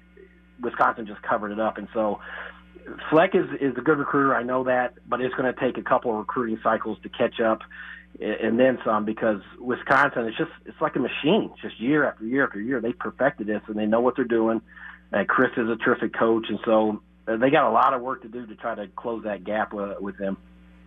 Wisconsin 0.60 1.06
just 1.06 1.22
covered 1.22 1.52
it 1.52 1.60
up, 1.60 1.78
and 1.78 1.88
so. 1.94 2.20
Fleck 3.08 3.34
is 3.34 3.44
is 3.60 3.76
a 3.76 3.82
good 3.82 3.98
recruiter, 3.98 4.34
I 4.34 4.42
know 4.42 4.64
that, 4.64 4.94
but 5.06 5.20
it's 5.20 5.34
going 5.34 5.52
to 5.52 5.60
take 5.60 5.78
a 5.78 5.82
couple 5.82 6.10
of 6.12 6.16
recruiting 6.16 6.58
cycles 6.62 6.98
to 7.02 7.08
catch 7.08 7.38
up, 7.38 7.60
and 8.18 8.58
then 8.58 8.78
some 8.84 9.04
because 9.04 9.42
Wisconsin 9.58 10.26
is 10.26 10.34
just 10.36 10.50
it's 10.66 10.80
like 10.80 10.96
a 10.96 10.98
machine, 10.98 11.52
just 11.62 11.78
year 11.78 12.08
after 12.08 12.24
year 12.24 12.44
after 12.44 12.60
year. 12.60 12.80
They 12.80 12.92
perfected 12.92 13.46
this, 13.46 13.60
and 13.68 13.76
they 13.76 13.86
know 13.86 14.00
what 14.00 14.16
they're 14.16 14.24
doing. 14.24 14.60
And 15.12 15.28
Chryst 15.28 15.58
is 15.58 15.68
a 15.68 15.76
terrific 15.76 16.14
coach, 16.14 16.46
and 16.48 16.58
so 16.64 17.02
uh, 17.28 17.36
they 17.36 17.50
got 17.50 17.68
a 17.68 17.70
lot 17.70 17.94
of 17.94 18.00
work 18.00 18.22
to 18.22 18.28
do 18.28 18.46
to 18.46 18.54
try 18.56 18.74
to 18.74 18.88
close 18.88 19.24
that 19.24 19.44
gap 19.44 19.72
uh, 19.74 19.94
with 20.00 20.18
them. 20.18 20.36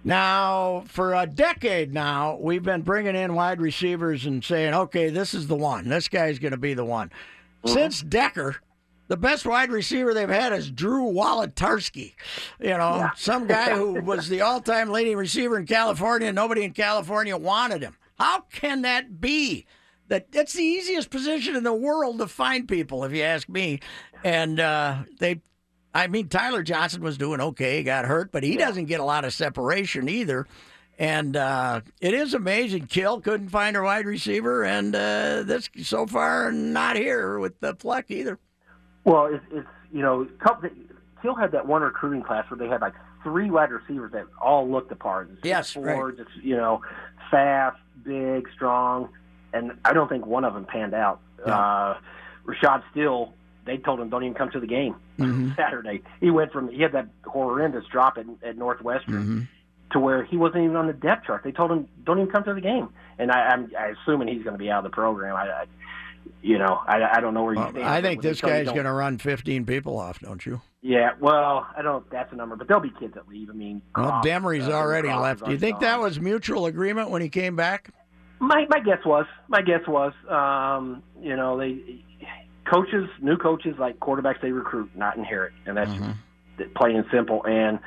Now, 0.04 0.84
for 0.88 1.14
a 1.14 1.26
decade 1.26 1.94
now, 1.94 2.38
we've 2.42 2.64
been 2.64 2.82
bringing 2.82 3.16
in 3.16 3.36
wide 3.36 3.62
receivers 3.62 4.26
and 4.26 4.44
saying, 4.44 4.74
okay, 4.74 5.10
this 5.10 5.34
is 5.34 5.48
the 5.48 5.56
one. 5.56 5.88
This 5.88 6.10
guy's 6.10 6.40
going 6.40 6.52
to 6.52 6.58
be 6.58 6.74
the 6.74 6.84
one. 6.84 7.10
Since 7.66 8.02
Decker, 8.02 8.58
the 9.14 9.18
best 9.18 9.46
wide 9.46 9.70
receiver 9.70 10.12
they've 10.12 10.28
had 10.28 10.54
is 10.54 10.72
Drew 10.72 11.04
Wolitarsky. 11.04 12.16
You 12.60 12.70
know, 12.70 13.12
some 13.16 13.46
guy 13.46 13.70
who 13.78 14.02
was 14.02 14.28
the 14.28 14.42
all 14.42 14.60
time 14.60 14.90
leading 14.90 15.16
receiver 15.16 15.60
in 15.60 15.68
California, 15.68 16.30
and 16.30 16.36
nobody 16.36 16.64
in 16.64 16.74
California 16.74 17.38
wanted 17.38 17.84
him. 17.84 17.96
How 18.18 18.40
can 18.52 18.82
that 18.82 19.22
be? 19.22 19.68
That 20.08 20.32
that's 20.32 20.54
the 20.54 20.64
easiest 20.64 21.12
position 21.12 21.56
in 21.56 21.64
the 21.64 21.76
world 21.76 22.18
to 22.18 22.28
find 22.28 22.68
people, 22.68 23.04
if 23.04 23.12
you 23.14 23.22
ask 23.22 23.48
me. 23.48 23.82
And 24.24 24.60
uh, 24.60 25.04
they 25.20 25.42
I 25.94 26.08
mean, 26.08 26.28
Tyler 26.28 26.64
Johnson 26.64 27.04
was 27.04 27.16
doing 27.16 27.40
okay, 27.40 27.78
he 27.78 27.84
got 27.84 28.06
hurt, 28.06 28.32
but 28.32 28.42
he 28.42 28.58
doesn't 28.58 28.86
get 28.86 29.00
a 29.00 29.06
lot 29.06 29.26
of 29.26 29.34
separation 29.34 30.10
either. 30.10 30.48
And 30.98 31.38
uh, 31.38 31.82
it 32.02 32.16
is 32.16 32.34
amazing. 32.34 32.88
Kill 32.88 33.22
couldn't 33.22 33.50
find 33.50 33.78
a 33.78 33.84
wide 33.84 34.08
receiver, 34.08 34.64
and 34.64 34.96
uh, 34.96 35.44
this 35.44 35.70
so 35.84 36.08
far 36.08 36.52
not 36.52 36.96
here 36.96 37.38
with 37.38 37.60
the 37.60 37.76
Fleck 37.76 38.10
either. 38.10 38.40
Well, 39.06 39.26
it's, 39.26 39.44
it's 39.52 39.68
you 39.92 40.02
know, 40.02 40.28
couple, 40.40 40.70
Kill 41.22 41.36
had 41.36 41.52
that 41.52 41.68
one 41.68 41.82
recruiting 41.82 42.22
class 42.24 42.50
where 42.50 42.58
they 42.58 42.68
had 42.68 42.82
like 42.82 42.94
three 43.24 43.50
wide 43.50 43.72
receivers 43.72 44.12
that 44.14 44.26
all 44.42 44.70
looked 44.70 44.90
the 44.90 44.96
part. 44.96 45.30
It's 45.32 45.40
Yes, 45.46 45.72
four, 45.74 45.84
right. 46.08 46.18
just 46.18 46.30
you 46.42 46.56
know, 46.56 46.82
fast, 47.32 47.78
big, 48.04 48.48
strong, 48.54 49.10
and 49.54 49.72
I 49.86 49.94
don't 49.94 50.10
think 50.10 50.26
one 50.26 50.44
of 50.46 50.54
them 50.54 50.66
panned 50.66 50.94
out. 50.94 51.20
Uh, 51.46 51.96
Rashad 52.46 52.84
Still, 52.92 53.34
they 53.66 53.78
told 53.78 54.00
him 54.00 54.10
don't 54.10 54.24
even 54.24 54.34
come 54.36 54.50
to 54.52 54.60
the 54.60 54.68
game 54.68 54.96
Mm-hmm. 55.20 55.52
Saturday. 55.56 56.02
He 56.20 56.32
went 56.32 56.52
from 56.52 56.70
he 56.70 56.82
had 56.82 56.94
that 56.94 57.08
horrendous 57.26 57.86
drop 57.92 58.18
at, 58.18 58.26
at 58.44 58.58
Northwestern 58.58 59.14
Mm-hmm. 59.14 59.42
to 59.92 60.00
where 60.00 60.24
he 60.24 60.38
wasn't 60.38 60.64
even 60.64 60.76
on 60.76 60.88
the 60.88 60.94
depth 60.94 61.28
chart. 61.28 61.44
They 61.44 61.52
told 61.52 61.72
him 61.72 61.88
don't 62.04 62.20
even 62.20 62.32
come 62.32 62.44
to 62.46 62.54
the 62.54 62.62
game, 62.62 62.90
and 63.20 63.32
I, 63.32 63.40
I'm 63.50 63.72
I 63.78 63.94
assuming 64.02 64.28
he's 64.30 64.44
going 64.44 64.56
to 64.56 64.58
be 64.60 64.72
out 64.72 64.84
of 64.84 64.92
the 64.92 64.96
program. 64.96 65.36
I, 65.36 65.44
I 65.50 65.66
you 66.42 66.58
know, 66.58 66.80
I, 66.88 67.18
I 67.18 67.20
don't 67.22 67.34
know 67.34 67.44
where 67.44 67.54
you 67.54 67.60
Well, 67.60 67.72
stand. 67.72 67.86
I 67.86 68.02
think 68.02 68.22
this 68.22 68.42
guy's 68.42 68.68
going 68.68 68.84
to 68.86 68.92
run 68.92 69.18
15 69.18 69.66
people 69.66 69.98
off, 69.98 70.20
don't 70.20 70.46
you? 70.46 70.62
yeah, 70.82 71.12
well, 71.20 71.66
I 71.78 71.82
don't. 71.82 72.10
That's 72.12 72.32
a 72.34 72.36
number, 72.36 72.56
but 72.56 72.68
there'll 72.68 72.84
be 72.84 72.92
kids 73.00 73.14
that 73.14 73.28
leave. 73.30 73.50
I 73.50 73.54
mean, 73.54 73.82
Well, 73.96 74.22
Demry's 74.24 74.68
uh, 74.68 74.72
already 74.74 75.08
left. 75.10 75.46
Do 75.46 75.52
you 75.52 75.58
think 75.58 75.76
gone. 75.76 75.82
that 75.84 76.00
was 76.00 76.20
mutual 76.20 76.66
agreement 76.66 77.10
when 77.10 77.22
he 77.22 77.30
came 77.30 77.56
back? 77.56 77.94
My 78.40 78.66
my 78.70 78.80
guess 78.80 79.00
was 79.06 79.26
my 79.48 79.62
guess 79.62 79.88
was 79.88 80.12
um, 80.30 81.02
you 81.22 81.36
know 81.38 81.58
they 81.58 82.04
coaches 82.70 83.10
new 83.22 83.38
coaches 83.38 83.76
like 83.80 84.00
quarterbacks 84.00 84.42
they 84.42 84.52
recruit 84.52 84.90
not 84.96 85.16
inherit 85.18 85.54
and 85.66 85.78
that's 85.78 85.92
just 86.58 86.74
plain 86.76 86.96
and 86.98 87.06
simple 87.12 87.46
and 87.46 87.80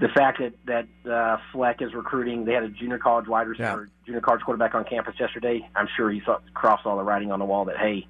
the 0.00 0.08
fact 0.08 0.40
that 0.40 0.54
that 0.66 1.10
uh, 1.10 1.36
Fleck 1.52 1.82
is 1.82 1.94
recruiting 1.94 2.44
they 2.44 2.52
had 2.52 2.64
a 2.64 2.68
junior 2.68 2.98
college 2.98 3.28
wide 3.28 3.46
receiver 3.46 3.88
junior 4.06 4.20
college 4.20 4.42
quarterback 4.42 4.74
on 4.74 4.84
campus 4.84 5.14
yesterday 5.18 5.68
I'm 5.76 5.88
sure 5.96 6.10
he 6.10 6.22
saw 6.24 6.38
crossed 6.54 6.86
all 6.86 6.96
the 6.96 7.04
writing 7.04 7.30
on 7.32 7.38
the 7.38 7.44
wall 7.44 7.64
that 7.66 7.76
hey 7.76 8.06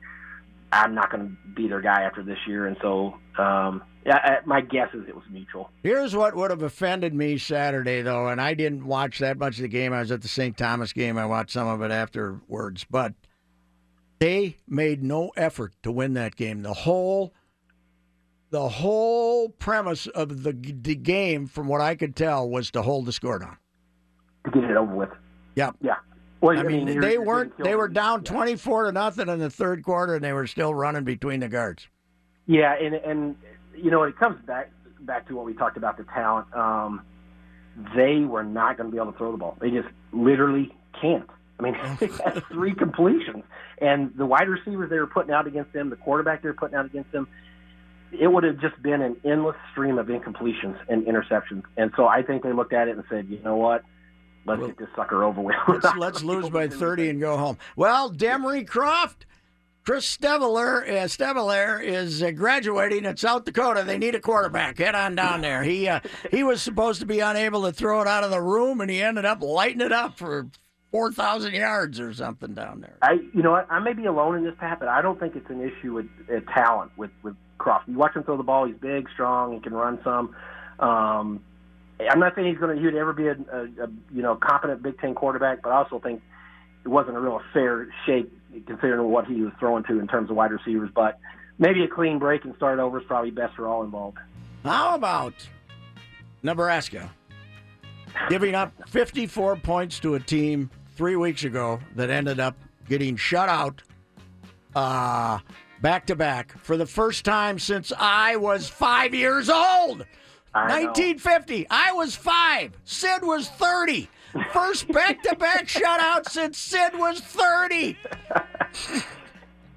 I'm 0.73 0.95
not 0.95 1.11
going 1.11 1.29
to 1.29 1.55
be 1.55 1.69
their 1.69 1.81
guy 1.81 2.03
after 2.03 2.23
this 2.23 2.39
year 2.47 2.67
and 2.67 2.77
so 2.81 3.15
um, 3.39 3.83
yeah, 4.07 4.17
I, 4.17 4.47
my 4.47 4.61
guess 4.61 4.89
is 4.95 5.09
it 5.09 5.15
was 5.15 5.25
mutual 5.31 5.71
Here's 5.83 6.17
what 6.17 6.35
would 6.35 6.51
have 6.51 6.63
offended 6.63 7.13
me 7.13 7.37
Saturday, 7.39 8.03
though, 8.03 8.29
and 8.29 8.41
I 8.41 8.55
didn't 8.55 8.87
watch 8.87 9.19
that 9.19 9.39
much 9.39 9.57
of 9.57 9.63
the 9.63 9.69
game. 9.69 9.93
I 9.93 10.01
was 10.01 10.11
at 10.11 10.23
the 10.23 10.29
St. 10.29 10.57
Thomas 10.57 10.93
game. 10.93 11.19
I 11.19 11.27
watched 11.27 11.51
some 11.51 11.69
of 11.69 11.83
it 11.83 11.91
afterwards, 11.91 12.87
but 12.91 13.15
they 14.19 14.57
made 14.67 15.03
no 15.03 15.33
effort 15.37 15.73
to 15.83 15.93
win 15.93 16.15
that 16.15 16.37
game. 16.37 16.63
The 16.63 16.73
whole, 16.73 17.35
the 18.51 18.69
whole 18.69 19.49
premise 19.51 20.07
of 20.09 20.43
the, 20.43 20.53
the 20.53 20.95
game, 20.95 21.47
from 21.47 21.69
what 21.69 21.81
I 21.81 21.95
could 21.95 22.17
tell, 22.17 22.49
was 22.49 22.71
to 22.73 22.83
hold 22.83 23.07
the 23.07 23.13
score 23.13 23.39
down. 23.39 23.57
to 24.45 24.51
get 24.51 24.65
it 24.65 24.77
over 24.77 24.95
with 24.95 25.11
Yep. 25.57 25.77
yeah 25.83 25.97
well 26.41 26.59
I 26.59 26.63
mean, 26.63 26.87
you're- 26.87 27.01
they 27.07 27.19
weren't. 27.19 27.53
They 27.59 27.75
were 27.75 27.89
down 27.89 28.25
twenty-four 28.25 28.85
to 28.87 28.93
nothing 28.93 29.29
in 29.29 29.39
the 29.41 29.51
third 29.51 29.83
quarter, 29.83 30.15
and 30.15 30.25
they 30.25 30.33
were 30.33 30.47
still 30.47 30.75
running 30.75 31.05
between 31.05 31.41
the 31.41 31.49
guards. 31.49 31.87
Yeah, 32.47 32.75
and 32.81 32.95
and 32.95 33.37
you 33.77 33.91
know 33.91 34.05
it 34.05 34.17
comes 34.19 34.41
back 34.47 34.71
back 35.01 35.29
to 35.29 35.37
what 35.37 35.45
we 35.45 35.53
talked 35.55 35.77
about 35.77 35.97
the 35.99 36.05
talent. 36.05 36.47
Um, 36.55 37.03
they 37.95 38.21
were 38.21 38.43
not 38.43 38.77
going 38.79 38.89
to 38.89 38.93
be 38.93 38.99
able 39.01 39.13
to 39.13 39.19
throw 39.19 39.33
the 39.33 39.39
ball. 39.39 39.57
They 39.61 39.71
just 39.71 39.89
literally 40.13 40.75
can't. 41.01 41.29
I 41.59 41.63
mean, 41.63 41.77
three 42.53 42.75
completions, 42.75 43.45
and 43.79 44.11
the 44.17 44.25
wide 44.25 44.49
receivers 44.49 44.89
they 44.89 44.99
were 44.99 45.07
putting 45.07 45.33
out 45.33 45.47
against 45.47 45.73
them, 45.75 45.91
the 45.91 45.97
quarterback 45.97 46.43
they 46.43 46.49
were 46.49 46.55
putting 46.55 46.77
out 46.77 46.87
against 46.87 47.13
him, 47.13 47.29
it 48.13 48.29
would 48.29 48.45
have 48.45 48.61
just 48.61 48.81
been 48.83 49.03
an 49.03 49.17
endless 49.25 49.57
stream 49.73 49.99
of 49.99 50.07
incompletions 50.07 50.77
and 50.89 51.05
interceptions. 51.07 51.63
And 51.77 51.93
so 51.97 52.07
I 52.07 52.23
think 52.23 52.43
they 52.43 52.53
looked 52.53 52.73
at 52.73 52.89
it 52.89 52.97
and 52.97 53.05
said, 53.09 53.29
you 53.29 53.41
know 53.43 53.57
what? 53.57 53.83
Let's 54.47 54.67
get 54.67 54.79
this 54.79 54.89
sucker 54.97 55.23
over 55.23 55.41
with. 55.41 55.57
Let's, 55.69 55.95
let's 55.97 56.23
lose 56.23 56.49
by 56.49 56.69
30 56.69 57.11
and 57.11 57.21
go 57.21 57.37
home. 57.37 57.59
Well, 57.77 58.11
Demry 58.11 58.67
Croft, 58.67 59.27
Chris 59.85 60.17
Streveler, 60.17 60.83
uh, 60.89 61.05
Streveler 61.05 61.83
is 61.83 62.23
uh, 62.23 62.31
graduating 62.31 63.07
at 63.07 63.19
South 63.19 63.45
Dakota. 63.45 63.85
They 63.85 63.99
need 63.99 64.15
a 64.15 64.21
quarterback. 64.21 64.79
Head 64.79 64.95
on 64.95 65.15
down 65.15 65.41
there. 65.43 65.63
He 65.63 65.89
uh, 65.89 66.01
he 66.31 66.43
was 66.43 66.63
supposed 66.63 67.01
to 67.01 67.07
be 67.07 67.21
unable 67.21 67.65
to 67.65 67.73
throw 67.73 68.01
it 68.01 68.09
out 68.09 68.25
of 68.25 68.31
the 68.31 68.41
room, 68.41 68.81
and 68.81 68.91
he 68.91 69.03
ended 69.03 69.25
up 69.25 69.43
lighting 69.43 69.83
it 69.83 69.93
up 69.93 70.19
for 70.19 70.49
4,000 70.91 71.55
yards 71.55 72.01
or 72.01 72.13
something 72.13 72.55
down 72.55 72.81
there. 72.81 72.97
I, 73.03 73.13
you 73.35 73.43
know, 73.43 73.53
what? 73.53 73.71
I 73.71 73.79
may 73.79 73.93
be 73.93 74.07
alone 74.07 74.37
in 74.37 74.45
this, 74.45 74.55
Pat, 74.59 74.81
but 74.81 74.89
I 74.89 75.03
don't 75.03 75.21
think 75.21 75.37
it's 75.37 75.49
an 75.51 75.61
issue 75.61 75.93
with 75.95 76.07
uh, 76.29 76.41
talent 76.53 76.93
with 76.97 77.11
with 77.23 77.37
Croft. 77.61 77.89
You 77.89 77.97
watch 77.97 78.17
him 78.17 78.25
throw 78.25 78.37
the 78.37 78.43
ball; 78.43 78.67
he's 78.67 78.77
big, 78.77 79.09
strong, 79.13 79.53
he 79.55 79.61
can 79.61 79.75
run 79.75 80.01
some. 80.03 80.35
Um, 80.81 81.45
I'm 82.11 82.19
not 82.19 82.35
saying 82.35 82.49
he's 82.49 82.59
going 82.59 82.77
to 82.77 82.83
he'd 82.83 82.97
ever 82.97 83.13
be 83.13 83.29
a, 83.29 83.33
a, 83.33 83.85
a 83.85 83.89
you 84.13 84.23
know 84.23 84.35
competent 84.35 84.83
Big 84.83 84.99
Ten 84.99 85.15
quarterback, 85.15 85.63
but 85.63 85.71
I 85.71 85.77
also 85.77 86.01
think 86.01 86.23
it 86.85 86.89
wasn't 86.89 87.17
a 87.17 87.21
real 87.21 87.41
fair 87.53 87.89
shake 88.07 88.33
considering 88.67 89.09
what 89.11 89.27
he 89.27 89.43
was 89.43 89.53
throwing 89.61 89.85
to 89.85 90.01
in 90.01 90.09
terms 90.09 90.31
of 90.31 90.37
wide 90.37 90.51
receivers. 90.51 90.91
But 90.95 91.21
maybe 91.59 91.85
a 91.85 91.89
clean 91.89 92.19
break 92.19 92.45
and 92.45 92.57
start 92.57 92.79
over 92.79 93.01
is 93.01 93.07
probably 93.07 93.31
best 93.31 93.55
for 93.55 93.69
all 93.69 93.85
involved. 93.85 94.19
How 94.65 94.95
about 94.95 95.35
Nebraska 96.43 97.11
giving 98.29 98.55
up 98.55 98.73
54 98.89 99.57
points 99.57 100.01
to 100.01 100.15
a 100.15 100.21
team 100.21 100.71
three 100.97 101.17
weeks 101.17 101.45
ago 101.45 101.79
that 101.95 102.11
ended 102.11 102.41
up 102.41 102.57
getting 102.89 103.17
shut 103.17 103.49
out 103.49 103.83
uh, 104.75 105.39
back 105.81 106.07
to 106.07 106.17
back 106.17 106.57
for 106.59 106.77
the 106.77 106.87
first 106.87 107.25
time 107.25 107.59
since 107.59 107.93
I 107.99 108.37
was 108.37 108.69
five 108.69 109.15
years 109.15 109.49
old? 109.49 110.07
I 110.55 110.69
know. 110.69 110.87
1950. 110.87 111.67
I 111.71 111.93
was 111.93 112.17
five. 112.17 112.73
Sid 112.85 113.23
was 113.23 113.49
30. 113.51 114.09
First 114.53 114.91
back 114.93 115.23
to 115.23 115.37
back 115.37 115.67
shutout 115.67 116.29
since 116.29 116.59
Sid 116.59 116.93
was 116.95 117.21
30. 117.21 117.97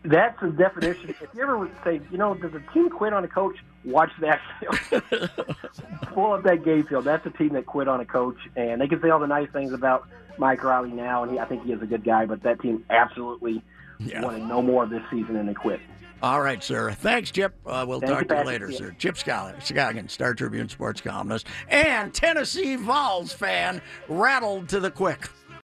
That's 0.06 0.39
the 0.41 0.49
definition. 0.49 1.10
If 1.10 1.30
you 1.34 1.41
ever 1.43 1.58
would 1.58 1.72
say, 1.84 2.01
you 2.12 2.18
know, 2.18 2.34
does 2.34 2.54
a 2.54 2.74
team 2.74 2.89
quit 2.89 3.14
on 3.14 3.24
a 3.24 3.28
coach? 3.28 3.56
Watch 3.86 4.12
that 4.20 4.41
film. 4.60 5.30
Pull 6.14 6.34
up 6.34 6.43
that 6.43 6.64
game 6.66 6.86
field. 6.86 7.06
That's 7.06 7.26
a 7.26 7.30
team 7.30 7.49
that 7.54 7.66
quit 7.66 7.88
on 7.88 8.01
a 8.01 8.06
coach, 8.06 8.38
and 8.56 8.82
they 8.82 8.88
can 8.88 9.01
say 9.01 9.10
all 9.10 9.20
the 9.20 9.28
nice 9.28 9.49
things 9.51 9.72
about 9.72 10.08
Mike 10.38 10.64
Riley 10.64 10.91
now, 10.91 11.24
and 11.24 11.32
he, 11.32 11.39
I 11.39 11.45
think 11.45 11.64
he 11.64 11.72
is 11.72 11.82
a 11.82 11.86
good 11.86 12.04
guy. 12.04 12.26
But 12.26 12.43
that 12.43 12.62
team 12.62 12.86
absolutely 12.89 13.62
wanted 14.00 14.44
no 14.48 14.62
more 14.62 14.86
this 14.86 15.02
season, 15.12 15.36
and 15.36 15.48
they 15.50 15.54
quit. 15.54 15.80
All 16.22 16.41
right, 16.41 16.64
sir. 16.64 16.91
Thanks, 16.91 17.32
Chip. 17.32 17.54
Uh, 17.66 17.84
we'll 17.88 18.00
Thank 18.00 18.12
talk 18.12 18.22
you, 18.22 18.28
to 18.30 18.36
you 18.38 18.44
later, 18.48 18.70
Yeah. 18.72 18.78
sir. 18.78 18.96
Chip 18.98 19.16
Scoggin, 19.16 20.10
Star 20.10 20.34
Tribune 20.34 20.70
sports 20.70 21.02
columnist, 21.02 21.48
and 21.68 22.14
Tennessee 22.14 22.78
Vols 22.78 23.34
fan, 23.34 23.82
rattled 24.08 24.70
to 24.70 24.80
the 24.80 24.89
quick. 24.89 25.28